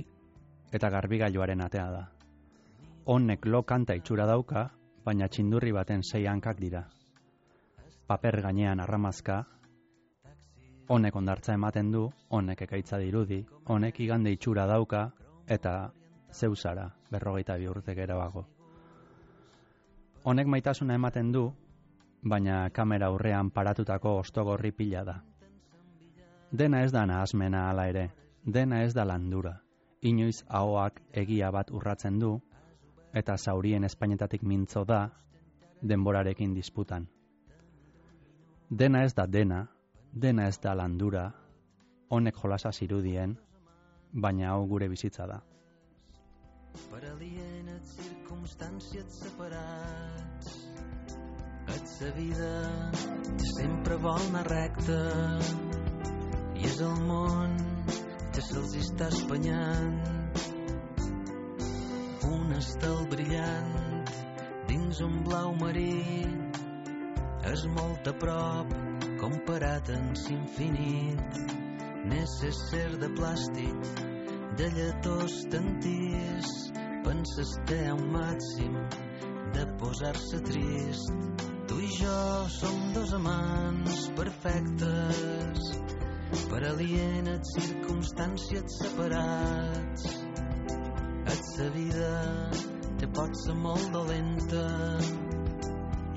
eta 0.73 0.91
garbigailuaren 0.95 1.61
atea 1.61 1.87
da. 1.91 2.05
Honek 3.11 3.47
lo 3.47 3.63
kanta 3.63 3.97
itxura 3.99 4.29
dauka, 4.31 4.69
baina 5.05 5.27
txindurri 5.29 5.73
baten 5.73 6.03
sei 6.03 6.27
hankak 6.27 6.61
dira. 6.61 6.85
Paper 8.07 8.41
gainean 8.47 8.81
arramazka, 8.81 9.43
honek 10.89 11.17
ondartza 11.17 11.59
ematen 11.59 11.91
du, 11.91 12.07
honek 12.31 12.63
ekaitza 12.69 12.99
dirudi, 13.03 13.45
honek 13.67 14.01
igande 14.01 14.33
itxura 14.33 14.69
dauka 14.71 15.11
eta 15.49 15.91
zeusara 16.31 16.89
berrogeita 17.11 17.59
bi 17.59 17.67
urte 17.67 18.07
bago. 18.07 18.47
Honek 20.25 20.47
maitasuna 20.47 20.95
ematen 20.95 21.33
du, 21.33 21.53
baina 22.25 22.71
kamera 22.71 23.07
aurrean 23.07 23.51
paratutako 23.51 24.19
ostogorri 24.19 24.73
pila 24.73 25.05
da. 25.05 25.15
Dena 26.53 26.83
ez 26.85 26.93
dana 26.93 27.21
asmena 27.23 27.69
hala 27.69 27.87
ere, 27.89 28.09
dena 28.47 28.83
ez 28.83 28.95
da 28.95 29.05
landura. 29.05 29.59
Inoiz 30.03 30.45
ahoak 30.49 31.01
egia 31.13 31.51
bat 31.51 31.71
urratzen 31.71 32.19
du, 32.19 32.41
eta 33.13 33.37
zaurien 33.37 33.85
espainetatik 33.85 34.43
mintzo 34.43 34.85
da, 34.85 35.09
denborarekin 35.83 36.55
disputan. 36.55 37.09
Dena 38.71 39.05
ez 39.05 39.15
da 39.15 39.27
dena, 39.27 39.67
dena 40.13 40.49
ez 40.49 40.59
da 40.61 40.75
landura, 40.75 41.31
honek 42.11 42.37
jolasa 42.43 42.73
zirudien, 42.73 43.37
baina 44.13 44.53
hau 44.53 44.67
gure 44.69 44.89
bizitza 44.89 45.27
da. 45.27 45.41
Per 46.91 47.05
alienes 47.07 47.97
circumstàncies 47.97 49.21
separats 49.23 50.74
et 51.73 51.87
sa 51.89 52.11
vida 52.17 52.53
sempre 53.57 53.97
vol 53.97 54.21
anar 54.29 54.45
recta 54.51 54.99
i 56.55 56.67
és 56.69 56.81
el 56.85 57.01
món 57.09 57.57
que 58.35 58.43
se'ls 58.43 58.75
està 58.81 59.09
espanyant 59.15 59.99
un 62.31 62.55
estel 62.59 63.05
brillant 63.13 64.11
dins 64.69 65.01
un 65.07 65.21
blau 65.27 65.55
marí. 65.61 66.25
És 67.53 67.65
molt 67.77 68.09
a 68.09 68.15
prop 68.21 68.71
comparat 69.21 69.91
amb 69.95 70.17
l'infinit 70.27 71.39
necesser 72.11 72.89
de 73.03 73.11
plàstic 73.17 73.91
de 74.59 74.71
lletós 74.77 75.37
tantís 75.53 76.53
penses 77.05 77.55
té 77.69 77.81
un 77.93 78.05
màxim 78.17 78.79
de 79.55 79.67
posar-se 79.81 80.41
trist 80.49 81.54
tu 81.69 81.79
i 81.81 81.91
jo 81.99 82.19
som 82.57 82.93
dos 82.95 83.15
amants 83.19 83.99
perfectes 84.19 85.67
per 86.51 86.63
alienes 86.71 87.55
circumstàncies 87.57 88.79
separats. 88.83 90.07
Et 91.35 91.43
sa 91.51 91.69
vida 91.75 92.15
te 93.01 93.11
pot 93.19 93.43
ser 93.45 93.59
molt 93.59 93.91
dolenta 93.95 94.67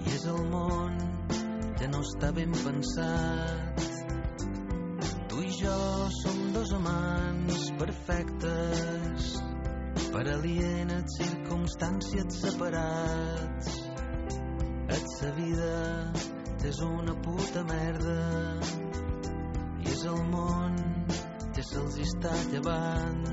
i 0.04 0.16
és 0.16 0.26
el 0.34 0.44
món 0.54 0.98
que 1.78 1.92
no 1.94 2.04
està 2.06 2.34
ben 2.36 2.56
pensat 2.64 3.88
jo 5.58 6.10
som 6.22 6.54
dos 6.54 6.72
amants 6.74 7.72
perfectes 7.80 9.32
per 10.14 10.26
alienes 10.36 11.18
circumstàncies 11.18 12.42
separats. 12.44 13.87
Et 14.88 15.08
sa 15.18 15.32
vida 15.36 16.14
és 16.68 16.80
una 16.84 17.14
puta 17.24 17.64
merda. 17.68 18.20
I 19.84 19.90
és 19.92 20.04
el 20.12 20.22
món 20.32 20.78
que 21.56 21.64
se'ls 21.66 21.98
està 22.04 22.32
llevant. 22.52 23.24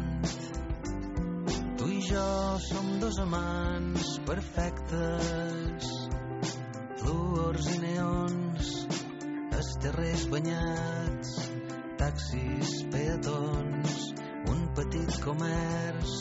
Tu 1.79 1.91
i 1.93 2.01
jo 2.09 2.27
som 2.67 2.91
dos 3.03 3.19
amants 3.23 4.15
perfectes, 4.29 5.91
fluors 7.03 7.71
i 7.75 7.79
neons, 7.83 8.73
esterrers 9.61 10.27
banyats, 10.33 11.35
taxis, 12.01 12.75
peatons, 12.95 13.99
un 14.55 14.67
petit 14.81 15.21
comerç, 15.27 16.19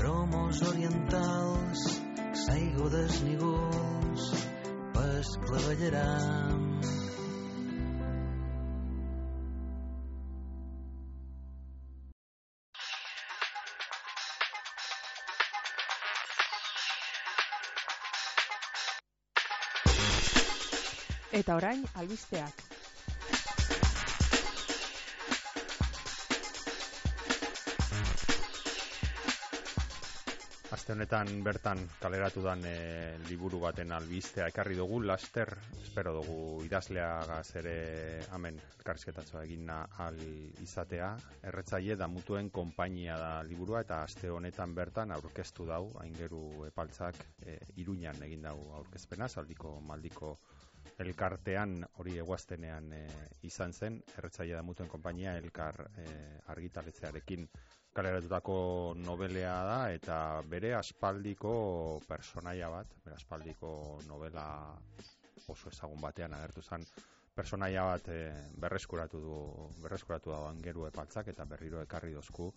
cromos 0.00 0.62
orientals, 0.72 1.86
saigudes 2.46 3.22
nígols, 3.28 4.49
clavellaram. 5.46 6.80
Eta 21.32 21.56
orain, 21.56 21.84
albisteak. 21.94 22.69
Aste 30.90 30.98
honetan 30.98 31.28
bertan 31.46 31.78
kaleratu 32.02 32.40
dan 32.42 32.64
e, 32.66 33.14
liburu 33.28 33.60
baten 33.62 33.92
albistea 33.94 34.48
ekarri 34.50 34.74
dugu, 34.74 34.96
laster, 35.06 35.52
espero 35.84 36.16
dugu 36.16 36.64
idazleagaz 36.66 37.44
ere 37.60 37.74
hemen 38.34 38.58
elkarrizketatzoa 38.58 39.44
egina 39.46 39.76
al 40.02 40.18
izatea. 40.64 41.12
Erretzaile 41.46 41.94
da 41.94 42.10
mutuen 42.10 42.50
konpainia 42.50 43.20
da 43.22 43.30
liburua 43.46 43.84
eta 43.86 44.00
aste 44.02 44.34
honetan 44.34 44.74
bertan 44.74 45.14
aurkeztu 45.14 45.68
dau, 45.70 45.92
aingeru 46.02 46.66
epaltzak 46.72 47.22
e, 47.46 47.60
iruñan 47.84 48.18
egin 48.26 48.50
dau 48.50 48.58
aurkezpena, 48.82 49.28
saldiko 49.30 49.76
maldiko 49.92 50.40
elkartean 51.06 51.84
hori 52.02 52.18
eguaztenean 52.18 52.90
e, 52.98 53.04
izan 53.46 53.78
zen, 53.78 54.02
erretzaile 54.18 54.58
da 54.58 54.66
mutuen 54.66 54.90
konpainia 54.90 55.38
elkar 55.38 55.84
e, 55.94 56.08
argitaletzearekin 56.50 57.46
kaleratutako 57.92 58.56
novelea 58.96 59.54
da 59.66 59.78
eta 59.92 60.16
bere 60.50 60.74
aspaldiko 60.78 61.52
personaia 62.08 62.68
bat, 62.70 62.92
bere 63.04 63.16
aspaldiko 63.16 63.72
novela 64.06 64.44
oso 65.48 65.72
ezagun 65.72 66.00
batean 66.00 66.34
agertu 66.34 66.62
zen 66.62 66.86
personaia 67.34 67.84
bat 67.88 68.08
e, 68.12 68.20
berreskuratu 68.62 69.20
du 69.24 69.36
berreskuratu 69.82 70.30
da 70.34 70.40
angeru 70.50 70.86
epaltzak 70.86 71.32
eta 71.32 71.46
berriro 71.52 71.82
ekarri 71.82 72.12
dozku 72.14 72.50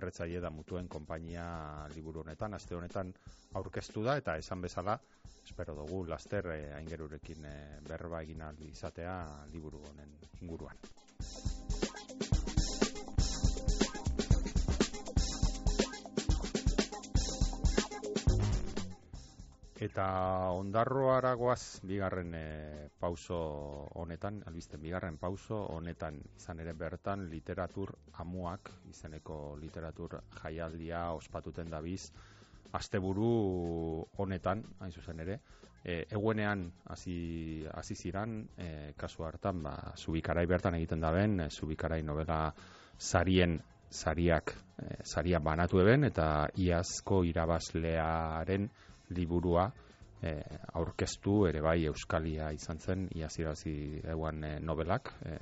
erretzaile 0.00 0.40
da 0.40 0.50
mutuen 0.54 0.88
konpainia 0.88 1.46
liburu 1.94 2.22
honetan, 2.24 2.54
aste 2.54 2.74
honetan 2.78 3.12
aurkeztu 3.60 4.04
da 4.06 4.16
eta 4.22 4.36
esan 4.42 4.62
bezala 4.62 4.98
espero 5.44 5.74
dugu 5.74 6.04
laster 6.10 6.52
e, 6.54 6.60
aingerurekin 6.78 7.44
e, 7.44 7.56
berba 7.88 8.22
egin 8.22 8.44
izatea 8.70 9.16
liburu 9.52 9.82
honen 9.90 10.14
inguruan. 10.40 10.78
Eta 19.80 20.06
ondarro 20.52 21.06
aragoaz 21.14 21.80
bigarren 21.88 22.34
e, 22.36 22.88
pauso 23.00 23.36
honetan, 23.96 24.42
albizten 24.44 24.82
bigarren 24.82 25.14
pauso 25.16 25.56
honetan 25.72 26.18
izan 26.36 26.60
ere 26.60 26.74
bertan 26.76 27.22
literatur 27.30 27.94
amuak, 28.20 28.68
izeneko 28.90 29.56
literatur 29.56 30.18
jaialdia 30.42 31.06
ospatuten 31.16 31.72
dabiz, 31.72 32.10
asteburu 32.76 33.30
honetan, 34.20 34.66
hain 34.82 34.92
zuzen 34.92 35.24
ere, 35.24 35.38
e, 35.80 36.04
eguenean 36.10 36.66
hasi 36.92 37.64
hasi 37.72 37.96
ziran, 37.96 38.36
e, 38.60 38.92
kasu 39.00 39.24
hartan, 39.24 39.64
ba, 39.64 39.74
zubikarai 39.96 40.44
bertan 40.44 40.76
egiten 40.76 41.00
daben, 41.00 41.40
e, 41.40 41.48
zubikarai 41.48 42.02
novela 42.02 42.52
sarien 42.98 43.56
sariak, 43.88 44.52
e, 44.76 45.00
saria 45.08 45.40
banatu 45.40 45.80
eben, 45.80 46.04
eta 46.12 46.50
iazko 46.68 47.24
irabazlearen 47.32 48.68
liburua 49.16 49.68
e, 50.22 50.34
aurkeztu 50.74 51.46
ere 51.48 51.62
bai 51.64 51.84
Euskalia 51.90 52.50
izan 52.52 52.78
zen 52.78 53.08
iazirazi 53.16 53.74
eguan 54.04 54.44
e, 54.44 54.58
nobelak 54.60 55.14
e, 55.24 55.38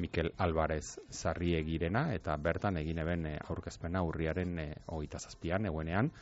Mikel 0.00 0.30
Alvarez 0.38 0.98
zarri 1.12 1.54
egirena 1.58 2.06
eta 2.14 2.36
bertan 2.36 2.78
egin 2.80 2.98
eben 3.02 3.26
aurkezpena 3.36 4.02
urriaren 4.06 4.58
e, 4.58 4.68
hogeita 4.86 5.18
zazpian 5.18 5.66
eguenean 5.66 6.12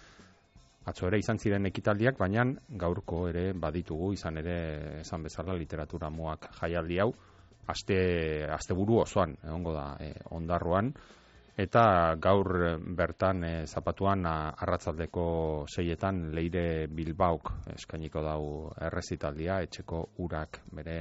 atzo 0.88 1.08
ere 1.08 1.20
izan 1.20 1.38
ziren 1.38 1.68
ekitaldiak, 1.68 2.16
baina 2.18 2.44
gaurko 2.80 3.26
ere 3.28 3.52
baditugu 3.52 4.12
izan 4.16 4.40
ere 4.40 4.56
esan 5.02 5.26
bezala 5.26 5.56
literatura 5.58 6.10
muak 6.10 6.48
jaialdi 6.60 7.00
hau. 7.02 7.12
Aste, 7.68 7.98
aste 8.48 8.72
buru 8.72 9.02
osoan 9.02 9.34
egongo 9.44 9.74
da 9.76 9.88
e, 10.00 10.12
ondarroan 10.32 10.94
Eta 11.58 12.14
gaur 12.22 12.52
bertan 12.94 13.42
e, 13.42 13.52
zapatuan 13.66 14.22
arratzaldeko 14.30 15.24
seietan 15.66 16.28
leire 16.30 16.86
Bilbauk 16.86 17.50
eskainiko 17.72 18.22
dau 18.22 18.42
errezitaldia, 18.88 19.56
etxeko 19.66 20.04
urak 20.22 20.60
bere 20.78 21.00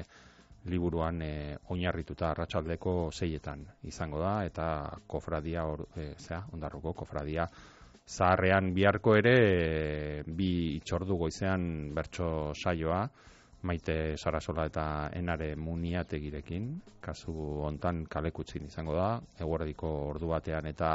liburuan 0.73 1.21
e, 1.21 1.29
oinarrituta 1.75 2.31
arratsaldeko 2.31 2.95
seietan 3.13 3.61
izango 3.85 4.23
da, 4.23 4.33
eta 4.49 4.67
kofradia, 5.05 5.67
or, 5.69 5.85
e, 5.93 6.09
zera, 6.17 6.41
ondarruko 6.49 6.95
kofradia, 7.03 7.45
zaharrean 8.09 8.73
biharko 8.73 9.13
ere 9.21 9.37
e, 9.37 10.23
bi 10.25 10.51
itxordu 10.79 11.19
goizean 11.21 11.93
bertso 11.93 12.31
saioa, 12.57 13.03
maite 13.61 14.17
sarasola 14.17 14.67
eta 14.69 15.09
enare 15.17 15.55
muniategirekin, 15.55 16.69
kasu 17.01 17.33
hontan 17.65 18.05
kalekutsin 18.09 18.67
izango 18.67 18.95
da, 18.95 19.09
eguerdiko 19.39 19.89
ordu 20.11 20.29
batean. 20.33 20.67
Eta 20.69 20.91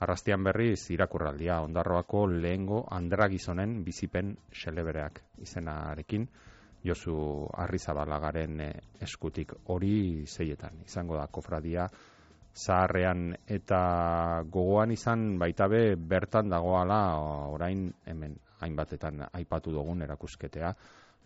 arrastian 0.00 0.44
berriz 0.44 0.90
irakurraldia 0.90 1.60
ondarroako 1.64 2.26
lehengo 2.32 2.84
andra 2.90 3.28
gizonen 3.28 3.82
bizipen 3.84 4.36
xelebereak 4.52 5.22
izenarekin, 5.44 6.28
Josu 6.86 7.48
Arrizabalagaren 7.52 8.60
eh, 8.60 8.72
eskutik. 9.02 9.52
Hori 9.74 10.24
zeietan. 10.26 10.84
Izango 10.86 11.16
da 11.18 11.26
kofradia 11.26 11.88
zaharrean. 12.54 13.32
Eta 13.46 14.42
gogoan 14.50 14.92
izan 14.94 15.32
baitabe 15.38 15.96
bertan 15.96 16.52
dagoala 16.52 17.00
orain 17.50 17.88
hemen 18.06 18.38
hainbatetan 18.60 19.26
aipatu 19.32 19.72
dugun 19.74 20.02
erakusketea 20.06 20.70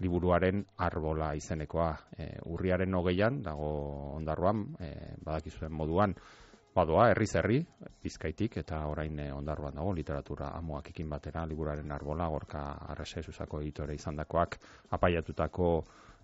liburuaren 0.01 0.65
arbola 0.79 1.33
izenekoa. 1.37 1.91
E, 2.17 2.29
urriaren 2.51 2.95
hogeian, 2.95 3.43
dago 3.45 3.71
ondarroan, 4.17 4.65
e, 4.81 4.93
badakizuen 5.25 5.73
moduan, 5.73 6.15
badoa, 6.75 7.09
herri 7.11 7.27
herri 7.35 7.59
bizkaitik, 8.03 8.57
eta 8.63 8.85
orain 8.89 9.19
e, 9.19 9.31
ondarroan 9.33 9.77
dago, 9.77 9.93
literatura 9.95 10.53
amoak 10.57 10.91
ikin 10.95 11.11
batera, 11.11 11.45
liburaren 11.47 11.93
arbola, 11.93 12.29
gorka 12.29 12.65
arrese 12.95 13.23
susako 13.23 13.61
editore 13.61 13.95
izan 13.95 14.17
dakoak, 14.17 14.59
apaiatutako 14.91 15.71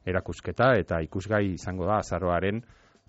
erakusketa, 0.07 0.73
eta 0.81 1.01
ikusgai 1.03 1.45
izango 1.55 1.87
da, 1.87 1.99
azaroaren, 1.99 2.63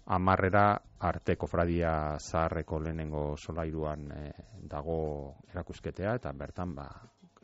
amarrera 0.08 0.70
arte 1.04 1.36
kofradia 1.36 1.92
zaharreko 2.18 2.80
lehenengo 2.80 3.36
solairuan 3.38 4.12
e, 4.12 4.32
dago 4.72 5.00
erakusketea, 5.52 6.16
eta 6.22 6.34
bertan, 6.34 6.74
ba, 6.76 6.88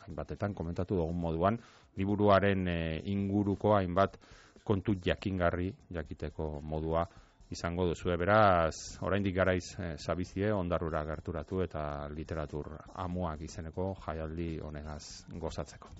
hainbatetan 0.03 0.53
komentatu 0.53 0.97
dugun 0.99 1.19
moduan, 1.19 1.59
liburuaren 1.97 2.67
e, 2.67 3.01
inguruko 3.11 3.75
hainbat 3.77 4.17
kontu 4.63 4.95
jakingarri 5.05 5.73
jakiteko 5.91 6.59
modua 6.61 7.05
izango 7.53 7.85
duzu 7.85 8.15
beraz 8.17 8.75
oraindik 9.01 9.35
garaiz 9.35 9.65
e, 9.79 9.95
sabizie 9.97 10.51
ondarrura 10.53 11.03
gerturatu 11.05 11.61
eta 11.65 12.07
literatur 12.09 12.71
amuak 13.05 13.41
izeneko 13.41 13.93
jaialdi 14.05 14.53
honegaz 14.59 15.03
gozatzeko. 15.45 15.93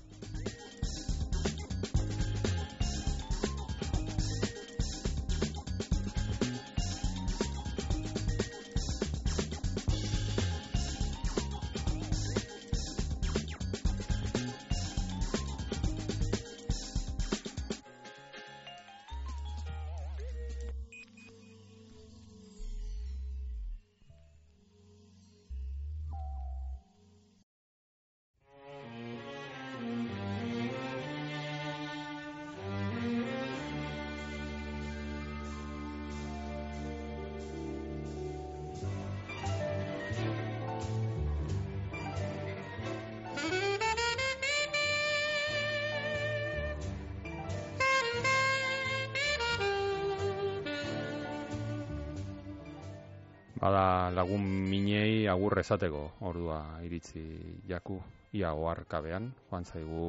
Agur 55.43 55.59
esateko. 55.59 56.01
Ordua 56.23 56.79
iritzi 56.87 57.21
jaku 57.67 57.97
ia 58.31 58.53
oharkabean 58.55 59.25
joan 59.49 59.65
zaigu 59.67 60.03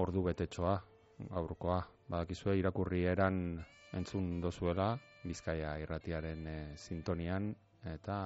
ordu 0.00 0.22
betetxoa 0.24 0.78
gaurkoa. 1.28 1.82
Badakizue 2.08 2.54
irakurri 2.56 3.02
eran 3.04 3.60
entzun 3.92 4.40
dozuela 4.40 4.94
Bizkaia 5.20 5.74
irratiaren 5.82 6.46
e, 6.48 6.54
sintonian 6.76 7.50
eta 7.84 8.16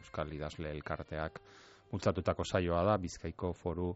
Euskal 0.00 0.32
Idazle 0.34 0.72
elkarteak 0.74 1.38
bultzatutako 1.92 2.42
saioa 2.42 2.82
da 2.82 2.96
Bizkaiko 2.98 3.52
foru 3.52 3.92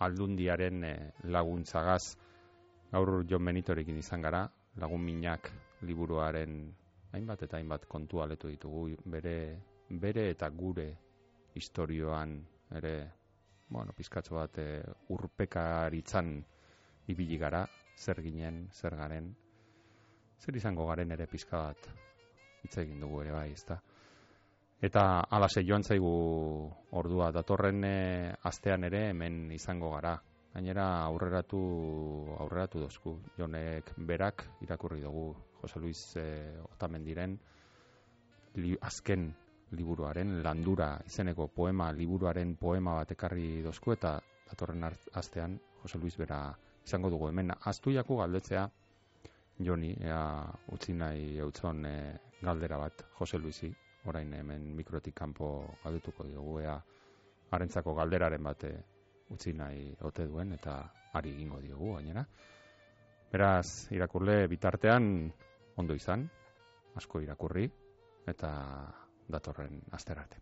aldundiaren 0.00 0.84
e, 0.84 0.94
laguntzagaz. 1.24 2.16
Gaur 2.90 3.18
Jon 3.28 3.44
Benitorekin 3.44 4.00
izan 4.00 4.24
gara 4.24 4.46
lagun 4.80 5.04
minak 5.04 5.52
liburuaren 5.82 6.56
hainbat 7.12 7.44
eta 7.44 7.60
hainbat 7.60 7.84
kontu 7.84 8.24
aletu 8.24 8.48
ditugu 8.48 8.88
bere, 9.04 9.36
bere 10.00 10.30
eta 10.30 10.48
gure 10.48 10.86
historioan 11.54 12.38
ere 12.76 12.94
bueno, 13.68 13.92
pizkatxo 13.96 14.36
bat 14.36 14.58
e, 14.58 14.82
urpekaritzan 15.12 16.34
ibili 17.12 17.38
gara, 17.40 17.62
zer 17.96 18.20
ginen, 18.22 18.66
zer 18.72 18.96
garen, 18.96 19.30
zer 20.40 20.56
izango 20.56 20.86
garen 20.88 21.12
ere 21.12 21.26
pizka 21.26 21.62
bat 21.68 21.88
hitz 22.62 22.76
egin 22.84 23.00
dugu 23.00 23.22
ere 23.22 23.32
bai, 23.32 23.48
ezta. 23.52 23.78
Eta 24.82 25.22
alase 25.30 25.62
joan 25.62 25.84
zaigu 25.86 26.12
ordua 26.98 27.30
datorren 27.32 27.84
e, 27.86 27.96
astean 28.50 28.84
ere 28.84 29.08
hemen 29.10 29.50
izango 29.54 29.92
gara. 29.94 30.16
Gainera 30.52 30.86
aurreratu 31.06 31.60
aurreratu 32.42 32.82
dozku. 32.82 33.14
Jonek 33.38 33.94
berak 33.96 34.44
irakurri 34.66 35.00
dugu 35.00 35.30
Jose 35.60 35.80
Luis 35.80 36.02
e, 36.20 36.26
Otamendiren 36.74 37.38
li, 38.58 38.74
azken 38.80 39.30
liburuaren 39.72 40.42
landura 40.42 40.98
izeneko 41.06 41.48
poema 41.48 41.90
liburuaren 41.92 42.56
poema 42.56 42.94
bat 43.00 43.12
ekarri 43.14 43.62
dozku 43.64 43.92
eta 43.92 44.18
datorren 44.48 44.84
astean 45.14 45.58
Jose 45.82 45.98
Luis 45.98 46.16
bera 46.16 46.54
izango 46.84 47.10
dugu 47.10 47.28
hemen. 47.28 47.52
Astuiako 47.64 48.18
galdetzea 48.20 48.68
Joni 49.62 49.92
ea 50.00 50.22
utzi 50.72 50.92
nahi 50.92 51.38
eutzon 51.38 51.84
e, 51.86 51.96
galdera 52.42 52.78
bat. 52.78 53.04
Jose 53.18 53.38
Luisi 53.38 53.72
orain 54.10 54.32
hemen 54.34 54.64
mikrotik 54.76 55.14
kanpo 55.14 55.48
galdetuko 55.84 56.24
diogu 56.24 56.58
ea 56.60 56.78
harentzako 57.50 57.94
galderaren 57.94 58.42
bate 58.42 58.72
utzi 59.30 59.52
nahi 59.52 59.92
ote 60.08 60.26
duen 60.26 60.52
eta 60.52 60.78
ari 61.12 61.34
egingo 61.36 61.60
diogu 61.60 61.94
gainera. 61.96 62.24
Beraz, 63.32 63.88
irakurle 63.92 64.46
bitartean 64.48 65.04
ondo 65.80 65.94
izan, 65.96 66.26
asko 66.96 67.20
irakurri, 67.24 67.64
eta 68.28 68.50
datorren 69.28 69.80
asterarte. 69.90 70.36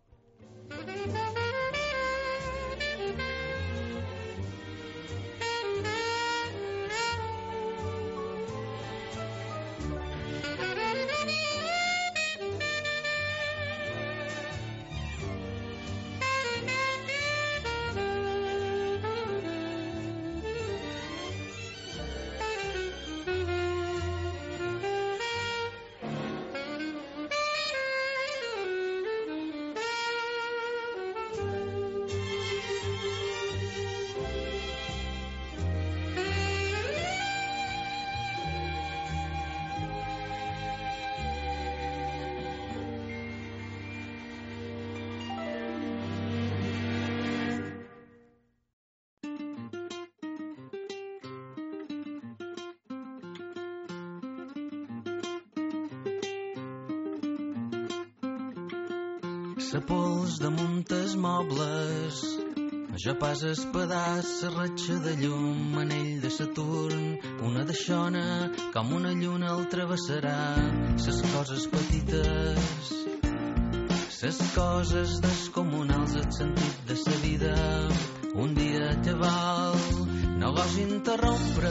Sa 59.70 59.78
pols 59.86 60.40
damunt 60.42 60.88
mobles, 61.22 62.16
jo 62.98 63.12
pas 63.20 63.42
es 63.46 63.60
pedaç, 63.70 64.26
sa 64.26 64.48
ratxa 64.50 64.96
de 65.04 65.12
llum, 65.20 65.76
anell 65.78 66.20
de 66.20 66.30
Saturn, 66.30 67.04
una 67.46 67.62
de 67.64 67.76
xona, 67.78 68.50
com 68.74 68.90
una 68.98 69.12
lluna 69.12 69.52
el 69.54 69.68
travessarà, 69.70 70.40
ses 70.98 71.22
coses 71.22 71.68
petites, 71.70 72.90
ses 74.18 74.42
coses 74.56 75.20
descomunals, 75.22 76.16
el 76.18 76.26
sentit 76.34 76.82
de 76.88 76.96
sa 77.04 77.14
vida, 77.22 77.54
un 78.34 78.58
dia 78.58 78.90
te 79.06 79.14
val, 79.22 79.78
no 80.42 80.50
vols 80.58 80.76
interrompre 80.82 81.70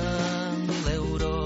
mil 0.71 0.89
euros, 0.95 1.38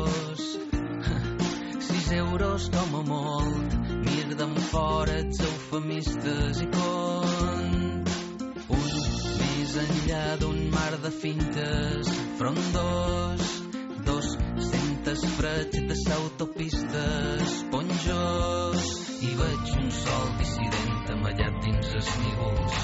eufemistes 6.04 6.62
i 6.62 6.68
cont. 6.68 8.10
Un 8.70 8.84
més 9.40 9.76
enllà 9.84 10.24
d'un 10.40 10.60
mar 10.72 10.92
de 11.04 11.12
fintes, 11.12 12.10
frondós, 12.40 13.54
dos 14.06 14.34
centes 14.70 15.24
freds 15.38 15.80
de 15.90 15.98
s'autopistes, 16.02 17.56
ponjós, 17.72 18.90
i 19.24 19.32
veig 19.40 19.72
un 19.80 19.92
sol 19.92 20.28
dissident 20.42 21.14
amallat 21.16 21.62
dins 21.64 21.96
els 21.96 22.12
nívols. 22.24 22.82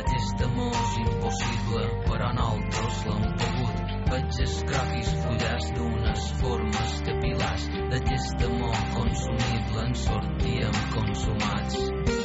Aquest 0.00 0.44
amor 0.46 0.76
impossible, 1.02 1.86
però 2.06 2.30
nosaltres 2.36 3.02
l'hem 3.08 3.26
pogut. 3.42 3.96
Veig 4.10 4.40
els 4.44 4.56
croquis 4.70 5.10
fullars 5.24 5.68
d'unes 5.76 6.30
formes 6.40 6.96
capilars 7.06 7.68
d'aquest 7.92 8.46
amor 8.48 8.80
consumible 8.94 9.86
en 9.86 10.00
sortíem 10.06 10.82
consumats. 10.94 12.19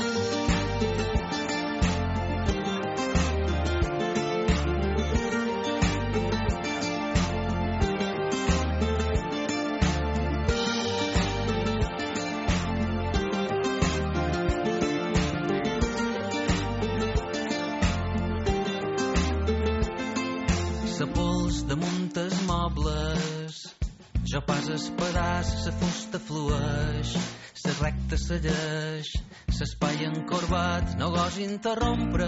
Jo 24.35 24.41
pas 24.41 24.67
es 24.67 24.89
pedaç, 24.99 25.47
sa 25.63 25.71
fusta 25.79 26.19
flueix, 26.19 27.11
sa 27.55 27.71
recta 27.77 28.17
segueix, 28.19 29.13
s'espai 29.47 30.01
encorbat, 30.09 30.97
no 30.99 31.07
gos 31.13 31.37
interrompre, 31.39 32.27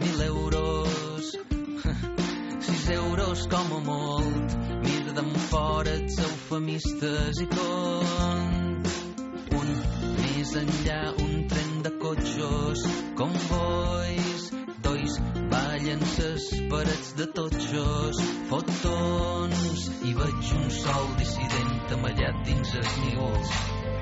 mil 0.00 0.24
euros, 0.24 1.30
sis 2.66 2.88
euros 2.96 3.46
com 3.54 3.70
a 3.76 3.80
molt, 3.86 4.56
mir 4.82 5.14
d'en 5.14 5.30
fora 5.46 5.94
els 6.00 6.18
eufemistes 6.26 7.42
i 7.44 7.48
cont. 7.54 8.90
Un 9.62 9.74
més 10.18 10.56
enllà, 10.64 11.02
un 11.22 11.46
tren 11.54 11.82
de 11.86 11.94
cotxos, 12.02 12.82
convois, 13.20 14.50
dois 14.88 15.20
ballen 15.50 16.00
ses 16.16 16.44
parets 16.70 17.08
de 17.16 17.26
totxos, 17.36 18.20
fotons, 18.48 19.88
i 20.08 20.14
veig 20.16 20.52
un 20.58 20.70
sol 20.72 21.10
dissident 21.18 21.92
amallat 21.96 22.38
dins 22.46 22.72
els 22.80 22.94
nívols. 23.04 23.52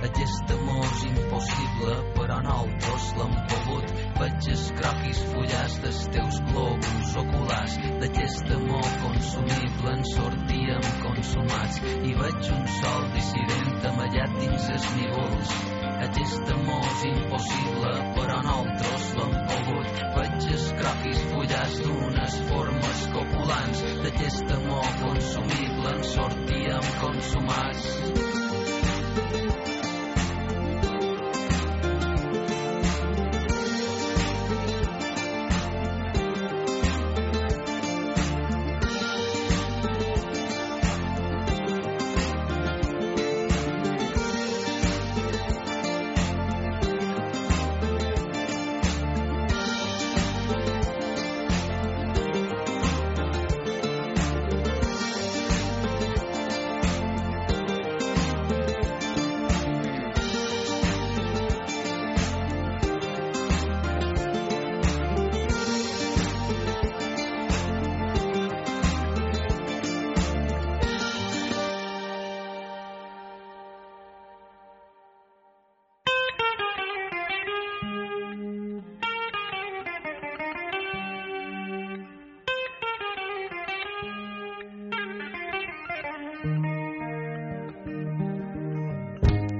Aquest 0.07 0.53
amor 0.55 0.85
és 0.87 1.03
impossible, 1.09 1.95
però 2.19 2.37
nosaltres 2.45 3.07
l'hem 3.19 3.35
pogut. 3.53 3.95
Veig 4.21 4.51
els 4.55 4.67
croquis 4.81 5.23
fullars 5.33 5.79
dels 5.85 6.03
teus 6.17 6.43
globus 6.51 7.17
oculars. 7.23 7.79
D'aquest 8.03 8.53
amor 8.59 8.91
consumible 9.07 9.97
en 9.97 10.05
sortíem 10.13 10.93
consumats. 11.07 11.81
I 12.13 12.15
veig 12.21 12.53
un 12.59 12.69
sol 12.77 13.09
dissident 13.17 13.91
amallat 13.95 14.39
dins 14.45 14.71
els 14.77 14.93
nívols. 15.01 15.76
Aquest 16.05 16.51
amor 16.53 16.83
és 16.91 17.05
impossible, 17.09 17.93
però 18.17 18.41
nosaltres 18.45 19.07
l'hem 19.19 19.37
pogut. 19.53 20.03
Veig 20.17 20.49
els 20.57 20.67
croquis 20.81 21.23
fullars 21.33 21.79
d'unes 21.85 22.41
formes 22.51 23.05
copulants. 23.17 23.85
D'aquest 24.05 24.57
amor 24.59 24.91
consumible 25.05 25.95
en 25.97 26.05
sortíem 26.15 26.93
consumats. 27.01 28.46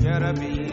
Yeah, 0.00 0.18
that'd 0.20 0.40
be 0.40 0.67